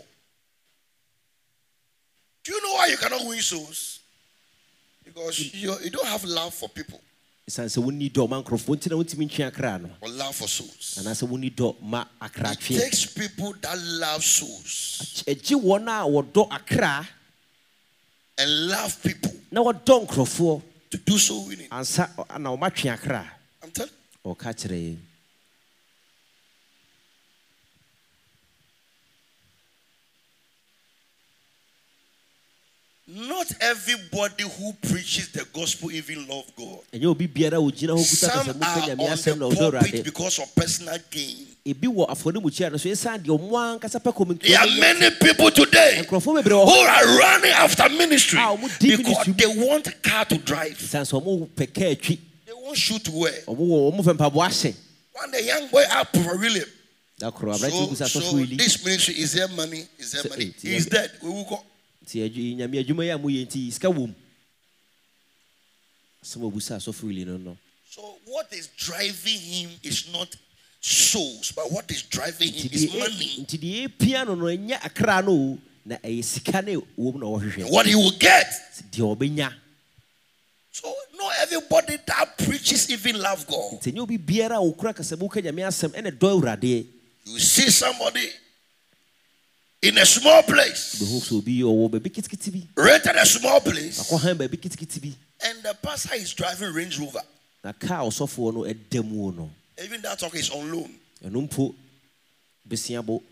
Do 2.44 2.52
you 2.54 2.62
know 2.62 2.74
why 2.74 2.86
you 2.86 2.96
cannot 2.96 3.26
win 3.26 3.40
souls? 3.40 3.98
Because 5.04 5.52
you, 5.52 5.74
you 5.82 5.90
don't 5.90 6.06
have 6.06 6.22
love 6.24 6.54
for 6.54 6.68
people 6.68 7.00
ɛsiane 7.50 7.68
sɛ 7.68 7.82
wonni 7.82 8.08
dɔ 8.10 8.28
ma 8.30 8.38
nkurɔfoɔ 8.42 8.74
nti 8.76 8.86
na 8.90 8.96
wontumi 8.96 9.26
ntwe 9.26 9.46
akra 9.46 9.78
no 9.78 9.90
or 10.00 10.08
love 10.08 10.34
for 10.36 10.46
souls. 10.48 10.98
anaasɛ 11.00 11.26
wonni 11.28 11.50
dɔ 11.50 11.80
ma 11.82 12.04
It 12.22 12.60
takes 12.60 13.06
people 13.06 13.52
that 13.60 13.76
love 13.78 14.22
souls 14.22 15.24
agye 15.26 15.56
wɔn 15.58 15.88
a 15.88 16.06
wɔdɔ 16.06 16.46
akra 16.52 17.08
and 18.38 18.68
love 18.68 19.02
people 19.02 19.32
na 19.50 19.60
wɔdɔ 19.62 20.06
nkurɔfoɔ 20.06 20.62
to 20.90 20.96
do 20.98 21.18
so 21.18 21.40
winning. 21.40 21.68
ansa 21.70 22.08
na 22.38 22.54
ɔmatwe 22.56 22.92
akra 22.92 23.26
I'm 23.62 23.70
telling 23.72 23.90
you. 24.24 24.30
ɔka 24.34 24.54
kyerɛ 24.54 24.78
yɛn 24.94 24.98
Not 33.28 33.52
everybody 33.60 34.44
who 34.44 34.72
preaches 34.80 35.28
the 35.32 35.44
gospel 35.52 35.90
even 35.92 36.26
love 36.26 36.44
God. 36.56 36.78
ɛnyɛ 36.92 37.04
obi 37.06 37.26
biara 37.28 37.54
a 37.54 37.60
ogyina 37.60 37.98
Some 37.98 38.30
kasa 38.30 38.54
mu 38.54 38.60
ka 38.60 38.66
are 38.66 38.90
on 38.90 39.38
the 39.38 39.56
pulpit 39.70 40.04
because 40.04 40.38
of 40.38 40.54
personal 40.54 40.96
gain. 41.10 41.46
ebi 41.66 41.86
wɔ 41.86 42.08
afɔnemukyia 42.08 42.70
no 42.72 42.78
so 42.78 42.88
ɛsiane 42.88 43.22
deɛ 43.22 43.38
ɔmo 43.38 43.78
ankasa 43.80 44.00
pɛ 44.02 44.40
There 44.40 44.58
are 44.58 44.66
many 44.80 45.10
people 45.16 45.50
today 45.50 46.00
nkurɔfoɔ 46.02 46.42
bebree 46.42 46.52
wɔ 46.52 46.64
who 46.64 46.70
are 46.72 47.18
running 47.18 47.50
after 47.52 47.88
ministry 47.90 48.38
Ah, 48.40 48.56
because 48.56 49.26
they 49.36 49.46
want 49.46 49.86
a 49.88 49.92
car 49.92 50.24
to 50.24 50.38
drive. 50.38 50.78
ɛsiane 50.78 51.04
sɛ 51.04 51.22
ɔmo 51.22 51.48
pɛ 51.50 51.74
kaa 51.74 51.94
atwi 51.94 52.18
They 52.46 52.52
want 52.54 52.76
shoe 52.78 52.98
to 53.00 53.10
wear. 53.10 53.32
ɔmo 53.46 53.58
wɔ 53.58 53.92
ɔmo 53.92 54.00
fɛ 54.02 54.16
mpaboa 54.16 54.48
hyɛ 54.48 54.74
One 55.12 55.30
day, 55.32 55.44
young 55.46 55.68
boy 55.68 55.82
asked 55.90 56.14
Prophet 56.14 56.38
William. 56.40 56.68
So, 57.20 57.94
so 58.06 58.36
this 58.46 58.82
ministry 58.82 59.14
is 59.16 59.34
there 59.34 59.48
money? 59.48 59.84
Is 59.98 60.12
there 60.12 60.22
money? 60.30 60.46
eh, 60.46 60.52
He 60.62 60.74
is 60.76 60.86
dead. 60.86 61.10
We 61.22 61.28
will 61.28 61.44
go. 61.44 61.62
Nti 62.18 62.54
nyame 62.56 62.78
adwuma 62.84 63.04
yi 63.04 63.10
a 63.10 63.18
moyɛ 63.18 63.46
nti 63.46 63.70
sika 63.72 63.88
wɔ 63.88 64.06
mu 64.08 64.14
sɛm 66.24 66.42
ɔbusa 66.50 66.76
sɔfo 66.78 67.04
wili 67.04 67.24
no 67.24 67.36
no 67.36 67.56
So 67.90 68.02
what 68.26 68.52
is 68.52 68.68
driving 68.76 69.38
him 69.40 69.70
is 69.82 70.12
not 70.12 70.28
souls, 70.80 71.50
but 71.52 71.72
what 71.72 71.90
is 71.90 72.02
driving 72.02 72.52
him 72.52 72.68
is 72.72 72.92
money. 72.94 73.44
nti 73.44 73.58
deɛ 73.58 73.88
ɛpia 73.88 74.26
no 74.26 74.34
no 74.34 74.44
ɛnyɛ 74.46 74.84
akra 74.84 75.22
no 75.22 75.32
o 75.32 75.58
na 75.84 75.96
ɛyɛ 75.96 76.24
sika 76.24 76.62
ne 76.62 76.74
na 76.76 76.80
ɔhwehwɛ 76.98 77.70
What 77.70 77.86
he 77.86 77.94
will 77.94 78.12
get. 78.18 78.46
deɛ 78.92 79.16
ɔbɛnya 79.16 79.52
So 80.72 80.94
not 81.16 81.32
everybody 81.40 81.96
that 82.06 82.38
preaches 82.38 82.88
even 82.90 83.18
love 83.20 83.46
God. 83.46 83.80
nti 83.80 83.92
ɛnyɛ 83.92 84.00
obi 84.00 84.18
biara 84.18 84.56
a 84.56 84.60
ɔkura 84.60 84.94
kasamu 84.94 85.28
ka 85.30 85.40
nyame 85.40 85.66
asɛm 85.66 85.90
ɛne 85.90 86.16
dɔ 86.18 86.40
awurade 86.40 86.86
You 87.24 87.38
see 87.38 87.70
somebody 87.70 88.28
in 89.82 89.96
a 89.98 90.04
small 90.06 90.42
place, 90.42 90.96
bɛhu 91.00 91.20
sɛ 91.20 91.38
obi 91.38 91.60
ɔwɔ 91.62 91.90
baabi 91.90 92.10
kitikiti 92.10 92.50
bi 92.52 92.66
rented 92.82 93.16
a 93.16 93.24
small 93.26 93.60
place, 93.60 93.98
akɔhan 94.10 94.34
baabi 94.36 94.56
kitikiti 94.58 95.00
bi 95.00 95.14
and 95.42 95.62
the 95.62 95.74
pastor 95.82 96.14
is 96.16 96.34
driving 96.34 96.72
Range 96.72 96.98
Rover. 96.98 97.22
na 97.64 97.72
kaa 97.72 98.04
ɔsɔfoɔ 98.04 98.54
no 98.54 98.60
ɛda 98.64 99.04
mu 99.04 99.32
no 99.32 99.50
Even 99.82 100.02
that 100.02 100.18
talk 100.18 100.34
is 100.34 100.50
on 100.50 100.70
loan. 100.70 100.94
ɛno 101.24 101.48
mpo 101.48 101.74
besia 102.68 103.04
bo 103.04 103.22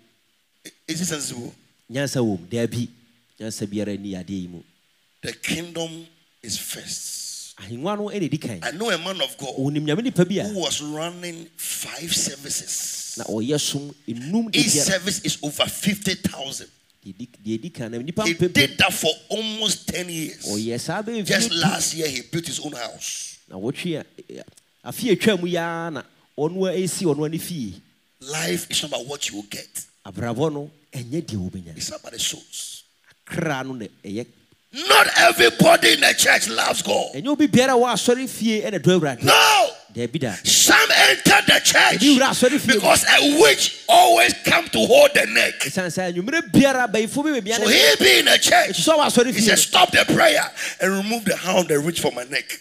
I- 0.64 0.70
Is 0.88 1.00
it 1.02 1.06
sensible? 1.06 1.54
nyansa 1.90 2.20
wɔ 2.24 2.40
mu 2.40 2.46
daabi 2.48 2.88
nyansa 3.38 3.66
biara 3.66 3.98
ni 3.98 4.12
adeɛ 4.14 4.30
yi 4.42 4.46
mu 4.48 4.62
The 5.20 5.32
kingdom 5.34 6.06
is 6.42 6.56
first. 6.56 7.27
Ahengua 7.58 7.96
no 7.96 8.04
ɛna 8.08 8.28
ɛdi 8.28 8.40
kan 8.40 8.60
I 8.62 8.70
know 8.72 8.90
a 8.90 8.98
man 8.98 9.20
of 9.20 9.36
God 9.38 9.54
ɔnim 9.58 9.84
nyame 9.84 10.02
nipa 10.02 10.24
bi 10.24 10.36
a 10.38 10.44
who 10.48 10.60
was 10.60 10.80
running 10.80 11.46
five 11.56 12.14
services. 12.14 13.14
na 13.18 13.24
ɔyɛ 13.24 13.58
som 13.60 13.90
enum 14.06 14.50
de 14.50 14.60
Each 14.60 14.70
service 14.70 15.20
is 15.24 15.38
over 15.42 15.66
50,000. 15.66 16.68
deɛ 17.04 17.14
ɛdi- 17.14 17.28
deɛ 17.44 17.58
ɛdi 17.58 17.74
kan 17.74 17.90
na 17.90 17.98
nipa 17.98 18.24
He 18.26 18.34
did 18.34 18.78
that 18.78 18.92
for 18.92 19.10
almost 19.28 19.88
10 19.88 20.08
years. 20.08 20.44
ɔyɛ 20.46 20.80
saa 20.80 21.02
bɛyɛ 21.02 21.24
Just 21.26 21.50
last 21.52 21.94
year, 21.94 22.08
he 22.08 22.20
built 22.22 22.46
his 22.46 22.60
own 22.60 22.72
house. 22.72 23.38
na 23.48 23.56
wɔtwe 23.56 23.98
a 24.00 24.44
afe 24.84 25.10
atwa 25.16 25.40
mu 25.40 25.46
yaa 25.48 25.92
na 25.92 26.02
ɔno 26.38 26.70
ɛsi 26.72 27.04
ɔno 27.06 27.24
ani 27.26 27.38
fie 27.38 27.74
Life 28.20 28.66
is 28.70 28.82
not 28.82 28.90
about 28.92 29.06
what 29.06 29.28
you 29.30 29.36
will 29.36 29.46
get, 29.50 29.68
abrabɔ 30.06 30.52
no 30.52 30.70
ɛnyɛ 30.92 31.22
deɛ 31.22 31.36
wobɛnya 31.50 31.76
it's 31.76 31.88
about 31.88 32.12
the 32.12 32.18
souls. 32.18 32.82
Kra 34.74 34.80
no 34.80 34.88
na 34.88 34.88
ɛyɛ 34.88 34.88
Not 34.88 35.06
everybody 35.18 35.92
in 35.94 36.00
the 36.00 36.14
church 36.16 36.48
loves 36.48 36.82
God. 36.82 37.14
ɛnyɛ 37.14 37.26
obi 37.28 37.46
biara 37.48 37.70
wɔ 37.72 37.92
asɔre 37.92 38.28
fie 38.28 38.62
ɛna 38.62 38.78
dɔ 38.80 38.98
awurade 39.00 39.22
No! 39.22 39.70
daabi 39.94 40.20
da 40.20 40.34
Some 40.44 40.90
enter 40.90 41.36
the 41.46 41.60
church 41.64 42.00
Ebi 42.02 42.16
wura 42.18 42.28
asɔre 42.30 42.58
fie 42.60 42.74
because 42.74 43.04
a 43.04 43.40
witch 43.40 43.84
always 43.88 44.34
come 44.44 44.68
to 44.68 44.78
hold 44.78 45.10
the 45.14 45.26
neck. 45.26 45.60
ɛsiane 45.60 46.12
sɛ 46.12 46.50
biara 46.52 46.90
bayifo 46.92 47.22
bi 47.24 47.40
bebia 47.40 47.56
So 47.56 47.66
he 47.68 47.94
be 47.98 48.18
in 48.20 48.24
the 48.26 48.38
church. 48.38 48.70
ɛti 48.70 48.88
sɛ 48.88 48.96
wɔ 48.98 49.06
asɔre 49.06 49.34
He 49.34 49.40
said, 49.40 49.58
Stop 49.58 49.90
the 49.90 50.04
prayer 50.04 50.50
and 50.80 50.92
remove 50.92 51.24
the 51.24 51.36
hand 51.36 51.70
of 51.70 51.84
reach 51.86 52.00
for 52.00 52.12
my 52.12 52.24
neck. 52.24 52.60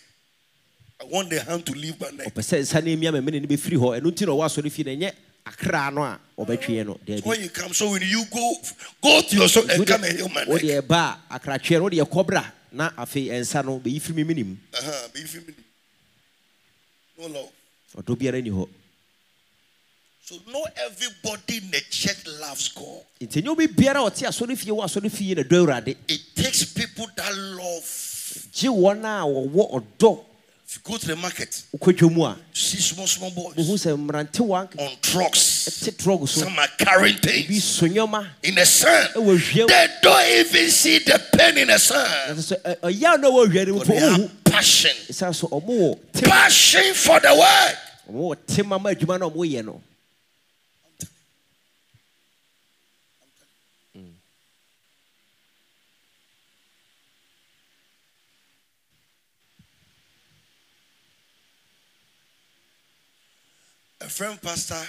I 0.99 1.05
want 1.05 1.29
the 1.29 1.39
hand 1.41 1.63
to 1.67 1.73
leave 1.73 1.99
my 2.01 2.09
neck. 2.09 2.33
ɔpɛ 2.33 2.41
sɛ 2.41 2.59
nsa 2.61 2.83
no 2.83 2.95
mia 2.97 3.11
mamene 3.11 3.41
no 3.41 3.47
bɛfiri 3.47 3.77
hɔ 3.77 3.99
ɛno 4.01 4.11
nti 4.11 4.21
na 4.25 4.31
ɔwɔ 4.33 4.45
asɔre 4.45 4.71
fie 4.71 4.83
no 4.83 4.91
ɛnyɛ 4.91 5.11
akra 5.47 5.91
no 5.91 6.03
a 6.03 6.19
ɔbɛtweɛ 6.37 6.85
no 6.85 6.99
When 7.23 7.41
you 7.41 7.49
come, 7.49 7.73
so 7.73 7.91
when 7.91 8.01
you 8.01 8.25
go, 8.31 8.53
go 9.01 9.21
to 9.21 9.35
your 9.35 9.47
soul 9.49 9.69
and 9.69 9.85
come 9.87 10.03
and 10.03 10.17
heal 10.17 10.29
my 10.29 10.43
neck. 10.43 10.61
ɛba 10.61 11.17
a 11.29 11.39
akratweɛ 11.39 11.77
no 11.77 11.83
wode 11.83 11.93
ɛkɔbra 11.93 12.51
na 12.73 12.89
afei 12.91 13.27
ɛnsa 13.27 13.63
no 13.65 13.79
bɛyi 13.79 14.01
firi 14.01 14.15
me 14.15 14.23
menim. 14.35 14.57
But 14.71 15.11
if 15.15 15.33
you- 15.35 15.43
No 17.19 17.27
love. 17.27 17.49
ɔdɔ 17.97 18.15
biara 18.17 18.41
ni 18.43 18.49
hɔ 18.49 18.67
So 20.23 20.35
not 20.47 20.73
everybody 20.85 21.57
in 21.57 21.71
the 21.71 21.79
church 21.89 22.25
loves 22.39 22.67
God. 22.69 23.01
nti 23.21 23.41
ɛnyɛ 23.41 23.47
obi 23.47 23.67
biara 23.67 24.05
a 24.05 24.09
ɔte 24.11 24.27
asɔre 24.27 24.57
fie 24.57 24.71
wɔ 24.71 24.83
asɔre 24.83 25.09
fie 25.11 25.33
na 25.35 25.43
dɔ 25.43 25.65
awurade 25.65 25.95
It 26.07 26.35
takes 26.35 26.65
people 26.65 27.07
that 27.15 27.33
love. 27.35 27.83
Gye 30.67 30.75
wɔn 30.75 30.75
a 30.75 30.75
wɔwɔ 30.75 30.75
ɔdɔ 30.75 30.75
If 30.75 30.75
you 30.75 30.81
go 30.83 30.97
to 30.97 31.07
the 31.07 31.15
market, 31.15 31.63
wokɔtwa 31.75 32.11
mu 32.13 32.23
a 32.25 32.31
you 32.35 32.37
see 32.53 32.77
small, 32.79 33.07
small 33.07 33.31
boys 33.31 33.55
on 33.57 33.77
trucks. 35.01 35.79
te 35.83 35.91
trɔg 35.91 36.27
so 36.27 36.41
Some 36.41 36.59
are 36.59 36.67
carrying 36.77 37.17
things 37.17 37.81
in 38.43 38.55
the 38.55 38.65
sun. 38.65 39.07
They 39.13 39.87
don't 40.01 40.27
even 40.29 40.69
see 40.69 40.99
the 40.99 41.21
pain 41.37 41.57
in 41.57 41.67
the 41.67 41.73
na 41.73 41.77
sun. 41.77 42.05
sɛ 42.35 42.61
ɛ- 42.63 42.79
ɔyaw 42.81 43.19
na 43.21 43.27
ɛwɔ 43.29 43.45
hwɛ 43.47 43.67
no 43.67 43.77
But 43.79 43.87
they 43.87 43.95
have 43.95 44.43
passion. 44.43 44.91
ɛsiane 45.09 45.33
so 45.35 45.47
ɔmo 45.47 45.67
wɔ 45.69 45.99
te 46.13 46.25
Passion 46.25 46.93
for 46.93 47.19
the 47.21 47.33
word. 47.33 47.77
ɔmo 48.11 48.35
wɔ 48.35 48.37
te 48.45 48.61
mama 48.63 48.89
adwuma 48.93 49.19
na 49.19 49.29
ɔmo 49.29 49.45
yɛ 49.49 49.63
no 49.65 49.81
A 64.07 64.09
friend 64.09 64.41
pastor 64.41 64.81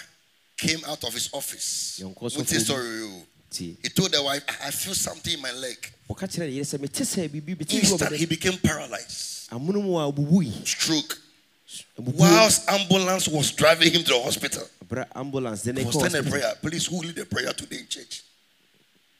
came 0.57 0.79
out 0.87 1.03
of 1.03 1.13
his 1.13 1.29
office. 1.33 1.99
Yɔnko 2.01 2.23
What's 2.23 2.53
his 2.53 2.65
story? 2.65 3.03
oh? 3.03 3.23
He 3.51 3.75
told 3.93 4.13
the 4.13 4.23
wife, 4.23 4.45
I 4.63 4.69
I 4.69 4.71
feel 4.71 4.95
something 4.95 5.33
in 5.35 5.43
my 5.43 5.51
leg. 5.51 5.77
ɔka 6.09 6.29
kyerɛ 6.29 6.47
ne 6.47 6.53
yere 6.53 6.65
sɛ 6.65 6.81
mete 6.81 7.03
sɛ 7.03 7.29
biribi 7.29 7.57
bɛti 7.57 7.81
bi 7.81 7.87
wɔ 7.89 7.91
Instant, 7.91 8.15
he 8.15 8.27
became 8.27 8.57
paralyzed. 8.59 9.51
amono 9.51 9.83
mu 9.83 9.97
a 9.99 10.13
ɔbubui 10.13 10.65
Stroke. 10.65 11.19
Whilst 11.97 12.69
ambulance 12.71 13.27
was 13.27 13.51
driving 13.51 13.93
him 13.93 14.05
to 14.05 14.11
the 14.13 14.23
hospital, 14.23 14.63
ambulance 15.17 15.67
ne 15.67 15.81
He 15.81 15.87
was 15.87 15.99
sending 15.99 16.25
a 16.25 16.31
prayer. 16.31 16.55
Please, 16.63 16.87
who 16.87 17.01
lead 17.01 17.17
the 17.17 17.27
prayer 17.27 17.53
today 17.53 17.79
in 17.79 17.89
church? 17.89 18.23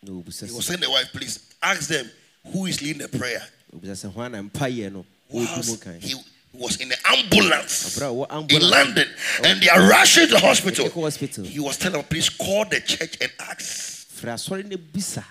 He 0.07 0.13
was 0.13 0.65
saying 0.65 0.81
the 0.81 0.91
wife, 0.91 1.11
please 1.13 1.41
ask 1.61 1.89
them 1.89 2.09
who 2.53 2.67
is 2.67 2.81
leading 2.81 3.03
the 3.03 3.19
prayer. 3.19 3.43
obisa 3.75 3.97
sɛ 3.99 4.13
hwan 4.13 4.31
na 4.31 4.43
mpayɛ 4.43 4.93
no 4.93 5.05
wɔdi 5.33 5.67
mu 5.67 5.77
Whilst 5.77 6.05
he 6.05 6.15
was 6.53 6.77
in 6.81 6.89
the 6.89 6.97
ambulance. 7.07 7.97
Abrɛ 7.99 8.07
a 8.11 8.15
wɔ 8.15 8.27
in 8.31 8.37
ambulance? 8.37 8.71
London 8.71 9.09
oh. 9.09 9.43
and 9.45 9.61
they 9.63 9.69
are 9.69 9.89
rushing 9.89 10.27
to 10.27 10.33
the 10.35 10.39
hospital. 10.41 11.45
He 11.45 11.61
was 11.61 11.77
telling 11.77 11.99
them, 11.99 12.05
please 12.09 12.29
call 12.29 12.65
the 12.65 12.81
church 12.81 13.17
and 13.21 13.31
ask. 13.41 14.09
firi 14.19 14.33
asɔre 14.33 14.65
no 14.69 14.77
bisa. 14.77 15.25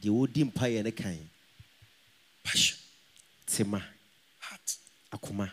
Deɛ 0.00 0.10
wɔdi 0.10 0.50
mpayɛ 0.52 0.84
no 0.84 0.90
kan 0.90 1.18
Passion, 2.44 2.76
heart. 4.40 4.76
akoma 5.12 5.50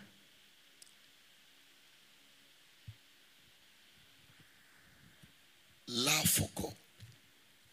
love 5.88 6.30
for 6.30 6.50
God, 6.56 6.74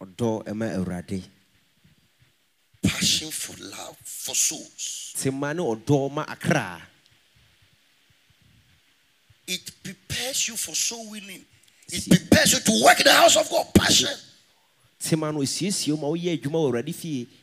ɔdɔ 0.02 0.44
ɛma 0.46 0.74
awurade 0.76 1.22
passion 2.82 3.30
for 3.30 3.56
love 3.62 3.96
for 4.02 4.34
souls. 4.34 5.12
tema 5.16 5.54
ne 5.54 5.62
ɔdɔ 5.62 6.10
ma 6.12 6.24
akraa 6.26 6.80
It 9.48 9.70
prepares 9.82 10.46
you 10.46 10.56
for 10.56 10.74
soul 10.74 11.10
winning. 11.10 11.44
It 11.88 12.06
prepares 12.08 12.52
you 12.52 12.60
to 12.60 12.84
work 12.84 13.00
in 13.00 13.06
the 13.06 13.12
house 13.12 13.36
of 13.36 13.48
God. 13.48 13.66
Passion. 13.74 14.08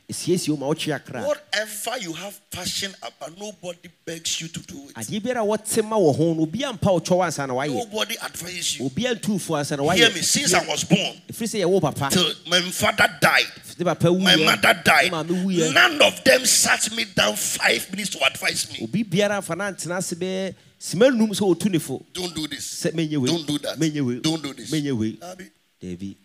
Tema 0.08 0.10
no 0.10 0.10
esiesie 0.10 0.14
wo 0.14 0.14
ma 0.14 0.14
woyɛ 0.14 0.14
adwuma 0.14 0.14
wɔ 0.14 0.14
awurade 0.14 0.14
fie 0.14 0.14
esiesie 0.14 0.50
wo 0.50 0.58
ma 0.58 0.68
wotwe 0.68 0.94
akra 0.96 1.22
Whatever 1.26 1.98
you 2.00 2.14
have 2.14 2.40
passion 2.52 2.94
about, 3.02 3.38
nobody 3.40 3.90
begs 4.06 4.42
you 4.42 4.48
to 4.48 4.60
do 4.62 4.76
it. 4.90 4.96
adeɛ 4.96 5.22
biara 5.22 5.42
wɔte 5.44 5.84
ma 5.88 5.98
wɔ 5.98 6.16
ho 6.16 6.34
no 6.34 6.46
obia 6.46 6.72
mpa 6.74 6.90
wotwɔ 7.00 7.18
wo 7.18 7.24
ansa 7.24 7.48
na 7.48 7.54
wayɛ 7.54 7.74
Nobody 7.76 8.18
advises 8.20 8.80
you. 8.80 8.86
obia 8.90 9.16
ntumfo 9.16 9.56
ansa 9.58 9.78
na 9.78 9.90
Hear 9.94 10.12
me. 10.12 10.22
Since 10.22 10.54
I 10.54 10.66
was 10.68 10.84
born 10.84 11.22
ɛfiri 11.32 11.48
sɛ 11.48 11.66
yɛwo 11.66 11.82
papa 11.82 12.10
till 12.12 12.32
my 12.48 12.62
father 12.72 13.10
died, 13.22 13.46
my 13.80 14.36
mother 14.38 14.82
died, 14.84 15.12
none 15.12 16.02
of 16.02 16.24
them 16.24 16.46
sat 16.46 16.92
me 16.96 17.06
down 17.06 17.36
five 17.36 17.90
minutes 17.92 18.10
to 18.12 18.24
advise 18.26 18.72
me. 18.72 18.80
obi 18.84 19.04
biara 19.04 19.42
mfa 19.42 19.56
no 19.58 19.64
antena 19.66 19.98
ase 19.98 20.14
bɛyɛ 20.16 20.54
sima 20.80 21.10
num 21.16 21.30
sɛ 21.32 21.42
ɔtu 21.56 21.72
ne 21.72 21.80
fo 21.80 22.02
Don't 22.14 22.34
do 22.36 22.48
this. 22.48 22.84
sɛ 22.86 22.92
menyɛ 22.94 23.18
wei 23.18 23.28
Don't 23.32 23.48
do 23.48 23.58
that. 23.60 23.80
Don't 24.22 24.42
do 24.44 24.54
this. 24.54 24.72
menyɛ 24.72 24.92
wei 24.98 25.18
Abi, 25.22 25.50
daabi 25.82 26.16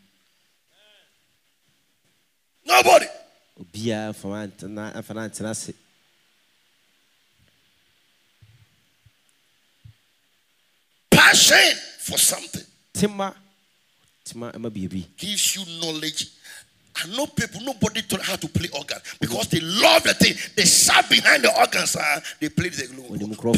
Nobody. 2.66 3.06
Obiara 3.60 4.10
mfa 4.10 4.28
no 4.28 4.34
antena 4.34 4.92
mfa 5.00 5.14
no 5.14 5.20
antena 5.20 5.50
ase 5.50 5.74
Passion 11.10 11.76
for 11.98 12.18
something 12.18 12.64
tema 12.92 13.34
tema 14.24 14.50
ɛma 14.52 14.70
biribi 14.70 15.06
gives 15.16 15.56
you 15.56 15.64
knowledge. 15.80 16.26
I 17.02 17.06
know 17.16 17.26
people, 17.26 17.60
nobody 17.62 18.02
taught 18.02 18.20
how 18.20 18.36
to 18.36 18.48
play 18.48 18.68
organ 18.74 18.98
because 19.20 19.48
they 19.48 19.60
love 19.60 20.02
the 20.02 20.12
thing. 20.14 20.34
They 20.56 20.64
sat 20.64 21.08
behind 21.08 21.44
the 21.44 21.56
organs, 21.58 21.96
uh, 21.96 22.20
they 22.40 22.48
played 22.48 22.72
the 22.72 22.82
ɔnim 22.82 23.36
glow. 23.36 23.52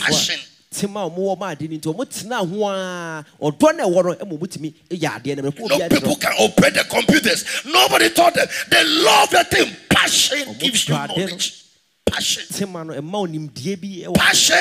Passion. 0.72 0.90
a 0.90 0.94
tema 0.94 1.00
a 1.06 1.10
ɔmowɔ 1.10 1.38
ma 1.38 1.48
ade 1.50 1.70
no 1.70 1.76
nti 1.76 1.94
ɔmotena 1.94 2.48
ho 2.48 2.68
a 2.68 3.24
ɔdɔ 3.40 3.76
no 3.76 3.88
ɛwɔ 3.90 4.04
no 4.20 4.26
ma 4.26 4.36
ɔmotumi 4.36 4.74
yɛ 4.90 5.20
adeɛ 5.22 5.36
no 5.42 5.50
mɛkɔ 5.50 5.68
No 5.68 5.76
obiara 5.76 5.88
people 5.90 6.16
can 6.16 6.32
operate 6.38 6.74
the 6.74 6.84
computers. 6.84 7.44
Nobody 7.64 8.10
taught 8.10 8.34
them. 8.34 8.48
They 8.70 8.84
love 8.84 9.30
the 9.30 9.44
thing. 9.44 9.76
Passion 9.90 10.54
gives 10.58 10.88
you 10.88 10.94
knowledge. 10.94 11.64
Passion. 12.06 12.44
tema 12.52 12.84
no 12.84 12.94
ɛma 12.94 13.26
onimdie 13.28 13.80
bi 13.80 14.06
ɛwɔ 14.06 14.14
Passion. 14.14 14.56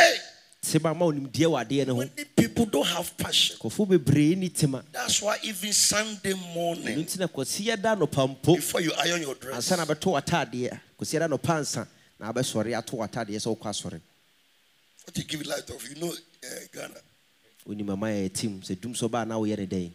tema 0.62 0.94
ma 0.94 1.06
onimdie 1.06 1.46
wɔ 1.48 1.66
adeɛ 1.66 1.88
no 1.88 1.94
ho 1.96 2.00
Many 2.00 2.26
people 2.36 2.66
don't 2.66 2.88
have 2.88 3.18
passion. 3.18 3.58
bebree 3.60 4.36
ni 4.38 4.50
That's 4.92 5.22
why 5.22 5.38
even 5.44 5.74
Sunday 5.74 6.34
morning, 6.54 7.00
nti 7.04 7.20
na 7.20 7.28
kɔsi 7.28 7.66
yɛda 7.68 7.98
nɔpa 7.98 8.28
mpo 8.42 8.56
before 8.56 8.82
you 8.82 8.92
iron 8.98 9.22
your 9.22 9.36
dress, 9.36 9.56
ansa 9.72 9.78
na 9.78 9.86
bɛto 9.86 10.12
w'atadeɛ 10.14 10.80
kɔsi 11.00 11.20
yɛda 11.20 11.28
nɔpa 11.30 11.58
ansa 11.58 11.88
na 12.20 12.32
abɛsɔre 12.32 12.78
ato 12.78 12.98
w'atadeɛ 12.98 13.38
sɛ 13.40 13.48
wokɔ 13.58 13.70
asɔre 13.70 14.02
what 15.06 15.18
you 15.18 15.24
give 15.24 15.42
it 15.42 15.48
light 15.48 15.70
of, 15.70 15.88
you 15.90 15.96
know, 16.02 16.12
uh, 16.12 16.48
Ghana. 16.74 17.00
onim 17.68 17.90
ama 17.92 18.08
yɛ 18.08 18.34
tim 18.34 18.62
sɛ 18.62 18.80
dum 18.82 18.96
so 18.96 19.08
baa 19.08 19.24
na 19.26 19.36
woyɛ 19.36 19.58
ne 19.58 19.66
dɛn 19.68 19.92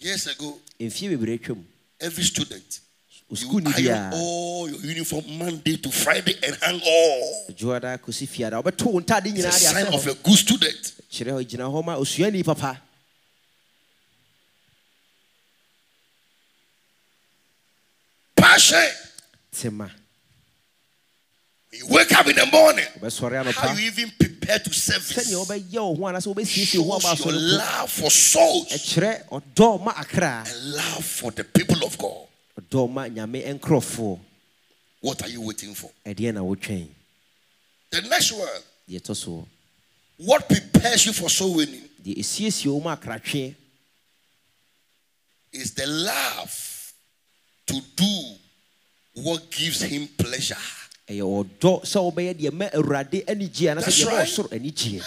Years 0.00 0.26
ago, 0.26 0.58
mfie 0.80 1.08
bebree 1.10 1.38
twam 1.38 1.62
every 2.00 2.24
student, 2.24 2.80
you 3.28 3.36
osukuu 3.36 3.60
ni 3.62 3.88
iron 3.88 4.12
all 4.14 4.68
your 4.68 4.80
uniform 4.80 5.24
Monday 5.38 5.76
to 5.76 5.90
Friday 5.90 6.34
and 6.42 6.56
hang 6.56 6.80
all. 6.80 7.46
adwoada 7.50 7.98
kɔsi 7.98 8.26
fiada 8.26 8.62
wobɛto 8.62 8.86
wo 8.92 9.00
ntade 9.00 9.26
It's 9.26 9.44
a 9.44 9.52
sign 9.52 9.86
of 9.86 10.06
a 10.06 10.14
good 10.14 10.38
student. 10.38 10.92
kyerɛ 11.10 11.32
hɔ 11.36 11.44
gyina 11.46 11.64
hɔ 11.70 11.84
ma 11.84 11.96
osuani 11.96 12.44
papa 12.44 12.80
Passion. 18.34 18.90
tema 19.52 19.90
You 21.72 21.86
wake 21.88 22.12
up 22.12 22.26
in 22.26 22.36
the 22.36 22.46
morning. 22.46 22.84
How 23.54 23.72
you 23.72 23.86
even 23.86 24.10
prepare 24.18 24.58
to 24.58 24.72
service 24.74 25.32
wobɛyɛ 25.32 25.80
wo 25.80 25.94
ho 25.94 26.02
anaasɛ 26.02 26.34
wobɛsiesie 26.34 26.78
wo 26.84 26.90
ho 26.90 26.96
aba 26.98 27.16
shows 27.16 27.24
your 27.24 27.34
love 27.34 27.90
for 27.90 28.10
souls 28.10 28.68
ɛkyerɛ 28.68 29.28
ɔdɔ 29.28 29.82
ma 29.82 29.92
akra 29.96 30.44
and 30.46 30.72
love 30.74 31.04
for 31.04 31.30
the 31.30 31.44
people 31.44 31.82
of 31.86 31.96
God. 31.96 32.26
ɔdɔ 32.60 32.90
ma 32.92 33.04
nyame 33.08 33.58
nkurɔfoɔ 33.58 34.18
What 35.00 35.22
are 35.22 35.28
you 35.30 35.40
waiting 35.40 35.74
for? 35.74 35.90
ɛdeɛ 36.04 36.34
na 36.34 36.40
wotwɛn 36.40 36.88
The 37.90 38.02
next 38.02 38.32
one. 38.32 38.48
deɛ 38.90 39.00
ɛtɔ 39.00 39.16
so 39.16 39.48
What 40.18 40.46
prepares 40.48 41.06
you 41.06 41.12
for 41.14 41.30
soul 41.30 41.54
winning 41.54 41.88
deɛ 42.04 42.18
ɛsiesie 42.18 42.66
wo 42.66 42.80
ma 42.80 42.96
akratwe 42.96 43.54
is 45.52 45.72
the 45.72 45.86
love 45.86 46.92
to 47.66 47.80
do 47.96 48.34
what 49.14 49.50
gives 49.50 49.80
him 49.82 50.08
pleasure. 50.18 50.56
Ɛyɛ 51.08 51.22
ɔdɔ 51.22 51.82
sɛ 51.84 51.98
wobɛyɛ 52.12 52.34
deɛ 52.38 52.52
ma 52.52 52.66
awurade 52.72 53.24
anigye 53.26 53.70
anaasɛ 53.70 53.84
That's 53.84 54.00
deɛ 54.02 54.06
ma 54.06 54.16
right. 54.18 54.28
ɔsoro 54.28 54.48
anigyeɛ 54.50 55.02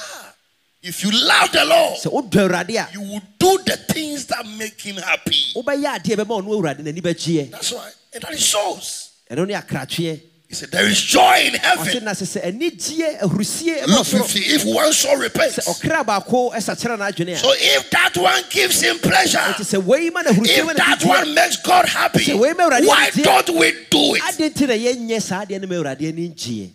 If 0.82 1.04
you 1.04 1.10
love 1.12 1.52
the 1.52 1.66
Lord, 1.66 1.98
sɛ 1.98 2.12
wodɔ 2.12 2.48
awurade 2.50 2.76
a 2.76 2.94
you 2.94 3.02
will 3.02 3.22
do 3.40 3.58
the 3.66 3.78
things 3.92 4.26
that 4.28 4.46
make 4.46 4.80
him 4.82 4.98
happy. 4.98 5.54
wobɛyɛ 5.56 6.00
adeɛ 6.00 6.16
bɛma 6.18 6.42
ɔno 6.44 6.50
awurade 6.54 6.80
n'ani 6.84 7.02
bɛgyeɛ 7.02 7.52
That's 7.52 7.72
right. 7.74 7.94
And 8.14 8.22
that 8.24 8.34
is 8.34 8.46
shows. 8.46 9.10
Ɛno 10.50 10.52
ne 10.52 10.52
akratweɛ 10.52 10.52
He 10.52 10.54
said, 10.56 10.72
There 10.72 10.86
is 10.88 11.02
joy 11.02 11.44
in 11.48 11.54
heaven. 11.56 12.04
na 12.04 12.12
sɛ 12.12 12.26
sɛ 12.26 12.44
anigyeɛ 12.46 13.20
ahurusie 13.22 13.82
ɛma 13.84 13.88
Look, 14.14 14.36
if 14.36 14.64
one 14.66 14.94
soul 14.94 15.18
repents. 15.18 15.58
sɛ 15.60 15.82
ɔkra 15.82 16.06
baako 16.06 16.54
ɛsakyerɛ 16.54 17.38
So 17.38 17.52
if 17.56 17.90
that 17.92 18.16
one 18.18 18.44
gives 18.50 18.82
him 18.82 19.00
pleasure, 19.00 19.38
ɛnti 19.40 19.62
sɛ 19.78 19.84
wei 19.84 20.10
ma 20.10 20.22
no 20.22 20.32
ahurusie 20.32 20.70
if 20.70 20.78
that 20.78 21.04
one 21.04 21.34
makes 21.34 21.58
God 21.58 21.86
happy, 21.88 22.20
Sɛ 22.26 22.40
wei 22.40 22.54
ma 22.54 22.70
Awurade 22.70 22.86
why 22.88 23.10
don't 23.10 23.50
we 23.58 23.72
do 23.90 24.16
it? 24.16 24.22
adɛn 24.22 24.68
na 24.68 24.74
yɛnyɛ 24.76 25.22
saa 25.22 25.46
adeɛ 25.46 25.62
no 25.62 25.68
ma 25.68 25.76
awurade 25.76 26.08
ani 26.08 26.30
ngyeɛ 26.30 26.72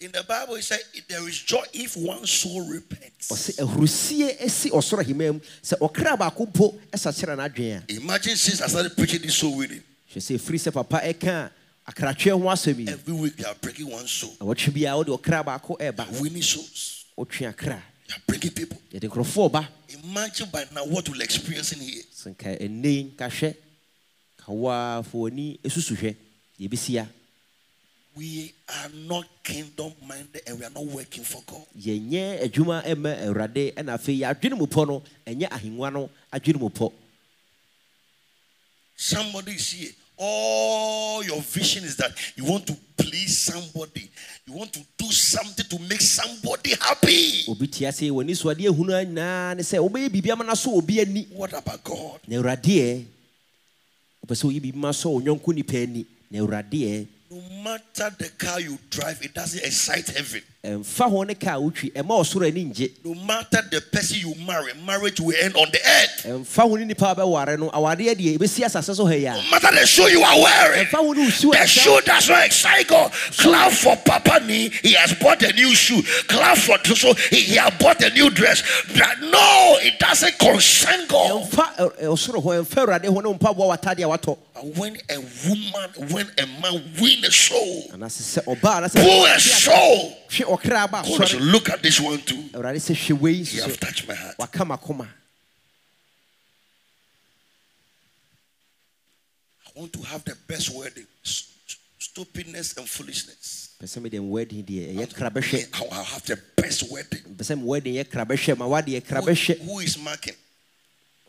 In 0.00 0.10
the 0.10 0.24
Bible, 0.24 0.56
it 0.56 0.64
said 0.64 0.80
there 1.08 1.28
is 1.28 1.38
joy 1.38 1.62
if 1.72 1.96
one 1.96 2.26
soul 2.26 2.66
repents. 2.68 3.28
ɔsɛ 3.28 3.58
ahurusie 3.60 4.42
asi 4.44 4.68
ɔsoro 4.70 4.98
ahema 5.04 5.32
mu 5.34 5.40
sɛ 5.62 5.78
ɔkra 5.78 6.18
baako 6.18 6.46
mpo 6.52 6.74
ɛsakyerɛ 6.90 7.36
n'adwene 7.36 7.88
a 7.88 7.92
Imagine 8.02 8.34
since 8.36 8.60
I 8.62 8.66
started 8.66 8.96
preaching 8.96 9.20
this 9.22 9.36
soul 9.36 9.56
winning, 9.58 9.80
hwɛ 10.12 10.20
sɛ 10.20 10.38
ɛfiri 10.38 10.58
sɛ 10.58 10.72
papa 10.72 10.98
ɛka 11.00 11.50
akratweɛ 11.86 12.32
ho 12.40 12.48
asɛm 12.50 12.78
yi 12.78 12.88
every 12.92 13.14
week 13.14 13.36
they 13.36 13.44
are 13.44 13.54
breaking 13.56 13.90
one 13.90 14.06
soul, 14.06 14.34
na 14.40 14.46
wɔtwe 14.46 14.72
biara 14.72 14.96
wode 14.96 15.08
ɔkra 15.08 15.44
baako 15.44 15.76
ɛba 15.78 16.20
winning 16.20 16.42
souls. 16.42 17.04
wotwe 17.16 17.48
akra 17.48 17.82
They 18.08 18.14
are 18.14 18.22
breaking 18.26 18.50
people. 18.52 18.78
yɛde 18.92 19.08
nkurɔfoɔ 19.08 19.50
ba 19.52 19.68
Imagine 20.04 20.48
by 20.50 20.64
now 20.74 20.84
what 20.84 21.08
we'll 21.08 21.20
experience 21.20 21.72
in 21.72 21.80
here. 21.80 22.02
sɛ 22.14 22.34
nka 22.36 22.58
ɛnei 22.60 23.14
nka 23.16 23.28
hwɛ 23.28 23.54
ka 24.36 24.52
woa 24.52 25.02
fa 25.02 25.16
w'ani 25.18 25.58
ɛsusu 25.62 25.96
hwɛ 25.96 26.16
yɛbɛsia 26.60 27.08
We 28.14 28.52
are 28.68 28.90
not 29.08 29.24
kingdom 29.42 29.94
minded 30.06 30.42
and 30.46 30.58
we 30.58 30.64
are 30.66 30.70
not 30.70 30.84
working 30.84 31.24
for 31.24 31.42
God. 31.46 31.64
yɛnyɛ 31.78 32.42
adwuma 32.44 32.84
ɛma 32.84 33.24
awurade 33.24 33.72
ɛna 33.74 33.94
afei 33.96 34.18
yɛadwene 34.20 34.58
mu 34.58 34.66
pɔ 34.66 34.86
no 34.86 35.02
ɛnyɛ 35.26 35.48
ahengua 35.48 35.90
no 35.92 36.10
adwene 36.32 36.60
mu 36.60 36.68
pɔ 36.68 36.92
Somebody 38.94 39.52
is 39.52 39.70
here. 39.72 39.90
All 40.18 41.24
your 41.24 41.40
vision 41.40 41.84
is 41.84 41.96
that 41.96 42.12
you 42.36 42.44
want 42.44 42.66
to 42.66 42.76
please 42.96 43.38
somebody. 43.38 44.10
You 44.46 44.54
want 44.54 44.72
to 44.74 44.80
do 44.96 45.06
something 45.10 45.64
to 45.66 45.78
make 45.88 46.00
somebody 46.00 46.74
happy. 46.80 47.44
obi 47.48 47.66
tia 47.68 47.88
sɛ 47.90 48.10
w'ani 48.10 48.36
so 48.36 48.48
adeɛ 48.48 48.68
ahunu 48.68 48.92
nyinaa 48.92 49.56
ne 49.56 49.62
sɛ 49.62 49.78
wobɛyɛ 49.78 50.08
biribi 50.10 50.30
ama 50.32 50.44
no 50.44 50.54
so 50.54 50.76
obi 50.76 51.00
ani 51.00 51.26
What 51.32 51.52
about 51.52 51.82
God? 51.84 52.20
na 52.28 52.36
awuradeɛ 52.36 53.04
wopɛ 54.26 54.34
sɛ 54.34 54.44
woyɛ 54.44 54.60
biribi 54.60 54.74
ma 54.76 54.90
sɔ 54.90 55.06
wo 55.10 55.20
nyɔnko 55.20 55.54
nipa 55.54 55.76
ani 55.82 56.06
na 56.30 56.38
awuradeɛ 56.40 57.06
No 57.30 57.40
matter 57.64 58.10
the 58.18 58.28
car 58.36 58.60
you 58.60 58.78
drive, 58.90 59.22
it 59.22 59.32
doesn't 59.32 59.64
excite 59.64 60.06
heaven. 60.08 60.42
Eh, 60.64 60.70
ɛmfa 60.76 61.10
ho 61.10 61.22
ne 61.24 61.34
kaa 61.34 61.58
wotwi 61.58 61.90
eh, 61.92 62.02
ɛma 62.02 62.14
ɔsoro 62.22 62.46
ani 62.46 62.64
ngye 62.66 62.88
No 63.04 63.14
matter 63.14 63.62
the 63.68 63.80
person 63.80 64.18
you 64.20 64.32
marry, 64.46 64.72
marriage 64.86 65.18
will 65.20 65.34
end 65.42 65.56
on 65.56 65.66
the 65.72 65.78
earth. 65.80 66.24
Eh, 66.24 66.28
ɛmfa 66.30 66.62
ho 66.68 66.76
ne 66.76 66.84
nipa 66.84 67.06
a 67.10 67.14
bɛware 67.16 67.58
no 67.58 67.68
awadeɛ 67.70 68.14
deɛ 68.14 68.38
ɛbɛsi 68.38 68.62
asase 68.64 68.94
so 68.94 69.04
ha 69.04 69.12
yi 69.12 69.24
a 69.26 69.32
No 69.34 69.42
matter 69.50 69.72
the 69.74 69.84
shoe 69.84 70.06
you 70.08 70.22
are 70.22 70.38
wearing, 70.40 70.86
ɛmfa 70.86 70.98
ho 70.98 71.12
ne 71.14 71.26
wosu 71.26 71.50
the 71.50 71.66
shoe 71.66 72.00
does 72.04 72.28
not 72.28 72.44
excite 72.46 72.86
God. 72.86 73.10
Clap 73.38 73.72
for 73.72 73.96
Papa 73.96 74.38
Ni, 74.46 74.68
he 74.68 74.92
has 74.92 75.12
bought 75.14 75.42
a 75.42 75.52
new 75.52 75.74
shoe. 75.74 76.00
Clap 76.28 76.56
for 76.56 76.78
so 76.94 77.12
he, 77.14 77.40
he 77.40 77.56
has 77.56 77.72
bought 77.80 78.00
a 78.00 78.10
new 78.10 78.30
dress. 78.30 78.62
But 78.96 79.20
no, 79.20 79.78
it 79.80 79.98
doesn't 79.98 80.38
concern 80.38 81.08
God. 81.08 81.50
ɛ- 81.50 82.02
ɔsoro 82.04 82.40
ho 82.40 82.50
ɛmfa 82.62 82.86
awurade 82.86 83.06
ho 83.06 83.18
ne 83.18 83.36
mpaboa 83.36 83.76
watadeɛ 83.76 84.16
watɔ 84.16 84.38
when 84.76 84.96
a 85.10 85.18
woman, 85.48 85.90
when 86.12 86.30
a 86.38 86.46
man 86.60 86.80
win 87.00 87.24
a 87.24 87.32
soul, 87.32 87.82
anaasɛ 87.94 88.38
sɛ 88.38 88.44
ɔbaa 88.44 88.82
anasɛ 88.84 89.02
pull 89.02 89.24
a 89.24 89.40
soul. 89.40 90.16
Hwe 90.56 90.70
ɔkra 90.70 90.90
God 91.18 91.28
said, 91.28 91.40
look 91.40 91.68
at 91.70 91.82
this 91.82 92.00
one 92.00 92.20
too. 92.22 92.36
awurade 92.52 92.76
sɛ 92.76 92.94
hwɛ 92.94 93.20
wei 93.20 93.32
You 93.32 93.62
have 93.62 93.78
touched 93.80 94.06
my 94.08 94.14
heart. 94.14 94.36
I 99.74 99.80
want 99.80 99.92
to 99.94 100.02
have 100.02 100.24
the 100.24 100.36
best 100.46 100.70
wedding. 100.74 101.06
Stupidness 101.98 102.76
and 102.76 102.86
foolishness. 102.88 103.70
pɛ 103.80 103.86
sɛ 103.86 104.02
mede 104.02 104.18
wedding 104.20 104.62
deɛ 104.64 104.94
ɛyɛ 104.94 105.14
kra 105.14 105.30
bɛhwɛ 105.30 105.92
I 105.92 106.02
have 106.02 106.22
the 106.26 106.36
best 106.56 106.90
wedding. 106.90 107.22
pɛ 107.36 107.42
sɛ 107.42 107.62
wedding 107.62 107.94
yɛ 107.94 108.04
kra 108.08 108.24
bɛhwɛ 108.26 108.58
ma 108.58 108.66
wadeɛ 108.66 109.58
Who- 109.58 109.64
who 109.64 109.78
is 109.80 109.96
marking? 109.98 110.34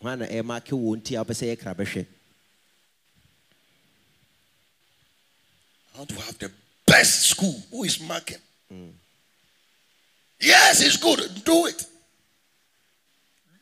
hɔ 0.04 0.18
na 0.20 0.26
ɛma 0.26 0.60
ke 0.64 0.72
wɔ 0.72 0.98
nti 1.02 1.16
a 1.16 1.24
wopɛ 1.24 1.34
sɛ 1.34 1.56
yɛ 1.56 1.60
kra 1.60 1.74
bɛhwɛ 1.76 2.06
I 5.96 5.98
want 6.00 6.10
to 6.10 6.16
have 6.22 6.38
the 6.40 6.52
best 6.88 7.22
school. 7.30 7.64
Who 7.70 7.84
is 7.84 8.00
marking? 8.02 8.40
Mm. 8.72 8.94
Yes, 10.44 10.82
it's 10.82 10.98
good. 10.98 11.20
Do 11.46 11.66
it. 11.68 11.86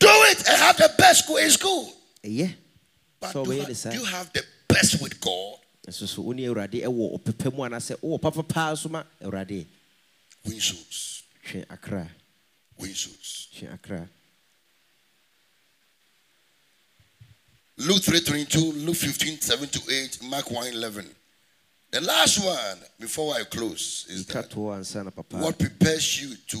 Do 0.00 0.08
it 0.30 0.38
and 0.48 0.58
have 0.60 0.76
the 0.76 0.90
best 0.98 1.24
school. 1.24 1.36
It's 1.36 1.56
good. 1.56 1.88
Yeah. 2.24 2.48
But 3.20 3.30
So 3.30 3.44
do, 3.44 3.52
you 3.54 3.60
have, 3.62 3.82
do 3.82 3.98
you 3.98 4.04
have 4.04 4.32
the 4.32 4.42
best 4.68 5.00
with 5.00 5.20
God? 5.20 5.58
nso 5.86 6.06
so 6.06 6.22
eh, 6.22 6.24
wo 6.26 6.32
ne 6.32 6.42
awurade 6.46 6.78
ɛwɔ 6.82 7.18
ɔpepa 7.18 7.52
mu 7.52 7.62
anaasɛ 7.64 7.96
wowɔ 8.00 8.20
papa 8.22 8.42
paa 8.42 8.74
so 8.74 8.88
ma 8.88 9.02
awurade 9.20 9.60
eh, 9.62 9.64
Win 10.44 10.60
souls. 10.60 11.22
hwɛ 11.44 11.64
akra 11.70 12.08
Win 12.78 12.94
souls. 12.94 13.48
hwɛ 13.56 13.74
akra 13.74 14.08
Luke 17.78 18.02
3.22, 18.02 18.84
Luke 18.86 18.96
15, 18.96 19.40
7 19.40 19.68
to 19.70 19.80
8, 19.90 20.22
Mark 20.24 20.50
1, 20.50 20.66
11. 20.68 21.06
The 21.92 22.00
last 22.00 22.42
one, 22.42 22.78
before 22.98 23.34
I 23.34 23.44
close, 23.44 24.06
is 24.08 24.24
that 24.28 24.48
toɔ 24.48 24.78
ansa 24.78 25.04
na 25.04 25.10
papa 25.10 25.36
what 25.36 25.58
prepares 25.58 26.22
you 26.22 26.34
to 26.48 26.58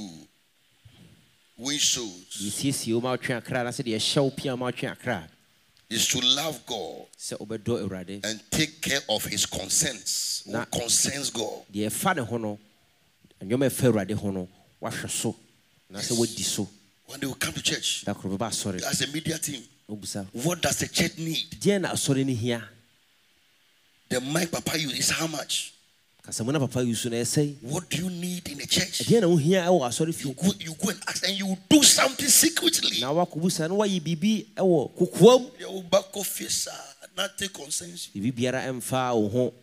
win 1.56 1.78
souls 1.78 2.36
yɛsiesie 2.38 2.92
wo 2.92 3.00
ma 3.00 3.16
wotwe 3.16 3.36
akra 3.36 3.60
anaasɛ 3.60 3.82
deɛ 3.82 3.96
ɛhyɛ 3.96 4.22
wo 4.24 4.30
pia 4.30 4.54
ma 4.58 4.66
wotwe 4.70 4.90
akra 4.90 5.26
is 5.88 6.06
to 6.08 6.20
love 6.20 6.60
God 6.66 7.06
sɛ 7.18 7.38
wobɛdɔ 7.38 7.88
awurade 7.88 8.20
and 8.26 8.42
take 8.50 8.82
care 8.82 9.00
of 9.08 9.24
his 9.24 9.46
concerns. 9.46 10.42
What 10.44 10.70
concerns 10.70 11.30
God? 11.30 11.64
deɛ 11.72 11.86
ɛfa 11.88 12.16
ne 12.16 12.22
ho 12.22 12.36
no 12.36 12.58
nneɔma 13.40 13.70
ɛfa 13.70 13.90
awurade 13.90 14.12
ho 14.12 14.30
no 14.30 14.46
wahwɛ 14.82 15.08
so 15.08 15.34
anaasɛ 15.90 16.18
wadi 16.18 16.42
so 16.42 16.68
When 17.06 17.20
they 17.20 17.26
will 17.26 17.34
come 17.36 17.54
to 17.54 17.62
church, 17.62 18.04
da 18.04 18.12
koro 18.12 18.36
bɛba 18.36 18.50
asɔre 18.50 18.82
as 18.82 19.00
a 19.00 19.06
media 19.06 19.38
team, 19.38 19.62
what 19.86 20.60
does 20.60 20.76
the 20.80 20.88
church 20.88 21.16
need? 21.16 21.52
deɛn 21.58 21.80
na 21.80 21.92
asɔre 21.92 22.22
no 22.26 22.34
hia 22.34 22.62
The 24.12 24.20
mic 24.20 24.50
Papa 24.52 24.78
use 24.78 24.92
is 24.98 25.10
how 25.10 25.26
much? 25.26 25.72
kasamu 26.22 26.52
na 26.52 26.58
papa 26.60 26.84
yi 26.84 26.92
so 26.94 27.08
na 27.08 27.16
ɛsɛe 27.16 27.56
What 27.62 27.88
do 27.88 27.96
you 27.96 28.10
need 28.10 28.46
in 28.48 28.58
the 28.58 28.66
church? 28.66 28.98
deɛn 29.08 29.22
na 29.22 29.26
wohia 29.26 29.64
ɛwɔ 29.66 29.88
asɔre 29.88 30.12
You 30.24 30.34
go, 30.34 30.52
you 30.60 30.74
go 30.74 30.90
and 30.90 31.00
ask, 31.08 31.26
and 31.26 31.36
you 31.36 31.46
will 31.46 31.58
do 31.68 31.82
something 31.82 32.28
secretly. 32.28 33.00
na 33.00 33.10
wakɔbusa 33.10 33.68
na 33.68 33.74
woayɛ 33.74 34.00
biribi 34.00 34.46
ɛwɔ 34.54 34.90
eh, 34.90 34.98
kokoam 35.00 35.50
You 35.58 35.70
will 35.72 35.82
back 35.82 36.14
off 36.14 36.40
yes, 36.42 36.52
sir. 36.68 36.70
Nothing 37.16 37.48
concerns 37.48 38.10
you. 38.12 38.20
biribi 38.22 38.32
biara 38.38 38.62
ɛmfa 38.68 39.14
wo 39.16 39.28
ho 39.28 39.54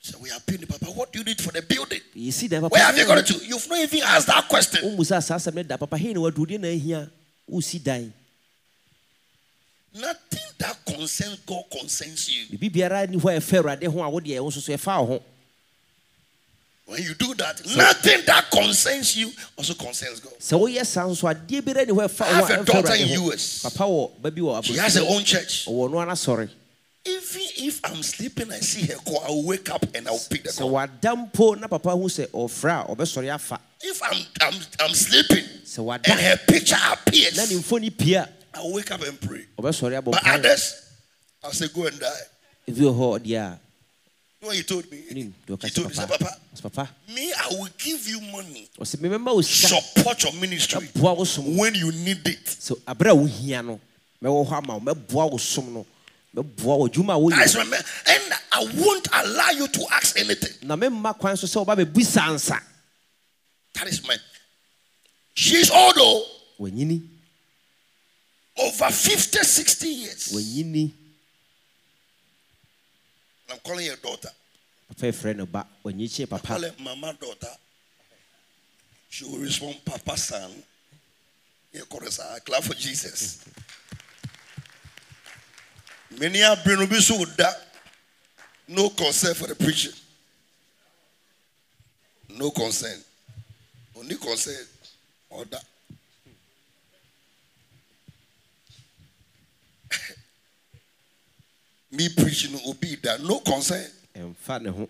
So 0.00 0.18
we 0.18 0.30
are 0.32 0.40
paying 0.40 0.60
the 0.60 0.66
Papa. 0.66 0.84
What 0.86 1.12
do 1.12 1.18
you 1.20 1.24
need 1.24 1.40
for 1.40 1.52
the 1.52 1.62
building? 1.62 2.00
yɛsi 2.16 2.48
dan 2.50 2.62
papa 2.62 2.72
Where 2.74 2.82
have 2.84 2.98
you 2.98 3.06
got 3.06 3.24
to? 3.24 3.34
You've 3.46 3.68
not 3.68 3.78
even 3.78 4.02
asked 4.02 4.26
that 4.26 4.48
question. 4.48 4.82
womusa 4.82 5.22
saa 5.22 5.36
asɛm 5.36 5.54
no 5.54 5.62
da 5.62 5.76
papa 5.78 5.96
hei 5.96 6.12
na 6.12 6.20
waduru 6.20 6.46
deɛ 6.46 6.60
na 6.60 6.68
ahia 6.68 7.08
wosi 7.48 7.82
dan 7.82 8.12
Nothing 10.00 10.40
that 10.58 10.76
concerns 10.84 11.40
God 11.46 11.64
concerns 11.70 12.28
you. 12.28 12.46
biribi 12.58 12.70
biara 12.70 13.08
ni 13.08 13.16
hɔ 13.16 13.36
a 13.36 13.40
ɛfa 13.40 13.62
awurade 13.62 13.84
ho 13.86 14.02
a 14.02 14.10
wodeɛ 14.10 14.40
wo 14.40 14.50
nso 14.50 14.60
so 14.60 14.72
ɛfa 14.72 15.00
wo 15.00 15.06
ho 15.06 15.22
When 16.86 17.02
you 17.02 17.14
do 17.14 17.34
that, 17.34 17.60
nothing 17.76 18.20
that 18.26 18.48
concerns 18.50 19.16
you 19.16 19.32
also 19.56 19.74
concerns 19.74 20.20
God. 20.20 20.32
sɛ 20.38 20.58
woyɛ 20.58 20.84
saa 20.86 21.06
nso 21.06 21.32
adeɛ 21.32 21.62
biara 21.62 21.86
ni 21.86 21.92
hɔ 21.92 22.04
a 22.04 22.08
ɛfa 22.08 22.20
I 22.22 22.32
have 22.32 22.50
a 22.50 22.64
daughter 22.64 22.94
in 22.94 23.08
US. 23.22 23.62
papa 23.62 23.84
wɔ 23.84 24.10
ba 24.20 24.30
bi 24.30 24.40
wɔ 24.40 24.64
She 24.64 24.76
has 24.76 24.94
her 24.94 25.04
own 25.08 25.24
church. 25.24 25.66
ɔwɔ 25.66 25.90
no 25.90 25.98
ana 25.98 26.12
sɔre 26.12 26.48
Even 27.08 27.42
if 27.58 27.80
I'm 27.84 28.02
sleeping, 28.02 28.50
I 28.50 28.58
see 28.58 28.84
her 28.86 28.96
call, 28.96 29.22
I'll 29.24 29.44
wake 29.44 29.70
up 29.70 29.86
and 29.94 30.08
I'll 30.08 30.18
pick 30.28 30.42
the 30.42 30.52
call. 30.52 30.70
wada 30.70 31.14
mpo 31.14 31.58
na 31.58 31.68
papa 31.68 31.90
hu 31.92 32.08
sɛ 32.08 32.26
ɔfrɛ 32.28 32.84
a 32.84 32.94
ɔbɛsɔre 32.96 33.32
afa 33.34 33.60
If 33.82 34.02
I'm, 34.02 34.22
I'm, 34.42 34.60
I'm 34.80 34.94
sleeping 34.94 35.44
wada 35.78 36.10
and 36.10 36.20
her 36.20 36.36
picture 36.48 36.76
appears, 36.92 37.36
mfoni 38.66 38.66
pie 38.66 38.66
a 38.66 38.66
I'll 38.66 38.72
wake 38.72 38.90
up 38.90 39.02
and 39.02 39.20
pray. 39.20 39.46
But 39.56 40.26
others, 40.26 40.92
I'll 41.42 41.52
say, 41.52 41.68
go 41.68 41.86
and 41.86 41.98
die. 41.98 42.08
ebi 42.68 42.80
wɔ 42.80 42.92
hɔ 42.94 43.18
deɛ 43.20 43.36
a 43.36 43.60
You 44.38 44.42
know 44.42 44.48
what 44.48 44.56
he 44.56 44.62
told 44.64 44.90
me? 44.90 44.98
He 45.08 45.32
told 45.70 45.88
me, 45.88 45.94
say, 45.94 46.06
papa 46.06 46.36
Papa, 46.62 46.88
me, 47.14 47.32
I 47.32 47.48
will 47.52 47.68
give 47.78 48.06
you 48.08 48.20
money. 48.20 48.68
ɔsɛ 48.78 48.96
memɛma 48.96 49.34
wo 49.34 49.40
sika 49.42 49.80
Support 49.80 50.24
your 50.24 50.32
ministry 50.34 50.88
wo 50.96 51.14
when 51.56 51.74
you 51.74 51.92
need 51.92 52.26
it. 52.26 52.48
So, 52.48 52.76
aberɛ 52.86 53.12
a 53.12 53.14
wohia 53.14 53.64
no 53.64 53.80
mɛwɔ 54.22 54.48
hɔ 54.48 54.52
ama 54.58 54.78
wo 54.78 54.80
mɛboa 54.80 55.30
wo 55.32 55.38
som 55.38 55.72
no 55.72 55.86
mɛboa 56.34 56.78
wo 56.78 56.88
adwuma 56.88 57.32
a 57.32 57.36
That's 57.36 57.54
woyɛ 57.54 57.58
my 57.58 57.64
man. 57.70 57.82
And 58.08 58.32
I 58.52 58.82
won't 58.84 59.08
allow 59.12 59.50
you 59.50 59.68
to 59.68 59.86
ask 59.92 60.18
anything. 60.18 60.68
na 60.68 60.76
memma 60.76 61.16
kwan 61.18 61.36
so 61.36 61.46
sɛ 61.46 61.64
woba 61.64 61.84
bɛbusa 61.84 62.22
ansa 62.22 62.60
That 63.74 63.88
is 63.88 64.06
my. 64.06 64.16
She's 65.34 65.70
old, 65.70 65.94
though, 65.96 66.24
wanyini 66.58 67.02
over 68.58 68.90
50, 68.90 69.38
60 69.38 69.88
years. 69.88 70.32
I'm 73.50 73.58
calling 73.58 73.86
your 73.86 73.96
daughter. 73.96 74.30
papa 74.88 75.06
yɛfrɛ 75.06 75.36
no 75.36 75.46
ba 75.46 75.66
wanyikyi 75.84 76.28
Call 76.28 76.38
papa 76.38 76.72
mama 76.78 77.12
daughter. 77.20 77.54
She 79.08 79.24
will 79.24 79.38
respond, 79.38 79.76
Papa 79.84 80.16
son. 80.16 80.50
Yeah, 81.72 81.82
chorus, 81.88 82.20
ah, 82.20 82.38
clap 82.44 82.62
for 82.62 82.74
Jesus. 82.74 83.44
Many 86.18 86.42
are 86.42 86.56
bring 86.64 86.78
will 86.78 86.86
be 86.86 87.00
so 87.00 87.24
that 87.24 87.54
no 88.68 88.90
concern 88.90 89.34
for 89.34 89.46
the 89.46 89.54
preaching. 89.54 89.92
No 92.36 92.50
concern. 92.50 92.98
Only 93.98 94.16
concern 94.16 94.66
order. 95.30 95.58
Me 101.96 102.08
preaching 102.10 102.52
will 102.64 102.74
be 102.74 102.96
that 102.96 103.22
no 103.22 103.40
concern. 103.40 103.90
ɛmfa 104.14 104.62
ne 104.62 104.70
ho 104.70 104.88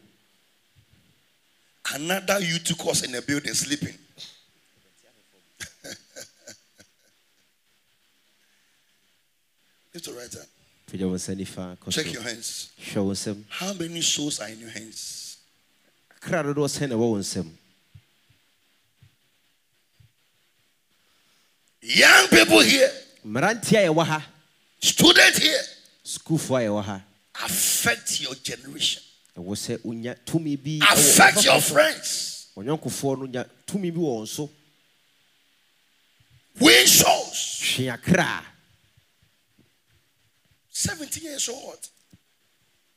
Another 1.94 2.40
you 2.40 2.58
took 2.58 2.84
us 2.88 3.02
in 3.04 3.12
the 3.12 3.22
building 3.22 3.54
sleeping. 3.54 3.96
Lift 9.94 10.06
your 10.08 10.16
right 10.16 10.32
hand. 10.32 10.46
pagya 10.90 11.06
wo 11.06 11.14
nsa 11.14 11.34
nifa 11.36 11.76
kɔ 11.78 11.92
Check 11.92 12.12
your 12.12 12.22
hands. 12.22 12.70
hwɛ 12.90 13.04
wo 13.04 13.12
nsam 13.12 13.44
How 13.48 13.72
many 13.74 14.00
souls 14.02 14.40
are 14.40 14.48
in 14.48 14.58
your 14.60 14.70
hands? 14.70 15.36
kra 16.20 16.42
dodoɔ 16.42 16.66
sɛn 16.66 16.88
na 16.88 16.96
ɛwɔ 16.96 17.10
wo 17.10 17.22
Young 21.82 22.26
people 22.28 22.60
here, 22.60 22.90
mmeranteɛ 23.24 23.86
a 23.86 23.94
yɛwɔ 23.94 24.22
students 24.80 25.38
here, 25.38 25.62
sukuufoɔ 26.06 26.58
a 26.60 26.64
yɛwɔ 26.68 26.84
ha 26.84 27.00
affect 27.44 28.20
your 28.20 28.34
generation. 28.36 29.02
ɛwɔ 29.36 29.52
sɛ 29.56 29.78
wonya 29.84 30.14
tumi 30.24 30.56
bi 30.56 30.78
Affect 30.92 31.44
your 31.44 31.60
friends. 31.60 32.46
ɔnyɔnkofoɔ 32.56 33.18
no 33.18 33.26
nya 33.26 33.44
tumi 33.66 33.90
bi 33.92 33.98
wɔ 34.00 34.20
wɔn 34.22 34.28
so 34.28 34.50
Win 36.60 36.86
souls. 36.86 37.58
twe 37.74 37.90
akra 37.90 38.42
17 40.70 41.22
years 41.24 41.48
old. 41.48 41.88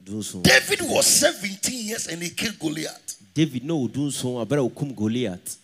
dunson 0.04 0.42
David 0.44 0.82
was 0.82 1.06
17 1.08 1.88
years 1.88 2.08
and 2.08 2.22
he 2.22 2.30
killed 2.30 2.58
Goliath. 2.60 3.16
david 3.34 3.64
na 3.66 3.74
ɔdunson 3.74 4.46
aberɛ 4.46 4.66
a 4.66 4.70
ɔkum 4.70 4.94
goliat 4.96 5.58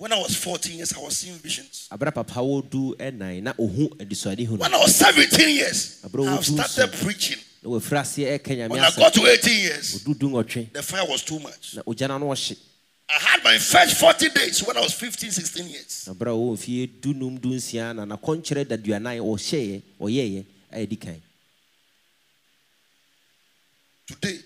When 0.00 0.12
I 0.14 0.18
was 0.18 0.34
14 0.34 0.76
years, 0.78 0.94
I 0.96 0.98
was 0.98 1.14
seeing 1.18 1.36
visions. 1.36 1.86
aberɛ 1.92 2.08
a 2.08 2.12
papa 2.12 2.40
wɔdu 2.40 2.96
ɛnan 2.96 3.42
na 3.42 3.52
ɔhu 3.52 3.98
adisuade 4.00 4.46
hu 4.46 4.56
no 4.56 4.60
When 4.62 4.72
I 4.72 4.78
was 4.78 4.94
17 4.94 5.54
years, 5.54 6.00
I've 6.02 6.10
do 6.10 6.42
started 6.42 6.90
preaching. 7.04 7.36
na 7.62 7.68
wafiri 7.68 8.00
aseɛ 8.00 8.38
ɛka 8.38 8.56
nyame 8.56 8.70
When 8.70 8.80
I 8.80 8.90
got 8.96 9.12
to 9.12 9.26
18 9.26 9.60
years, 9.60 10.02
ɔdu 10.02 10.18
du 10.18 10.30
nwɔtwe 10.30 10.72
the 10.72 10.82
fire 10.82 11.04
was 11.06 11.22
too 11.22 11.38
much. 11.38 11.74
na 11.74 11.82
ogya 11.82 12.08
no 12.08 12.14
ano 12.16 12.26
ɔhye 12.30 12.56
I 13.10 13.12
had 13.12 13.44
my 13.44 13.58
first 13.58 14.00
40 14.00 14.28
days 14.30 14.62
when 14.66 14.78
I 14.78 14.80
was 14.80 14.94
15, 14.94 15.32
16 15.32 15.68
years. 15.68 16.04
na 16.06 16.14
berɛ 16.14 16.28
a 16.28 16.38
wɔwɔ 16.38 16.56
mfie 16.56 17.00
dunum 17.02 17.38
dunsia 17.38 17.94
na 17.94 18.06
nakɔnkyerɛ 18.16 18.64
daduanan 18.64 19.20
ɔhyɛeɛ 19.20 19.82
ɔyɛeɛ 20.00 20.44
a 20.72 20.86
ɛdi 20.86 20.98
kan 20.98 21.22
Today, 24.06 24.40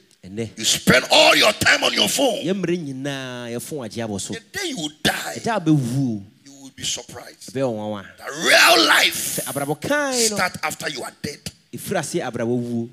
you 0.56 0.64
spend 0.64 1.04
all 1.10 1.36
your 1.36 1.52
time 1.52 1.84
on 1.84 1.92
your 1.92 2.08
phone. 2.08 2.42
yɛ 2.44 2.52
mmerɛ 2.54 2.78
nyinaa 2.78 3.50
yɛfo 3.52 3.84
agye 3.84 4.02
abɔ 4.06 4.20
so 4.20 4.32
The 4.34 4.40
day 4.40 4.68
you 4.68 4.88
die, 5.02 5.34
ɛgya 5.36 5.56
a 5.56 5.60
bɛwuo 5.60 6.22
you 6.44 6.52
will 6.62 6.70
be 6.74 6.82
surprised. 6.84 7.52
The 7.52 7.60
real 7.60 8.86
life 8.86 9.38
sɛ 9.38 9.44
abrabɔ 9.44 9.80
kan 9.82 10.12
no 10.12 10.36
start 10.36 10.56
after 10.62 10.88
you 10.88 11.02
are 11.02 11.12
dead. 11.22 11.40
ɛfiri 11.72 11.98
aseɛ 11.98 12.22
abrabɔ 12.30 12.46
wuo 12.56 12.88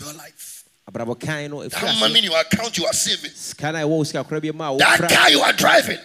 Real 0.00 0.14
life. 0.14 0.64
abrabɔ 0.88 1.18
kan 1.18 1.50
no 1.50 1.56
ɛfiri 1.58 1.80
That 1.80 1.98
money 1.98 2.20
your 2.20 2.38
account 2.38 2.78
you 2.78 2.86
are 2.86 2.92
saving. 2.92 3.32
a 3.32 3.72
ɛwɔ 3.82 3.88
wo 3.88 4.04
sika 4.04 4.22
kora 4.22 4.40
bi 4.40 4.52
ma 4.52 4.72
a 4.72 4.78
That 4.78 5.08
car 5.10 5.30
you 5.30 5.40
are 5.40 5.52
driving, 5.52 5.98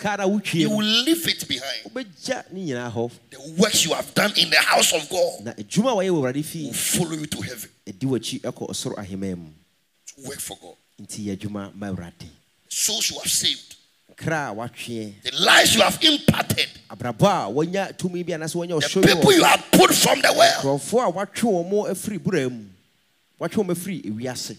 you 0.54 0.70
will 0.72 0.78
leave 0.84 1.28
it 1.28 1.48
behind. 1.48 1.84
wobɛgya 1.94 2.52
ne 2.52 2.66
nyinaa 2.66 2.92
hɔ 2.92 3.12
The 3.30 3.40
works 3.62 3.86
you 3.86 3.94
have 3.94 4.12
done 4.16 4.34
in 4.38 4.50
the 4.50 4.58
house 4.58 4.92
of 4.92 5.08
God 5.08 5.42
na 5.46 5.52
adwuma 5.54 5.92
a 5.92 5.96
wɔyɛ 6.02 6.10
wɔ 6.10 6.34
awurade 6.34 6.64
will 6.66 6.74
follow 6.74 7.12
you 7.14 7.28
to 7.28 7.42
heaven. 7.42 7.70
Work 10.28 10.40
for 10.40 10.58
God. 10.62 10.76
nti 11.00 11.26
yɛ 11.28 11.38
adwuma 11.38 11.74
ma 11.76 11.88
awurade 11.88 12.28
Souls 12.70 13.10
you 13.12 13.18
have 13.20 13.30
saved, 13.32 13.76
kra 14.16 14.52
a 14.52 14.56
watweɛ 14.56 15.22
the 15.24 15.32
lives 15.44 15.76
you 15.76 15.82
have 15.82 15.98
imparted, 16.04 16.70
abrabɔ 16.90 17.28
a 17.50 17.52
wɔanya 17.52 17.98
tumi 17.98 18.26
bi 18.26 18.34
anaasɛ 18.34 18.56
wɔanya 18.56 18.80
the 19.02 19.08
people 19.08 19.34
you 19.34 19.44
have 19.44 19.64
put 19.72 19.94
from 19.94 20.22
the 20.22 20.32
well. 20.34 20.62
nkurɔfoɔ 20.62 21.08
a 21.08 21.12
watwe 21.12 21.52
wɔn 21.52 21.70
mo 21.70 21.84
afiri 21.86 22.20
bura 22.20 22.50
mu 22.52 22.66
watwe 23.40 23.64
wɔn 23.66 23.72
afiri 23.72 24.02
ewiase 24.06 24.58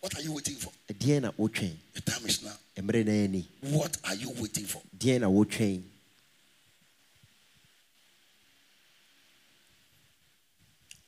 What 0.00 0.16
are 0.18 0.22
you 0.22 0.32
waiting 0.32 0.56
for? 0.56 0.70
ɛdeɛn 0.92 1.22
na 1.22 1.30
wotwɛn 1.32 1.72
The 1.94 2.00
time 2.02 2.26
is 2.26 2.42
now. 2.42 2.52
mmerɛ 2.78 3.04
na 3.06 3.12
ani 3.12 3.48
What 3.60 3.96
are 4.04 4.14
you 4.14 4.30
waiting 4.38 4.66
for? 4.66 4.82
deɛn 4.98 5.20
na 5.20 5.28
wotwɛn 5.28 5.82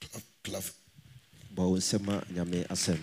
Clap, 0.01 0.23
clap. 0.45 0.65
bɔ 1.55 1.63
wo 1.71 1.77
nsɛm 1.79 2.09
a 2.09 2.25
nyame 2.33 2.67
asɛm 2.69 3.01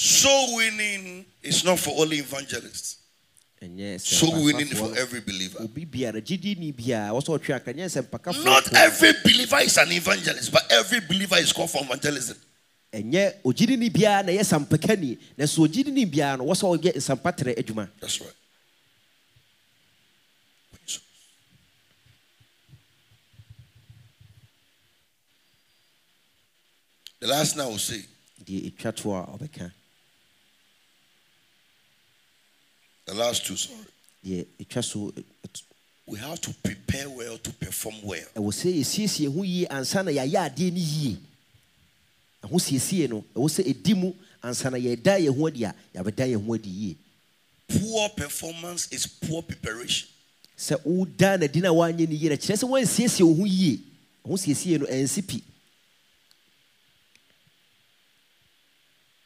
Soul 0.00 0.56
winning 0.56 1.26
is 1.42 1.62
not 1.62 1.78
for 1.78 1.92
only 2.00 2.16
evangelists. 2.20 2.96
Soul 3.98 4.44
winning 4.46 4.68
is 4.68 4.78
for 4.78 4.96
every 4.96 5.20
believer. 5.20 5.58
obi 5.62 5.84
biara 5.84 6.22
gyidi 6.22 6.56
ni 6.58 6.72
biara 6.72 7.10
wɔsɛ 7.12 7.36
ɔtwe 7.38 7.54
akra 7.54 7.74
nyɛ 7.74 7.84
sɛ 7.84 8.08
mpakafoɔ 8.08 8.42
Not 8.44 8.72
every 8.72 9.12
believer 9.22 9.58
is 9.58 9.76
an 9.76 9.92
evangelist, 9.92 10.50
but 10.50 10.64
every 10.72 11.00
believer 11.00 11.36
is 11.36 11.52
called 11.52 11.70
for 11.70 11.84
evangelism. 11.84 12.38
ɛnyɛ 12.94 13.42
ogyidi 13.44 13.76
ni 13.76 13.90
biara 13.90 14.24
na 14.24 14.32
ɛyɛ 14.32 14.42
sampakani 14.42 15.18
na 15.36 15.44
sɛ 15.44 15.92
ni 15.92 16.06
biara 16.06 16.38
no 16.38 16.44
wɔsɛ 16.46 16.78
ɔyɛ 16.80 16.96
nsampatrɛ 16.96 17.58
adwuma 17.58 17.90
That's 18.00 18.22
right. 18.22 18.32
The 27.20 27.26
last 27.26 27.58
I 27.58 27.66
will 27.66 27.76
say 27.76 28.02
deɛ 28.42 28.72
ɛtwa 28.72 28.96
to 28.96 29.12
a 29.12 29.26
ɔbɛka 29.36 29.72
the 33.10 33.16
last 33.16 33.44
two, 33.46 33.56
sorry. 33.56 33.78
deɛ 34.24 34.46
ɛtwa 34.60 34.84
so 34.84 35.12
We 36.06 36.18
have 36.18 36.40
to 36.40 36.52
prepare 36.62 37.08
well 37.08 37.38
to 37.38 37.50
perform 37.52 37.94
well. 38.02 38.26
ɛwɔ 38.34 38.50
sɛ 38.52 38.74
yɛsiesie 38.80 39.32
ho 39.34 39.42
yie 39.42 39.66
ansa 39.68 40.02
na 40.04 40.10
yɛayɛ 40.10 40.50
adeɛ 40.50 40.72
no 40.72 40.78
yie 40.78 41.16
ɛho 42.42 42.60
siesie 42.60 43.08
no 43.08 43.24
ɛwɔ 43.34 43.48
sɛ 43.48 43.64
ɛdi 43.74 43.96
mu 43.96 44.12
ansa 44.42 44.70
na 44.70 44.76
yɛda 44.78 45.18
yɛn 45.20 45.36
ho 45.36 45.46
adi 45.46 45.64
a 45.64 45.74
yɛabɛda 45.94 46.26
yɛn 46.34 46.46
ho 46.46 46.54
adi 46.54 46.70
yie 46.70 46.96
Poor 47.68 48.08
performance 48.10 48.88
is 48.90 49.06
poor 49.06 49.42
preparation. 49.42 50.08
sɛ 50.58 50.76
woda 50.84 51.38
no 51.38 51.44
adi 51.44 51.60
no 51.60 51.70
a 51.70 51.74
woanyɛ 51.92 52.08
no 52.08 52.14
yie 52.16 52.28
no 52.28 52.36
kyerɛ 52.36 52.56
sɛ 52.58 52.68
woansiesie 52.68 53.22
wo 53.24 53.34
ho 53.34 53.44
yie 53.44 53.80
ho 54.26 54.34
siesie 54.36 54.78
no 54.80 54.86
ɛnsi 54.86 55.22
pi 55.26 55.42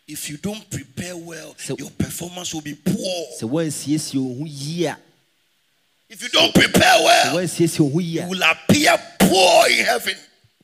If 0.07 0.29
you 0.29 0.37
don't 0.37 0.69
prepare 0.71 1.17
well, 1.17 1.57
So- 1.59 1.77
your 1.79 1.91
performance 1.91 2.53
will 2.53 2.61
be 2.61 2.75
poor. 2.75 3.27
So 3.39 3.49
woansiesie 3.49 4.17
wo 4.21 4.35
ho 4.39 4.45
yie 4.47 4.87
a 4.87 4.99
If 6.11 6.23
you 6.23 6.29
don't 6.29 6.55
prepare 6.55 7.03
well, 7.03 7.37
woansiesie 7.37 7.81
wo 7.81 7.89
ho 7.91 7.99
yie 8.01 8.13
you 8.15 8.23
a 8.23 8.29
will 8.29 8.43
appear 8.43 8.99
poor 9.19 9.69
in 9.71 9.85
heaven. 9.85 10.17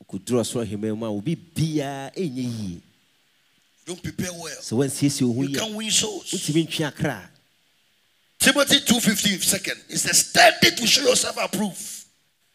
kɔduru 0.07 0.41
ɔsoro 0.41 0.65
ahemmaa 0.65 0.95
mu 0.97 1.05
a 1.05 1.09
obi 1.09 1.35
biara 1.35 2.11
ɛnyɛ 2.15 2.35
yie 2.35 2.81
don't 3.85 4.03
prepare 4.03 4.31
well. 4.33 4.61
So 4.61 4.75
wo 4.75 4.83
ho 4.87 5.41
You 5.41 5.49
yie 5.49 5.55
a 5.55 5.59
can't 5.59 5.73
win 5.73 5.89
souls. 5.91 6.31
wotumi 6.31 6.67
ntwe 6.67 6.85
akra 6.87 7.29
Timothy 8.39 8.79
2.15 8.79 9.43
second. 9.43 9.79
It 9.87 9.99
says, 9.99 10.17
study 10.25 10.71
to 10.71 10.87
show 10.87 11.03
yourself 11.07 11.37
approved. 11.37 11.79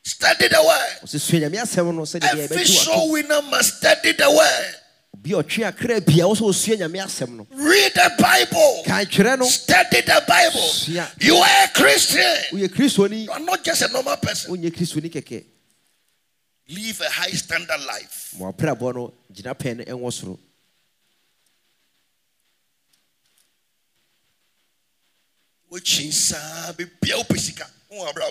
Study 0.03 0.49
the 0.49 0.61
word. 0.63 0.99
ɔsɛ 1.09 1.21
sua 1.21 1.39
nyame 1.41 1.63
asɛm 1.63 1.95
no 1.95 2.03
sɛdeɛ 2.03 2.39
Every 2.39 2.65
soul 2.65 3.11
winner 3.13 3.43
must 3.43 3.79
study 3.79 4.13
the 4.13 4.31
word. 4.31 4.75
Obi 5.17 5.33
a 5.33 5.37
ɔtwe 5.43 5.65
akra 5.67 6.01
bia 6.01 6.27
wo 6.29 6.35
sɛ 6.35 6.45
ɔsua 6.51 6.77
nyame 6.79 6.99
asɛm 7.05 7.31
no 7.37 7.47
Read 7.51 7.93
the 7.95 8.11
Bible. 8.19 8.83
kan 8.85 9.05
twerɛ 9.07 9.39
no 9.39 9.47
Study 9.47 10.01
the 10.03 10.25
Bible. 10.27 10.71
You 11.21 11.37
are 11.37 11.65
a 11.65 11.69
Christian. 11.69 12.37
You 12.53 13.31
are 13.33 13.41
not 13.41 13.65
just 13.65 13.83
a 13.83 13.89
normal 13.93 14.17
person. 14.17 14.55
wonyɛ 14.57 14.71
kristoni 14.71 15.11
kɛkɛ 15.11 15.45
Live 16.69 17.01
a 17.01 17.09
high 17.11 17.31
standard 17.31 17.81
life. 17.87 18.35
ma 18.39 18.51
wabrabɔ 18.51 18.95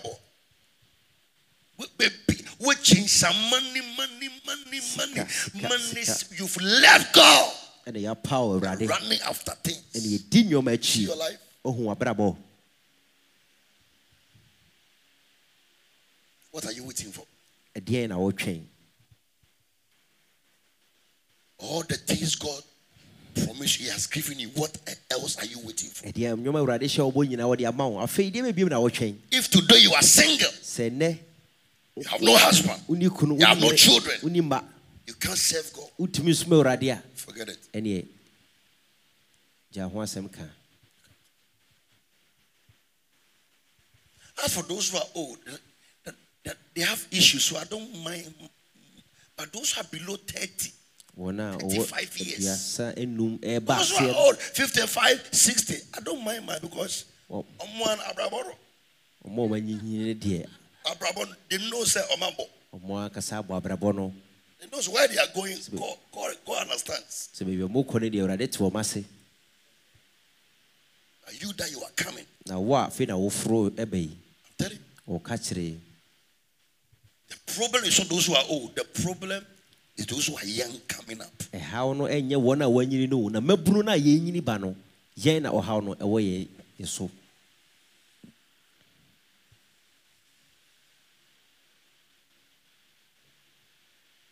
no 0.03 0.17
wokyin 2.59 3.07
saa 3.07 3.33
money 3.33 3.81
money 3.97 4.29
money 4.45 4.81
money. 4.97 5.25
money 5.61 6.05
you've 6.37 6.57
left 6.61 7.13
God 7.13 7.51
ɛna 7.87 7.99
yɛapa 7.99 8.35
wɔ 8.41 8.59
awurade 8.59 8.89
running 8.89 9.21
after 9.21 9.51
things. 9.63 9.83
Yɛdi 9.93 10.43
nnwɔma 10.49 10.83
see 10.83 11.05
akyi 11.05 11.07
your 11.07 11.15
life. 11.15 11.39
Wabrabɔ 11.63 12.37
what 16.51 16.65
are 16.65 16.71
you 16.71 16.83
waiting 16.83 17.11
for? 17.11 17.25
Ɛdeɛn 17.75 18.09
na 18.09 18.15
wɔtwɛn 18.15 18.63
all 21.59 21.83
the 21.83 21.95
things 21.97 22.35
God 22.35 22.61
promised 23.33 23.77
he 23.77 23.87
has 23.87 24.07
given 24.07 24.39
you. 24.39 24.49
What 24.49 24.77
else 25.11 25.37
are 25.37 25.45
you 25.45 25.59
waiting 25.59 25.89
for? 25.89 26.05
Ɛdeɛ 26.07 26.35
nnwɔma 26.37 26.63
awurade 26.65 26.83
hyɛ 26.87 27.11
wɔbɔ 27.11 27.27
nyinaa 27.29 27.55
wɔde 27.55 27.67
ama 27.67 27.87
wo 27.89 27.99
afei 27.99 28.31
deɛ 28.31 28.51
bɛbiom 28.53 28.69
na 28.69 28.77
wɔtwɛn 28.77 29.15
if 29.31 29.49
today 29.51 29.79
you 29.79 29.93
are 29.93 30.01
single 30.01 30.49
you 31.95 32.03
have 32.09 32.21
no 32.21 32.37
husband. 32.37 32.81
You 33.39 33.45
have 33.45 33.59
no 33.59 33.67
children. 33.77 34.19
you 35.07 35.13
can't 35.13 35.37
serve 35.37 35.71
God. 35.73 35.89
Forget 37.15 37.49
it. 37.49 37.59
Ɛneɛ 37.73 38.05
gya 39.73 39.89
ho 39.91 40.01
as 44.43 44.53
for 44.53 44.63
those 44.63 44.89
who 44.89 44.97
are 44.97 45.07
old 45.15 45.37
that- 46.03 46.15
that 46.43 46.57
they 46.75 46.81
have 46.81 47.07
issues 47.11 47.43
so 47.45 47.57
I 47.57 47.63
don't 47.63 47.95
mind. 48.03 48.33
But 49.37 49.51
those 49.51 49.71
who 49.73 49.81
are 49.81 49.83
below 49.85 50.17
30 50.17 50.71
wɔn 51.17 51.39
a 51.39 51.57
35 51.59 52.17
years. 52.19 52.45
ɛreba 53.41 53.77
Those 53.77 53.89
who 53.91 53.95
are 54.09 54.15
old, 54.15 54.37
55, 54.37 55.29
60, 55.31 55.75
I 55.93 55.99
don't 56.01 56.23
mind 56.23 56.45
mine 56.45 56.59
because 56.61 57.05
Oman 57.59 57.97
Abraboro, 57.99 58.55
ɔmo 60.85 60.91
a 60.91 61.13
ɔmo 61.13 61.25
anyinyini 61.25 61.29
deɛ 61.29 61.29
Abrabon, 61.29 61.35
they 61.49 61.57
know 61.69 61.83
say 61.83 62.01
Omambo. 62.15 62.47
ɔmo 62.73 63.05
akasa 63.05 63.41
abɔ 63.43 63.61
abrabɔ 63.61 63.95
no 63.95 64.13
They 64.61 64.67
knows 64.71 64.87
where 64.89 65.07
they 65.07 65.17
are 65.17 65.27
going. 65.35 65.57
God, 65.75 65.97
God, 66.13 66.35
God 66.45 66.61
understands. 66.63 67.29
sɛ 67.35 67.45
baabi 67.45 67.63
a 67.63 67.67
ɔmo 67.67 67.85
kɔ 67.85 68.01
no 68.01 68.09
deɛ 68.09 68.21
awurade 68.27 68.51
te 68.51 68.57
wɔn 68.59 68.71
you 71.41 71.51
that 71.53 71.71
you 71.71 71.81
are 71.81 71.91
coming. 71.95 72.25
na 72.45 72.59
wo 72.59 72.75
a 72.75 72.87
afei 72.87 73.07
na 73.07 73.15
woforo 73.15 73.69
ɛbɛ 73.71 73.95
yi 73.95 74.17
I'm 74.57 74.57
telling 74.57 74.79
you. 75.57 75.81
The 77.27 77.35
problem 77.53 77.83
is 77.85 77.97
not 77.99 78.07
those 78.09 78.27
who 78.27 78.35
are 78.35 78.43
old. 78.49 78.75
The 78.75 78.83
problem 78.83 79.43
is 79.97 80.05
those 80.05 80.27
who 80.27 80.37
are 80.37 80.45
young 80.45 80.77
coming 80.87 81.19
up. 81.21 81.33
ɛhaw 81.51 81.97
no 81.97 82.03
ɛnyɛ 82.05 82.35
wɔn 82.37 82.61
a 82.63 82.69
wɔanyini 82.69 83.09
no 83.09 83.27
na 83.29 83.39
mabunu 83.39 83.83
no 83.83 83.91
a 83.91 83.95
yɛnyini 83.97 84.43
ba 84.43 84.59
no 84.59 84.75
yɛn 85.19 85.41
na 85.41 85.51
ɔhaw 85.51 85.83
no 85.83 85.95
ɛwɔ 85.95 86.21
yɛn 86.21 86.47
yɛ 86.79 86.87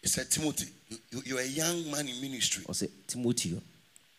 He 0.04 0.10
said, 0.10 0.30
Timothy, 0.30 0.68
you, 0.89 0.97
you, 1.12 1.22
you're 1.26 1.39
a 1.39 1.45
young 1.47 1.89
man 1.89 2.08
in 2.10 2.20
ministry. 2.20 2.64
ɔsɛ 2.66 2.89
timoteo 3.08 3.62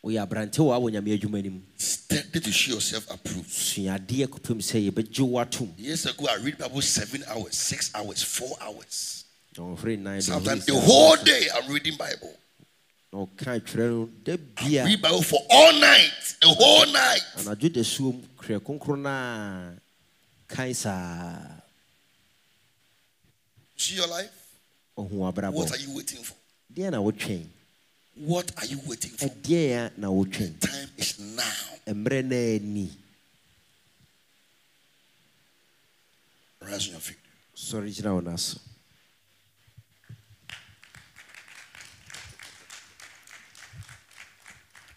woyɛ 0.02 0.26
aberante 0.26 0.56
wɔ 0.56 0.72
awɔ 0.72 0.90
nyame 0.90 1.18
adwuma 1.20 1.44
no 1.44 1.50
mu 1.50 1.60
Steady 1.76 2.40
to 2.40 2.50
show 2.50 2.72
yourself 2.74 3.10
approved. 3.10 3.50
suadeɛ 3.50 4.26
kɔpem 4.26 4.58
sɛ 4.64 4.90
yɛbɛgye 4.90 5.20
wo 5.20 5.38
atom 5.40 5.74
Years 5.76 6.06
ago, 6.06 6.26
I 6.26 6.36
read 6.36 6.56
Bible 6.56 6.80
seven 6.80 7.22
hours, 7.28 7.54
six 7.56 7.90
hours, 7.94 8.22
four 8.22 8.56
hours. 8.62 9.24
ɔmfrɛ 9.56 9.98
nnan 9.98 10.22
Sometimes 10.22 10.64
the 10.64 10.74
whole 10.74 11.16
day 11.16 11.48
I'm 11.54 11.70
reading 11.70 11.96
Bible. 11.98 12.32
na 13.12 13.18
ɔka 13.26 13.60
twerɛ 13.60 13.90
no 13.90 14.06
da 14.24 14.36
bia 14.38 14.84
Read 14.86 15.02
Bible 15.02 15.22
for 15.22 15.40
all 15.50 15.72
night, 15.78 16.34
the 16.40 16.48
whole 16.48 16.86
night. 16.86 17.20
anadwo 17.36 17.70
da 17.72 17.80
suom 17.82 18.22
krɛ 18.38 18.58
kronkron 18.58 19.00
no 19.02 19.10
a 19.10 19.76
kan 20.48 20.72
saa 20.72 21.60
See 23.76 23.96
your 23.96 24.06
life? 24.06 24.30
What 24.96 25.72
are 25.72 25.76
you 25.78 25.94
waiting 25.96 26.22
for? 26.22 26.34
deɛ 26.72 26.90
na 26.90 26.98
wotwɛn 26.98 27.46
What 28.16 28.52
are 28.58 28.66
you 28.66 28.80
waiting 28.86 29.10
for? 29.10 29.26
ɛdeɛ 29.26 29.98
na 29.98 30.08
wotwɛn 30.08 30.58
Time 30.60 30.90
is 30.96 31.18
now. 31.18 31.42
mmerɛ 31.88 32.24
no 32.24 32.36
ani 32.36 32.90
Rise 36.62 36.86
on 36.86 36.92
your 36.92 37.00
feet. 37.00 37.16
sɔre 37.56 37.88
gyina 37.94 38.14
wo 38.14 38.20
no 38.20 38.36
so 38.36 38.58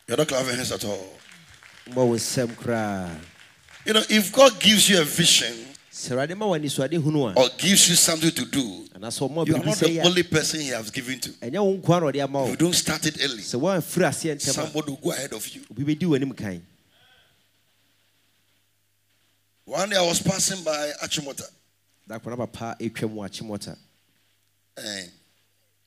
You're 0.08 0.18
not 0.18 0.28
clapping 0.28 0.56
hands 0.56 0.72
at 0.72 0.86
all. 0.86 1.10
mmɔ 1.89 1.95
wo 2.08 2.16
nsɛm 2.16 2.56
koraa 2.56 3.20
You 3.86 3.93
know, 3.93 4.04
if 4.10 4.32
God 4.34 4.60
gives 4.60 4.89
you 4.89 5.00
a 5.02 5.04
vision 5.04 5.54
sɛ 5.91 6.12
awurade 6.16 6.38
ma 6.38 6.45
wo 6.48 6.54
anisoade 6.58 6.98
hunu 7.02 7.32
a 7.36 7.39
or 7.39 7.50
gives 7.58 7.89
you 7.89 7.95
something 7.95 8.32
to 8.32 8.45
do, 8.45 8.87
you 9.00 9.56
are 9.56 9.64
not 9.66 9.78
the 9.78 10.02
only 10.04 10.24
person 10.24 10.60
He 10.60 10.68
has 10.70 10.89
given 10.91 11.20
to. 11.20 11.30
ɛnyɛ 11.30 11.60
wo 11.64 11.78
nkoa 11.78 12.00
na 12.02 12.08
ɔde 12.12 12.24
ama 12.24 12.39
If 12.41 12.45
wo 12.45 12.50
you 12.52 12.58
don't 12.58 12.74
start 12.74 13.06
it 13.06 13.18
early, 13.24 13.41
sɛ 13.43 13.60
woamfiri 13.60 14.08
aseɛ 14.08 14.36
ntɛm 14.36 14.50
a 14.50 14.54
somebody 14.54 14.91
will 14.91 14.98
go 14.98 15.12
ahead 15.12 15.34
of 15.34 15.48
you. 15.50 15.62
obi 15.72 15.84
bɛdi 15.95 16.04
w'anim 16.08 16.36
kan 16.38 16.66
One 19.66 19.89
day 19.89 19.98
I 19.98 20.02
was 20.02 20.22
passing 20.22 20.64
by 20.64 20.91
Achimota 21.04 21.43
da 22.08 22.20
kwana 22.20 22.38
papa 22.38 22.76
ɛtwa 22.80 23.10
mu 23.12 23.22
akyemɔta 23.22 23.78
and 24.78 24.88
eh, 24.88 25.10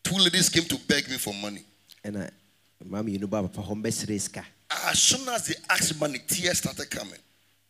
two 0.03 0.17
ladies 0.17 0.49
came 0.49 0.65
to 0.65 0.77
beg 0.87 1.09
me 1.09 1.17
for 1.17 1.33
money. 1.35 1.63
ɛna 2.05 2.27
uh, 2.27 2.85
mmaa 2.85 3.03
mmienu 3.03 3.29
ba 3.29 3.43
papa 3.43 3.63
hɔ 3.63 3.83
mbɛsrɛ 3.83 4.21
sika 4.21 4.45
As 4.71 4.99
soon 5.03 5.29
as 5.31 5.49
they 5.49 5.55
asked 5.69 5.99
money, 5.99 6.21
tears 6.29 6.59
started 6.59 6.89
coming. 6.91 7.19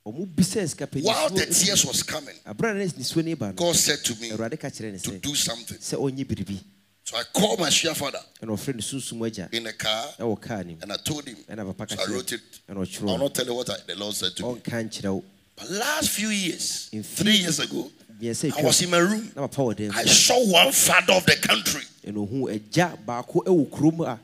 Ɔmo 0.06 0.26
bisa 0.26 0.66
sika 0.68 0.86
pɛ 0.86 1.02
While 1.02 1.30
the 1.30 1.46
tears 1.46 1.84
was 1.84 2.02
coming, 2.02 2.34
aberɛ 2.46 2.74
na 2.76 2.84
nisuo 2.84 3.24
no 3.24 3.36
ba 3.36 3.46
no 3.48 3.52
God 3.52 3.76
said 3.76 3.98
to 4.04 4.14
me 4.20 4.30
awurade 4.30 4.58
ka 4.58 4.68
kyerɛ 4.68 4.92
ne 4.92 4.98
to 4.98 5.18
do 5.18 5.34
something. 5.34 5.76
sɛ 5.78 5.96
ɔnyɛ 5.98 6.24
biribi 6.26 6.58
So 7.04 7.16
I 7.16 7.22
called 7.32 7.58
my 7.60 7.68
share 7.70 7.94
father 7.94 8.20
ɛna 8.42 8.50
ɔfrɛ 8.50 8.74
no 8.74 8.80
sunsum 8.80 9.18
agya 9.30 9.52
in 9.52 9.64
the 9.64 9.72
car 9.72 10.06
ɛwɔ 10.18 10.40
kaa 10.40 10.62
nim 10.62 10.78
and 10.82 10.92
I 10.92 10.96
told 11.04 11.26
him. 11.28 11.36
ɛna 11.48 11.66
papa 11.76 11.94
ka 11.94 12.02
So 12.02 12.10
I 12.10 12.14
wrote 12.14 12.32
it. 12.32 12.40
I'll 12.68 13.18
not 13.18 13.34
tell 13.34 13.46
you 13.46 13.54
what 13.54 13.68
I, 13.70 13.76
the 13.86 13.96
Lord 13.96 14.14
said 14.14 14.34
to 14.36 14.42
me. 14.42 14.48
ɔnka 14.60 14.88
nkyerɛ 14.88 15.12
wo 15.14 15.24
But 15.56 15.70
last 15.70 16.08
few 16.10 16.28
years, 16.28 16.88
three 17.04 17.36
years 17.36 17.58
ago, 17.58 17.90
I 18.22 18.62
was 18.62 18.80
in 18.82 18.90
my 18.90 18.98
room. 18.98 19.30
na 19.36 19.46
papa 19.48 19.60
wɔ 19.62 19.74
dɛm 19.76 19.94
I 19.96 20.04
saw 20.06 20.42
one 20.46 20.72
father 20.72 21.12
of 21.14 21.26
the 21.26 21.36
country 21.36 21.82
ɛna 22.06 22.26
ohuu 22.26 22.48
agya 22.54 22.96
baako 23.04 23.44
ɛwɔ 23.44 23.68
kurom 23.70 24.00
a 24.08 24.18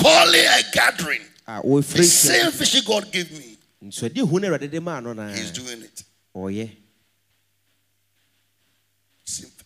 calling 0.00 0.40
a 0.46 0.62
gathering. 0.72 1.22
The 1.44 2.04
same 2.04 2.52
vision 2.52 2.82
God 2.86 3.10
gave 3.10 3.32
me, 3.32 3.57
nsuade 3.82 4.20
hu 4.20 4.38
no 4.40 4.46
awurade 4.48 4.68
de 4.70 4.80
maa 4.80 5.00
no 5.00 5.12
na 5.12 5.28
He's 5.34 5.50
doing 5.52 5.82
it. 5.82 6.02
Oh, 6.34 6.46
ɔyɛ 6.48 6.70
Simple. 9.24 9.64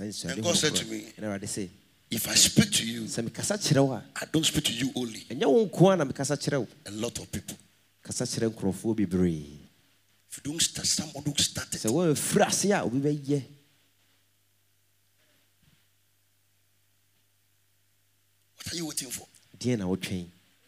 And 0.00 0.42
God 0.42 0.56
said 0.56 0.74
to 0.76 0.84
me, 0.86 1.12
ɛna 1.18 1.24
awurade 1.28 1.44
sɛ 1.48 1.68
If 2.10 2.28
I 2.28 2.34
speak 2.34 2.70
to 2.72 2.86
you, 2.86 3.02
sɛ 3.02 3.28
mekasa 3.28 3.56
kyerɛ 3.58 3.84
wo 3.86 3.92
a 3.94 4.04
I 4.16 4.24
don't 4.32 4.44
speak 4.44 4.64
to 4.64 4.72
you 4.72 4.90
only. 4.94 5.20
ɛnyɛ 5.30 5.46
wo 5.46 5.66
nko 5.66 5.92
a 5.92 5.96
na 5.96 6.04
mekasa 6.04 6.36
kyerɛ 6.36 6.58
wo 6.60 6.68
A 6.86 6.90
lot 6.90 7.18
of 7.18 7.30
people. 7.32 7.56
kasa 8.02 8.24
kyerɛ 8.24 8.50
nkurɔfoɔ 8.54 8.96
bebree 8.96 9.58
If 10.30 10.38
you 10.38 10.50
don't 10.52 10.60
start, 10.62 10.86
someone 10.86 11.24
will 11.24 11.36
start 11.36 11.74
it. 11.74 11.80
woamfiri 11.82 12.46
ase 12.46 12.64
a 12.70 12.82
obi 12.82 12.98
bɛyɛ 13.00 13.42
What 18.56 18.72
are 18.72 18.76
you 18.76 18.86
waiting 18.86 19.10
for? 19.10 19.26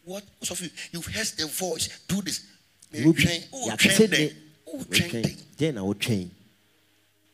What? 0.05 0.23
Most 0.39 0.51
of 0.51 0.61
you, 0.61 0.69
you've 0.91 1.05
heard 1.07 1.25
the 1.37 1.47
voice. 1.47 1.89
Do 2.07 2.21
this. 2.21 2.45
Train. 2.91 3.43
Oh, 3.53 3.75
train. 3.75 4.31
Oh, 4.67 4.83
train 4.83 5.21
them. 5.21 5.35
deɛ 5.57 5.73
na 5.73 5.81
wotwɛn 5.81 6.29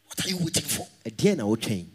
What 0.07 0.25
are 0.25 0.29
you 0.29 0.37
waiting 0.37 0.63
for? 0.63 0.87
deɛ 1.05 1.37
na 1.37 1.43
wotwɛn 1.43 1.85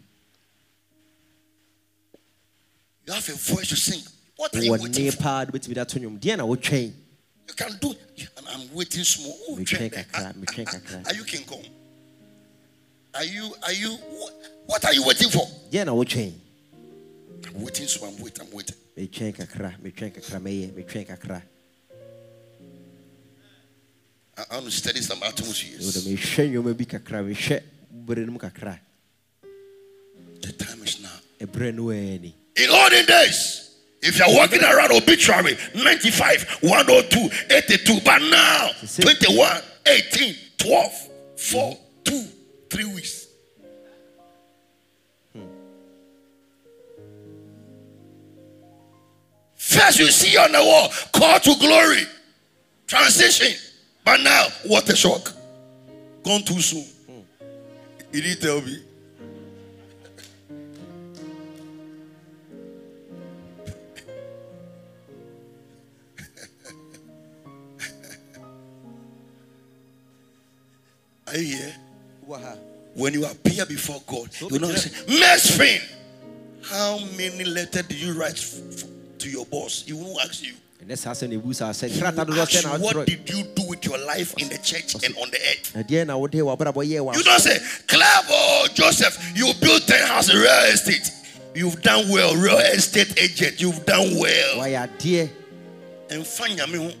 You 3.05 3.13
have 3.13 3.29
a 3.29 3.33
voice 3.33 3.69
to 3.69 3.75
sing. 3.75 4.01
What 4.35 4.55
are 4.55 4.63
you 4.63 4.71
waiting 4.71 5.11
for? 5.11 5.17
paa 5.17 5.45
de 5.45 5.51
bɛtumi 5.51 5.73
de 5.73 5.81
ato 5.81 5.99
nnwom 5.99 6.19
deɛ 6.19 6.37
na 6.37 6.43
wotwɛn 6.43 6.93
You 7.47 7.53
can 7.53 7.77
do. 7.79 7.95
And 8.37 8.47
I'm 8.49 8.73
waiting 8.73 9.03
small. 9.03 9.37
Oh, 9.49 9.55
train 9.63 9.89
train 9.89 10.33
me 10.35 10.45
train 10.45 10.65
kakra. 10.67 10.95
Ah, 10.95 10.97
ah, 10.97 11.01
ah. 11.05 11.09
Are 11.09 11.15
you 11.15 11.23
King 11.23 11.45
Kong? 11.45 11.63
Are 13.15 13.23
you? 13.23 13.55
Are 13.63 13.71
you? 13.71 13.91
What, 14.65 14.83
are 14.83 14.93
you 14.93 15.05
waiting 15.05 15.29
for? 15.29 15.47
deɛ 15.71 15.85
na 15.85 15.93
wotwɛn 15.93 16.33
I'm 17.47 17.61
waiting. 17.63 17.87
So 17.87 18.05
I'm 18.05 18.17
waiting. 18.21 18.45
I'm 18.47 18.53
waiting. 18.55 18.75
metwɛn 18.97 19.33
kakra 19.35 19.75
metwɛn 19.83 20.11
kakra 20.15 20.39
mɛyɛ 20.39 20.71
metwɛn 20.73 21.07
kakra 21.07 21.41
I, 24.37 24.43
I 24.51 24.53
want 24.55 24.65
to 24.65 24.71
study 24.71 25.01
some 25.01 25.19
wode 25.19 25.29
atmospheres. 25.29 26.05
mehwɛ 26.05 26.49
nnwoma 26.51 26.77
bi 26.77 26.85
kakra 26.85 27.23
mehwɛ 27.23 27.61
bere 27.91 28.25
no 28.25 28.31
mu 28.33 28.39
kakra 28.39 28.79
The 30.41 30.51
time 30.53 30.83
is 30.83 30.99
now. 31.01 31.09
ɛberɛ 31.39 31.73
no 31.75 31.89
ani 31.91 32.33
In 32.55 32.69
olden 32.69 33.05
days, 33.05 33.75
if 34.01 34.17
you're 34.17 34.27
walking 34.35 34.63
around 34.63 34.91
obituary 34.91 35.57
95, 35.75 36.57
102, 36.61 37.29
82, 37.55 37.99
but 38.03 38.19
now 38.19 38.71
See- 38.85 39.03
21, 39.03 39.61
18, 39.85 40.35
12, 40.57 41.09
4, 41.37 41.77
2, 42.03 42.23
3 42.71 42.83
weeks. 42.95 43.26
First, 49.67 49.99
you 49.99 50.05
see 50.07 50.37
on 50.37 50.53
the 50.53 50.63
wall, 50.63 50.89
call 51.11 51.39
to 51.41 51.55
glory, 51.59 52.03
transition. 52.87 53.53
But 54.05 54.21
now, 54.21 54.45
what 54.65 54.89
a 54.89 54.95
shock. 54.95 55.33
Gone 56.23 56.41
too 56.43 56.61
soon. 56.61 56.85
He 58.13 58.21
didn't 58.21 58.41
tell 58.41 58.61
me. 58.61 58.81
Are 71.27 71.37
you 71.37 71.57
here? 71.57 71.75
When 72.93 73.13
you 73.13 73.25
appear 73.25 73.65
before 73.65 74.01
God, 74.07 74.29
you 74.51 74.59
know, 74.59 74.71
say, 74.71 74.89
Mesfin, 75.05 75.81
how 76.63 76.97
many 77.15 77.43
letters 77.45 77.83
did 77.83 77.99
you 78.01 78.13
write 78.13 78.33
f- 78.33 78.59
f- 78.71 78.83
to 79.19 79.29
your 79.29 79.45
boss? 79.45 79.83
He 79.85 79.93
won't 79.93 80.19
ask 80.23 80.43
you. 80.43 80.53
ɛnɛ 80.83 80.97
saa 80.97 81.11
sɛ 81.13 81.27
ne 81.29 81.37
bu 81.37 81.53
saa 81.53 81.71
sɛ 81.71 81.89
He 81.89 81.99
will 81.99 82.39
ask 82.39 82.53
you, 82.63 82.69
what 82.79 83.05
did 83.07 83.29
you 83.29 83.43
do 83.55 83.63
with 83.67 83.83
your 83.85 83.97
life 83.99 84.33
in 84.37 84.47
the 84.49 84.57
church 84.59 84.93
and 85.03 85.15
on 85.17 85.29
the 85.31 85.37
earth? 85.37 85.75
na 85.75 85.81
deɛ 85.83 86.05
na 86.05 86.17
wode 86.17 86.33
wabrabɔ 86.33 86.85
yɛɛ 86.85 87.15
You 87.15 87.23
don't 87.23 87.39
say, 87.39 87.57
Clever 87.87 88.27
oh, 88.29 88.67
Joseph, 88.73 89.17
you 89.35 89.51
built 89.59 89.87
10 89.87 90.07
houses, 90.07 90.35
real 90.35 90.71
estate. 90.71 91.11
You've 91.55 91.81
done 91.81 92.07
well, 92.09 92.35
real 92.35 92.59
estate 92.59 93.19
agent. 93.19 93.59
You've 93.59 93.83
done 93.85 94.17
well. 94.19 94.57
wayɛ 94.57 94.87
adeɛ 94.87 95.29
And 96.11 96.25
find 96.25 96.55
me. 96.71 96.95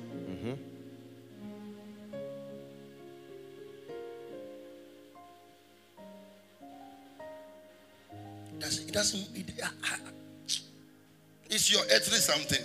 Doesn't, 8.59 8.83
mm-hmm. 8.83 8.89
it 8.89 8.91
doesn't, 8.91 9.27
it. 9.35 9.51
It's 11.49 11.71
your 11.71 11.83
earthly 11.91 12.17
something. 12.19 12.63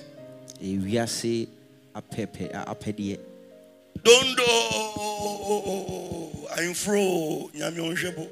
ewiase 0.62 1.48
apɛpɛ 1.94 2.50
a- 2.54 2.74
apɛdeɛ 2.74 3.18
Don't 4.02 4.36
do. 4.36 4.42
I'm 6.56 6.74
fro. 6.74 7.50
Nyame 7.54 7.78
onhwebo. 7.78 8.28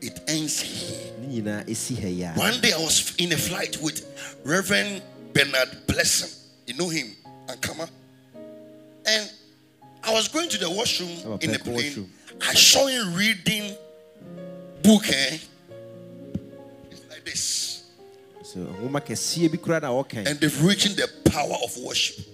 It 0.00 0.20
ends 0.28 0.60
here. 0.60 1.12
ne 1.20 1.26
nyinaa 1.42 1.64
ɛsi 1.66 2.00
ha 2.00 2.06
yi 2.08 2.22
a 2.22 2.32
One 2.36 2.60
day 2.60 2.72
I 2.72 2.78
was 2.78 3.14
in 3.18 3.32
a 3.32 3.36
flight 3.36 3.76
with 3.82 4.04
Reverend 4.44 5.02
Bernard 5.32 5.86
Blessing. 5.86 6.30
You 6.66 6.74
know 6.74 6.88
him, 6.88 7.16
Ankama. 7.48 7.88
And 9.06 9.30
I 10.04 10.12
was 10.12 10.28
going 10.28 10.48
to 10.50 10.58
the 10.58 10.70
washroom 10.70 11.10
Oh, 11.26 11.38
in 11.40 11.50
the 11.50 11.58
back 11.58 11.64
plane. 11.64 11.74
washroom. 11.76 12.12
I 12.42 12.54
saw 12.54 12.86
him 12.86 13.14
reading 13.14 13.74
book. 14.82 15.08
Eh? 15.08 15.38
And 20.26 20.40
they've 20.40 20.64
reaching 20.64 20.96
the 20.96 21.08
power 21.30 21.56
of 21.64 21.76
worship. 21.78 22.24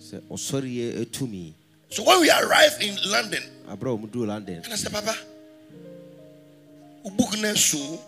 sɛ 0.00 0.20
ɔsɔreɛ 0.30 1.06
tumi 1.06 1.52
So 1.90 2.02
when 2.02 2.20
we 2.20 2.30
arrived 2.30 2.82
in 2.82 2.96
London, 3.10 3.42
aberɛ 3.68 3.94
a 3.94 3.98
ɔmuduu 3.98 4.26
london 4.26 4.62
and 4.64 4.72
I 4.72 4.76
said, 4.76 4.92
Papa, 4.92 5.16
wo 7.02 7.10
book 7.10 7.38
na 7.38 7.54
soon. 7.54 7.98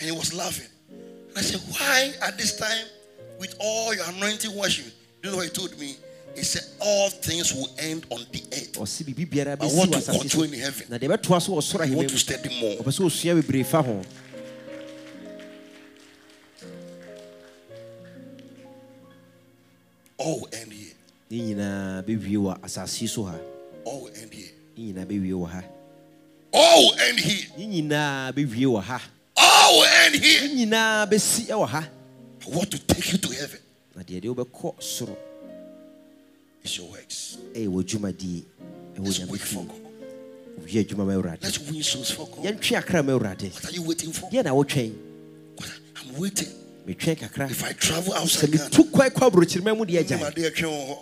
And 0.00 0.08
he 0.08 0.16
was 0.16 0.32
laughing. 0.32 0.66
And 0.88 1.38
I 1.38 1.42
said, 1.42 1.60
Why 1.68 2.12
at 2.22 2.38
this 2.38 2.56
time, 2.56 2.86
with 3.38 3.54
all 3.60 3.94
your 3.94 4.04
anointing 4.08 4.56
worship? 4.56 4.86
You 5.22 5.30
know 5.30 5.36
what 5.36 5.44
he 5.46 5.50
told 5.50 5.78
me? 5.78 5.96
He 6.34 6.42
said, 6.42 6.62
All 6.80 7.10
things 7.10 7.52
will 7.52 7.68
end 7.78 8.06
on 8.10 8.24
the 8.32 8.42
earth. 8.52 8.72
biara 9.30 9.60
I 9.60 9.76
want 9.76 9.92
to 9.92 10.00
continue 10.18 10.54
in 10.54 10.60
heaven. 10.60 10.86
na 10.88 10.96
deɛ 10.98 11.08
ɛbɛtoa 11.08 11.42
so 11.42 11.52
wɔ 11.52 11.62
soro 11.62 11.86
I 11.86 11.94
want 11.94 12.08
to 12.08 12.18
study 12.18 12.48
more. 12.60 12.76
All 20.20 20.40
will 20.40 20.48
end 20.52 20.72
here. 20.72 20.92
ne 21.30 21.38
nyinaa 21.38 22.02
bɛwie 22.02 22.36
wɔ 22.36 22.60
asase 22.62 23.08
so 23.08 23.24
ha 23.24 23.34
All 23.86 24.02
will 24.04 24.12
end 24.22 24.32
here. 24.34 24.50
ne 24.76 24.92
nyinaa 24.92 25.06
bɛwie 25.06 25.32
wɔ 25.32 25.48
ha 25.48 25.62
All 26.52 26.82
will 26.90 27.00
end 27.00 27.18
here. 27.20 27.46
ne 27.58 27.66
nyinaa 27.66 28.32
bɛwie 28.32 28.66
wɔ 28.66 28.82
ha 28.82 29.00
All 29.36 29.78
will 29.78 29.86
end 30.04 30.14
here. 30.16 30.48
ne 30.48 30.54
nyinaa 30.66 31.06
bɛsi 31.08 31.46
wɔ 31.48 31.66
ha 31.68 31.88
I 32.46 32.48
want 32.56 32.70
to 32.70 32.78
take 32.78 33.12
you 33.12 33.18
to 33.18 33.28
heaven. 33.34 33.60
na 33.96 34.02
deɛ 34.02 34.20
deɛ 34.22 34.34
wobɛkɔ 34.34 34.74
soro 34.82 35.16
It's 36.62 36.76
your 36.76 36.90
works. 36.90 37.38
ɛyɛ 37.54 37.68
wɔ 37.68 37.82
dwumadie 37.82 38.42
ɛwɔ 38.96 39.04
Let's 39.06 39.18
nyame 39.20 39.30
wait 39.30 39.40
for 39.40 39.62
fie 39.62 39.68
God. 39.68 40.66
wie 40.66 40.84
adwuma 40.84 41.06
ma 41.06 41.12
awurade 41.14 41.42
Let's 41.42 41.58
win 41.60 41.82
souls 41.82 42.10
for 42.10 42.26
God. 42.28 42.44
yɛntwe 42.44 42.76
akra 42.76 43.02
ma 43.02 43.12
awurade 43.12 43.50
What 43.54 43.64
are 43.64 43.72
you 43.72 43.82
waiting 43.82 44.12
for? 44.12 44.28
deɛ 44.30 44.44
na 44.44 44.50
wotwɛn 44.52 44.92
What- 45.56 45.70
I'm 45.96 46.18
waiting. 46.18 46.48
Metwɛn 46.94 47.16
kakra. 47.18 47.50
If 47.50 47.64
I 47.64 47.72
travel 47.72 48.14
outside 48.14 48.50
Ghana, 48.52 48.70
metu 48.70 48.90
kɔ 48.90 49.76
mu 49.76 49.84
deɛ 49.84 49.98
I'm 49.98 50.04
agyae 50.04 50.34
there, 50.34 50.50
three 50.50 50.64
on. 50.64 50.98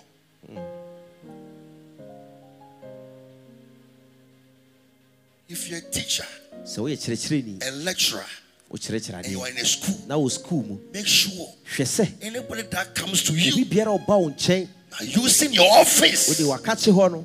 If 5.49 5.71
you're 5.71 5.79
a 5.79 5.83
teacher, 5.83 6.27
sɛ 6.65 6.79
woyɛ 6.79 6.97
kyerɛkyerɛni 6.99 7.67
a 7.67 7.71
lecturer, 7.73 8.27
wokyerɛkyerɛ 8.71 9.15
and 9.25 9.27
you 9.29 9.41
are 9.41 9.49
adeɛ 9.49 9.51
in 9.51 9.57
a 9.57 9.65
school, 9.65 9.99
na 10.07 10.15
wɔ 10.17 10.67
mu. 10.69 10.79
make 10.93 11.07
sure 11.07 11.49
hwɛ 11.75 11.85
sɛ 11.85 12.13
anybody 12.21 12.63
that 12.63 12.95
comes 12.95 13.23
to 13.23 13.33
obi 13.33 13.41
you 13.43 13.65
biara 13.65 13.99
ɔba 13.99 14.21
wo 14.21 14.29
nkyɛn 14.31 14.69
are 15.01 15.05
using 15.05 15.53
your 15.55 15.65
wode 15.65 15.81
office 15.81 16.29
wakakye 16.41 16.93
hɔ 16.93 17.13
no 17.13 17.25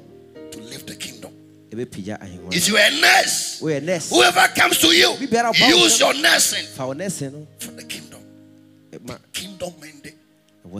to 0.51 0.59
live 0.61 0.85
the 0.85 0.95
kingdom. 0.95 1.33
ɛbɛpagya 1.69 2.21
ahengua. 2.21 2.53
If 2.55 2.67
you're 2.69 2.77
a 2.79 2.91
nurse, 2.91 3.59
woyɛ 3.61 3.83
nurse. 3.83 4.09
whoever 4.09 4.47
comes 4.55 4.77
to 4.79 4.87
you, 4.87 5.07
Obi 5.09 5.27
biara 5.27 5.51
ba 5.51 5.75
wo 5.75 5.83
use 5.83 5.97
nkyɛn. 5.97 5.99
your 5.99 6.13
nursing 6.21 6.65
fa 6.67 6.87
wo 6.87 6.93
nɛse 6.93 7.33
no. 7.33 7.45
for 7.59 7.71
the 7.71 7.82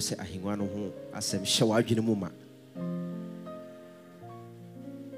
sɛ 0.03 0.19
ahengua 0.19 0.57
no 0.57 0.65
ho 0.67 0.93
asɛm 1.17 1.41
hyɛ 1.41 1.63
w'adwene 1.67 2.03
mu 2.03 2.15
ma 2.15 2.29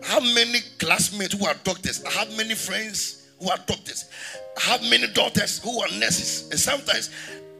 have 0.05 0.23
many 0.23 0.59
classmates 0.77 1.33
who 1.33 1.45
are 1.45 1.55
doctors. 1.63 2.03
I 2.05 2.11
have 2.11 2.37
many 2.37 2.53
friends 2.55 3.27
who 3.39 3.49
are 3.49 3.57
doctors. 3.65 4.05
I 4.57 4.61
have 4.71 4.81
many 4.83 5.07
daughters 5.07 5.59
who 5.63 5.81
are 5.81 5.89
nurses. 5.99 6.49
And 6.51 6.59
sometimes 6.59 7.09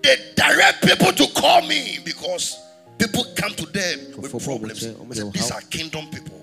they 0.03 0.15
direct 0.35 0.83
people 0.83 1.11
to 1.11 1.27
call 1.33 1.61
me 1.63 1.99
because 2.05 2.61
people 2.97 3.25
come 3.35 3.53
to 3.55 3.65
them 3.65 3.99
with 4.17 4.31
problems. 4.31 4.45
problems, 4.45 4.83
I 4.83 5.13
said, 5.15 5.33
These 5.33 5.51
are 5.51 5.61
kingdom 5.61 6.07
people. 6.07 6.39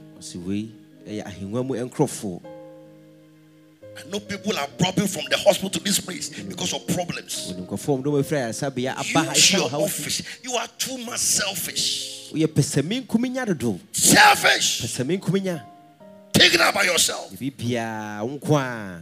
I 3.94 4.08
know 4.08 4.20
people 4.20 4.56
are 4.58 4.66
dropping 4.78 5.06
from 5.06 5.24
the 5.28 5.36
hospital 5.36 5.68
to 5.70 5.80
this 5.80 6.00
place 6.00 6.30
because 6.42 6.72
of 6.72 6.86
problems. 6.86 7.52
wɔde 7.52 7.66
nkurɔfoɔ 7.66 7.96
mu 7.98 8.02
dɔm 8.02 8.20
afiri 8.22 8.38
ayaresabea 8.40 8.92
aba 8.96 9.24
ha 9.26 9.32
Use 9.32 9.52
your 9.52 9.74
office. 9.74 10.22
You 10.42 10.54
are 10.54 10.68
too 10.78 10.98
much 10.98 11.20
selfish. 11.20 12.30
woyɛ 12.32 12.46
pɛsɛmi 12.46 13.06
nkuminya 13.06 13.46
dodo 13.46 13.78
Selfish. 13.92 14.80
Take 16.32 16.54
it 16.54 16.60
out 16.60 16.72
by 16.74 16.84
yourself. 16.84 17.30
biribiaa 17.32 18.22
wo 18.24 18.38
nko 18.38 18.56
a 18.58 19.00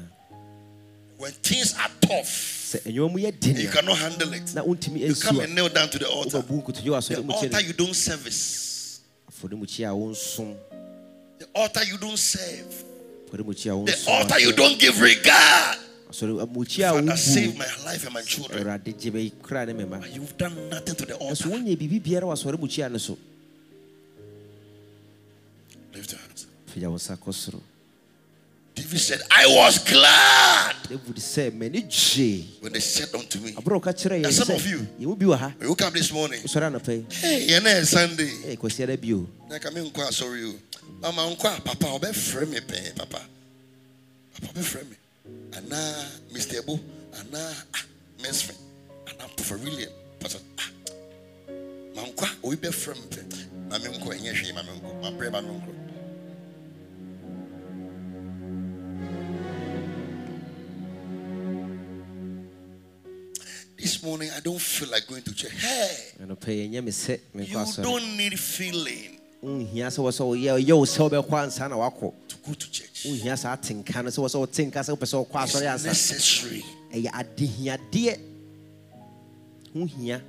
When 1.18 1.32
things 1.32 1.74
are 1.74 1.90
tough, 2.00 2.26
sɛ 2.26 2.80
ɛnwuma 2.82 3.12
mu 3.12 3.18
yɛ 3.18 3.38
den 3.38 3.56
you 3.56 3.68
cannot 3.68 3.96
handle 3.98 4.32
it. 4.32 4.54
You 4.96 5.14
come 5.14 5.40
and 5.40 5.54
kneel 5.54 5.68
down 5.68 5.88
to 5.90 5.98
the 5.98 6.08
altar. 6.08 6.38
wobɛbu 6.42 6.64
nkotodwe 6.64 6.90
wɔ 6.90 7.08
The 7.08 7.32
altar 7.32 7.60
you 7.60 7.72
don't 7.74 7.94
service. 7.94 9.00
afɔdemukyi 9.30 9.86
a 9.88 9.94
wonsom 9.94 10.56
The 11.38 11.46
altar 11.54 11.84
you 11.84 11.96
don't 11.98 12.18
serve. 12.18 12.84
The 13.30 14.04
altar 14.08 14.38
you 14.40 14.52
don't 14.52 14.78
give 14.78 15.00
regard. 15.00 15.78
asɔre 16.10 16.46
mukyi 16.52 16.82
a 16.82 16.92
Father, 16.92 17.16
save 17.16 17.56
my 17.56 17.64
life 17.84 18.04
and 18.04 18.14
my 18.14 18.22
children. 18.22 18.62
awurade 18.66 18.92
gye 18.98 19.10
me 19.10 19.30
kora 19.42 19.64
ne 19.66 19.72
me 19.72 19.84
ma 19.84 19.98
But 19.98 20.12
you've 20.12 20.36
done 20.36 20.68
nothing 20.68 20.94
to 20.96 21.06
the 21.06 21.14
altar. 21.14 21.44
wonyɛ 21.48 21.76
biribi 21.78 22.00
biara 22.02 22.22
wɔ 22.26 22.32
asɔre 22.34 22.56
mukyi 22.58 22.84
a 22.84 22.88
no 22.88 22.98
so 22.98 23.16
Lift 25.94 26.12
your 26.12 26.20
hands. 26.20 26.46
David 28.80 28.98
said, 28.98 29.20
I 29.30 29.44
was 29.46 29.78
glad. 29.84 30.74
David 30.88 31.16
gyee 31.90 32.46
when 32.60 32.72
they 32.72 32.80
said 32.80 33.14
unto 33.14 33.38
me, 33.40 33.52
aborɔ 33.52 33.82
ka 33.82 33.90
kyerɛ 33.92 34.16
yɛn 34.16 34.22
Now, 34.22 34.30
some 34.30 34.56
of 34.56 34.66
you- 34.66 34.88
yɛmu 34.98 35.18
bi 35.18 35.26
wɔ 35.26 35.36
ha. 35.38 35.52
you 35.60 35.68
woke 35.68 35.82
up 35.82 35.92
this 35.92 36.10
morning, 36.10 36.40
wosɔre 36.40 36.72
anɔpa 36.72 36.88
yi 36.96 37.04
hey, 37.14 37.46
you 37.50 37.60
know, 37.60 37.82
Sunday. 37.84 38.30
ɛ 38.46 38.56
kwasiada 38.58 38.98
bio. 38.98 39.28
Like 39.50 39.66
I 39.66 39.70
mean, 39.70 39.90
quite 39.90 40.14
sorry 40.14 40.40
you. 40.40 40.58
Mama, 41.02 41.26
uncle, 41.26 41.50
papa, 41.62 41.86
I'll 41.86 41.98
be 41.98 42.10
frame 42.12 42.50
me, 42.52 42.60
papa. 42.96 43.20
Papa, 44.40 44.54
be 44.54 44.62
frame 44.62 44.88
me. 44.88 44.96
And 45.52 45.68
now, 45.68 46.04
Mr. 46.32 46.58
Ebo, 46.62 46.80
and 47.18 47.32
now, 47.32 47.52
ah, 47.74 47.84
men's 48.22 48.40
friend, 48.42 48.58
and 49.08 49.18
now, 49.18 49.26
Prophet 49.36 49.60
William, 49.60 49.90
Pastor, 50.18 50.38
ah, 50.58 50.70
my 51.96 52.02
uncle, 52.02 52.28
we 52.42 52.56
be 52.56 52.70
frame 52.72 52.96
me, 53.10 53.86
uncle, 53.86 54.10
and 54.12 54.20
yes, 54.22 54.50
uncle, 54.56 54.94
my 55.02 55.10
brave, 55.10 55.32
my 55.32 55.42
This 64.00 64.08
morning, 64.08 64.30
I 64.34 64.40
don't 64.40 64.58
feel 64.58 64.88
like 64.88 65.06
going 65.06 65.20
to 65.20 65.34
church. 65.34 65.52
Hey, 65.60 66.12
anɔpa 66.22 66.46
yi 66.48 66.66
ɛnyɛ 66.68 66.82
me 66.82 66.90
sɛ 66.90 67.20
you 67.34 67.82
don't 67.82 68.16
need 68.16 68.40
feeling 68.40 69.20
mm, 69.44 69.66
nhia 69.74 69.88
sɛ 69.88 69.98
wɔ 69.98 70.10
sɛ 70.10 70.24
woyɛ 70.24 70.72
wo 70.78 70.86
sɛ 70.86 71.10
wobɛkɔ 71.10 71.42
ansa 71.44 71.68
na 71.68 71.76
wakɔ 71.76 72.10
to 72.26 72.36
go 72.38 72.54
to 72.54 72.70
church. 72.70 73.02
saa 73.38 73.54
atenka 73.56 74.02
no 74.02 74.08
sɛ 74.08 74.16
wɔ 74.24 74.28
sɛ 74.32 74.38
wote 74.38 74.52
sɛ 74.52 74.96
wopɛ 74.96 75.04
sɛ 75.04 75.26
wokɔ 75.28 75.44
It's 75.44 75.54
asɔre 75.54 75.70
ansa 75.74 75.86
necessary. 75.88 76.64
ɛyɛ 76.94 77.10
adehiadeɛ 77.12 78.18
ho 79.74 79.84
hia 79.84 80.22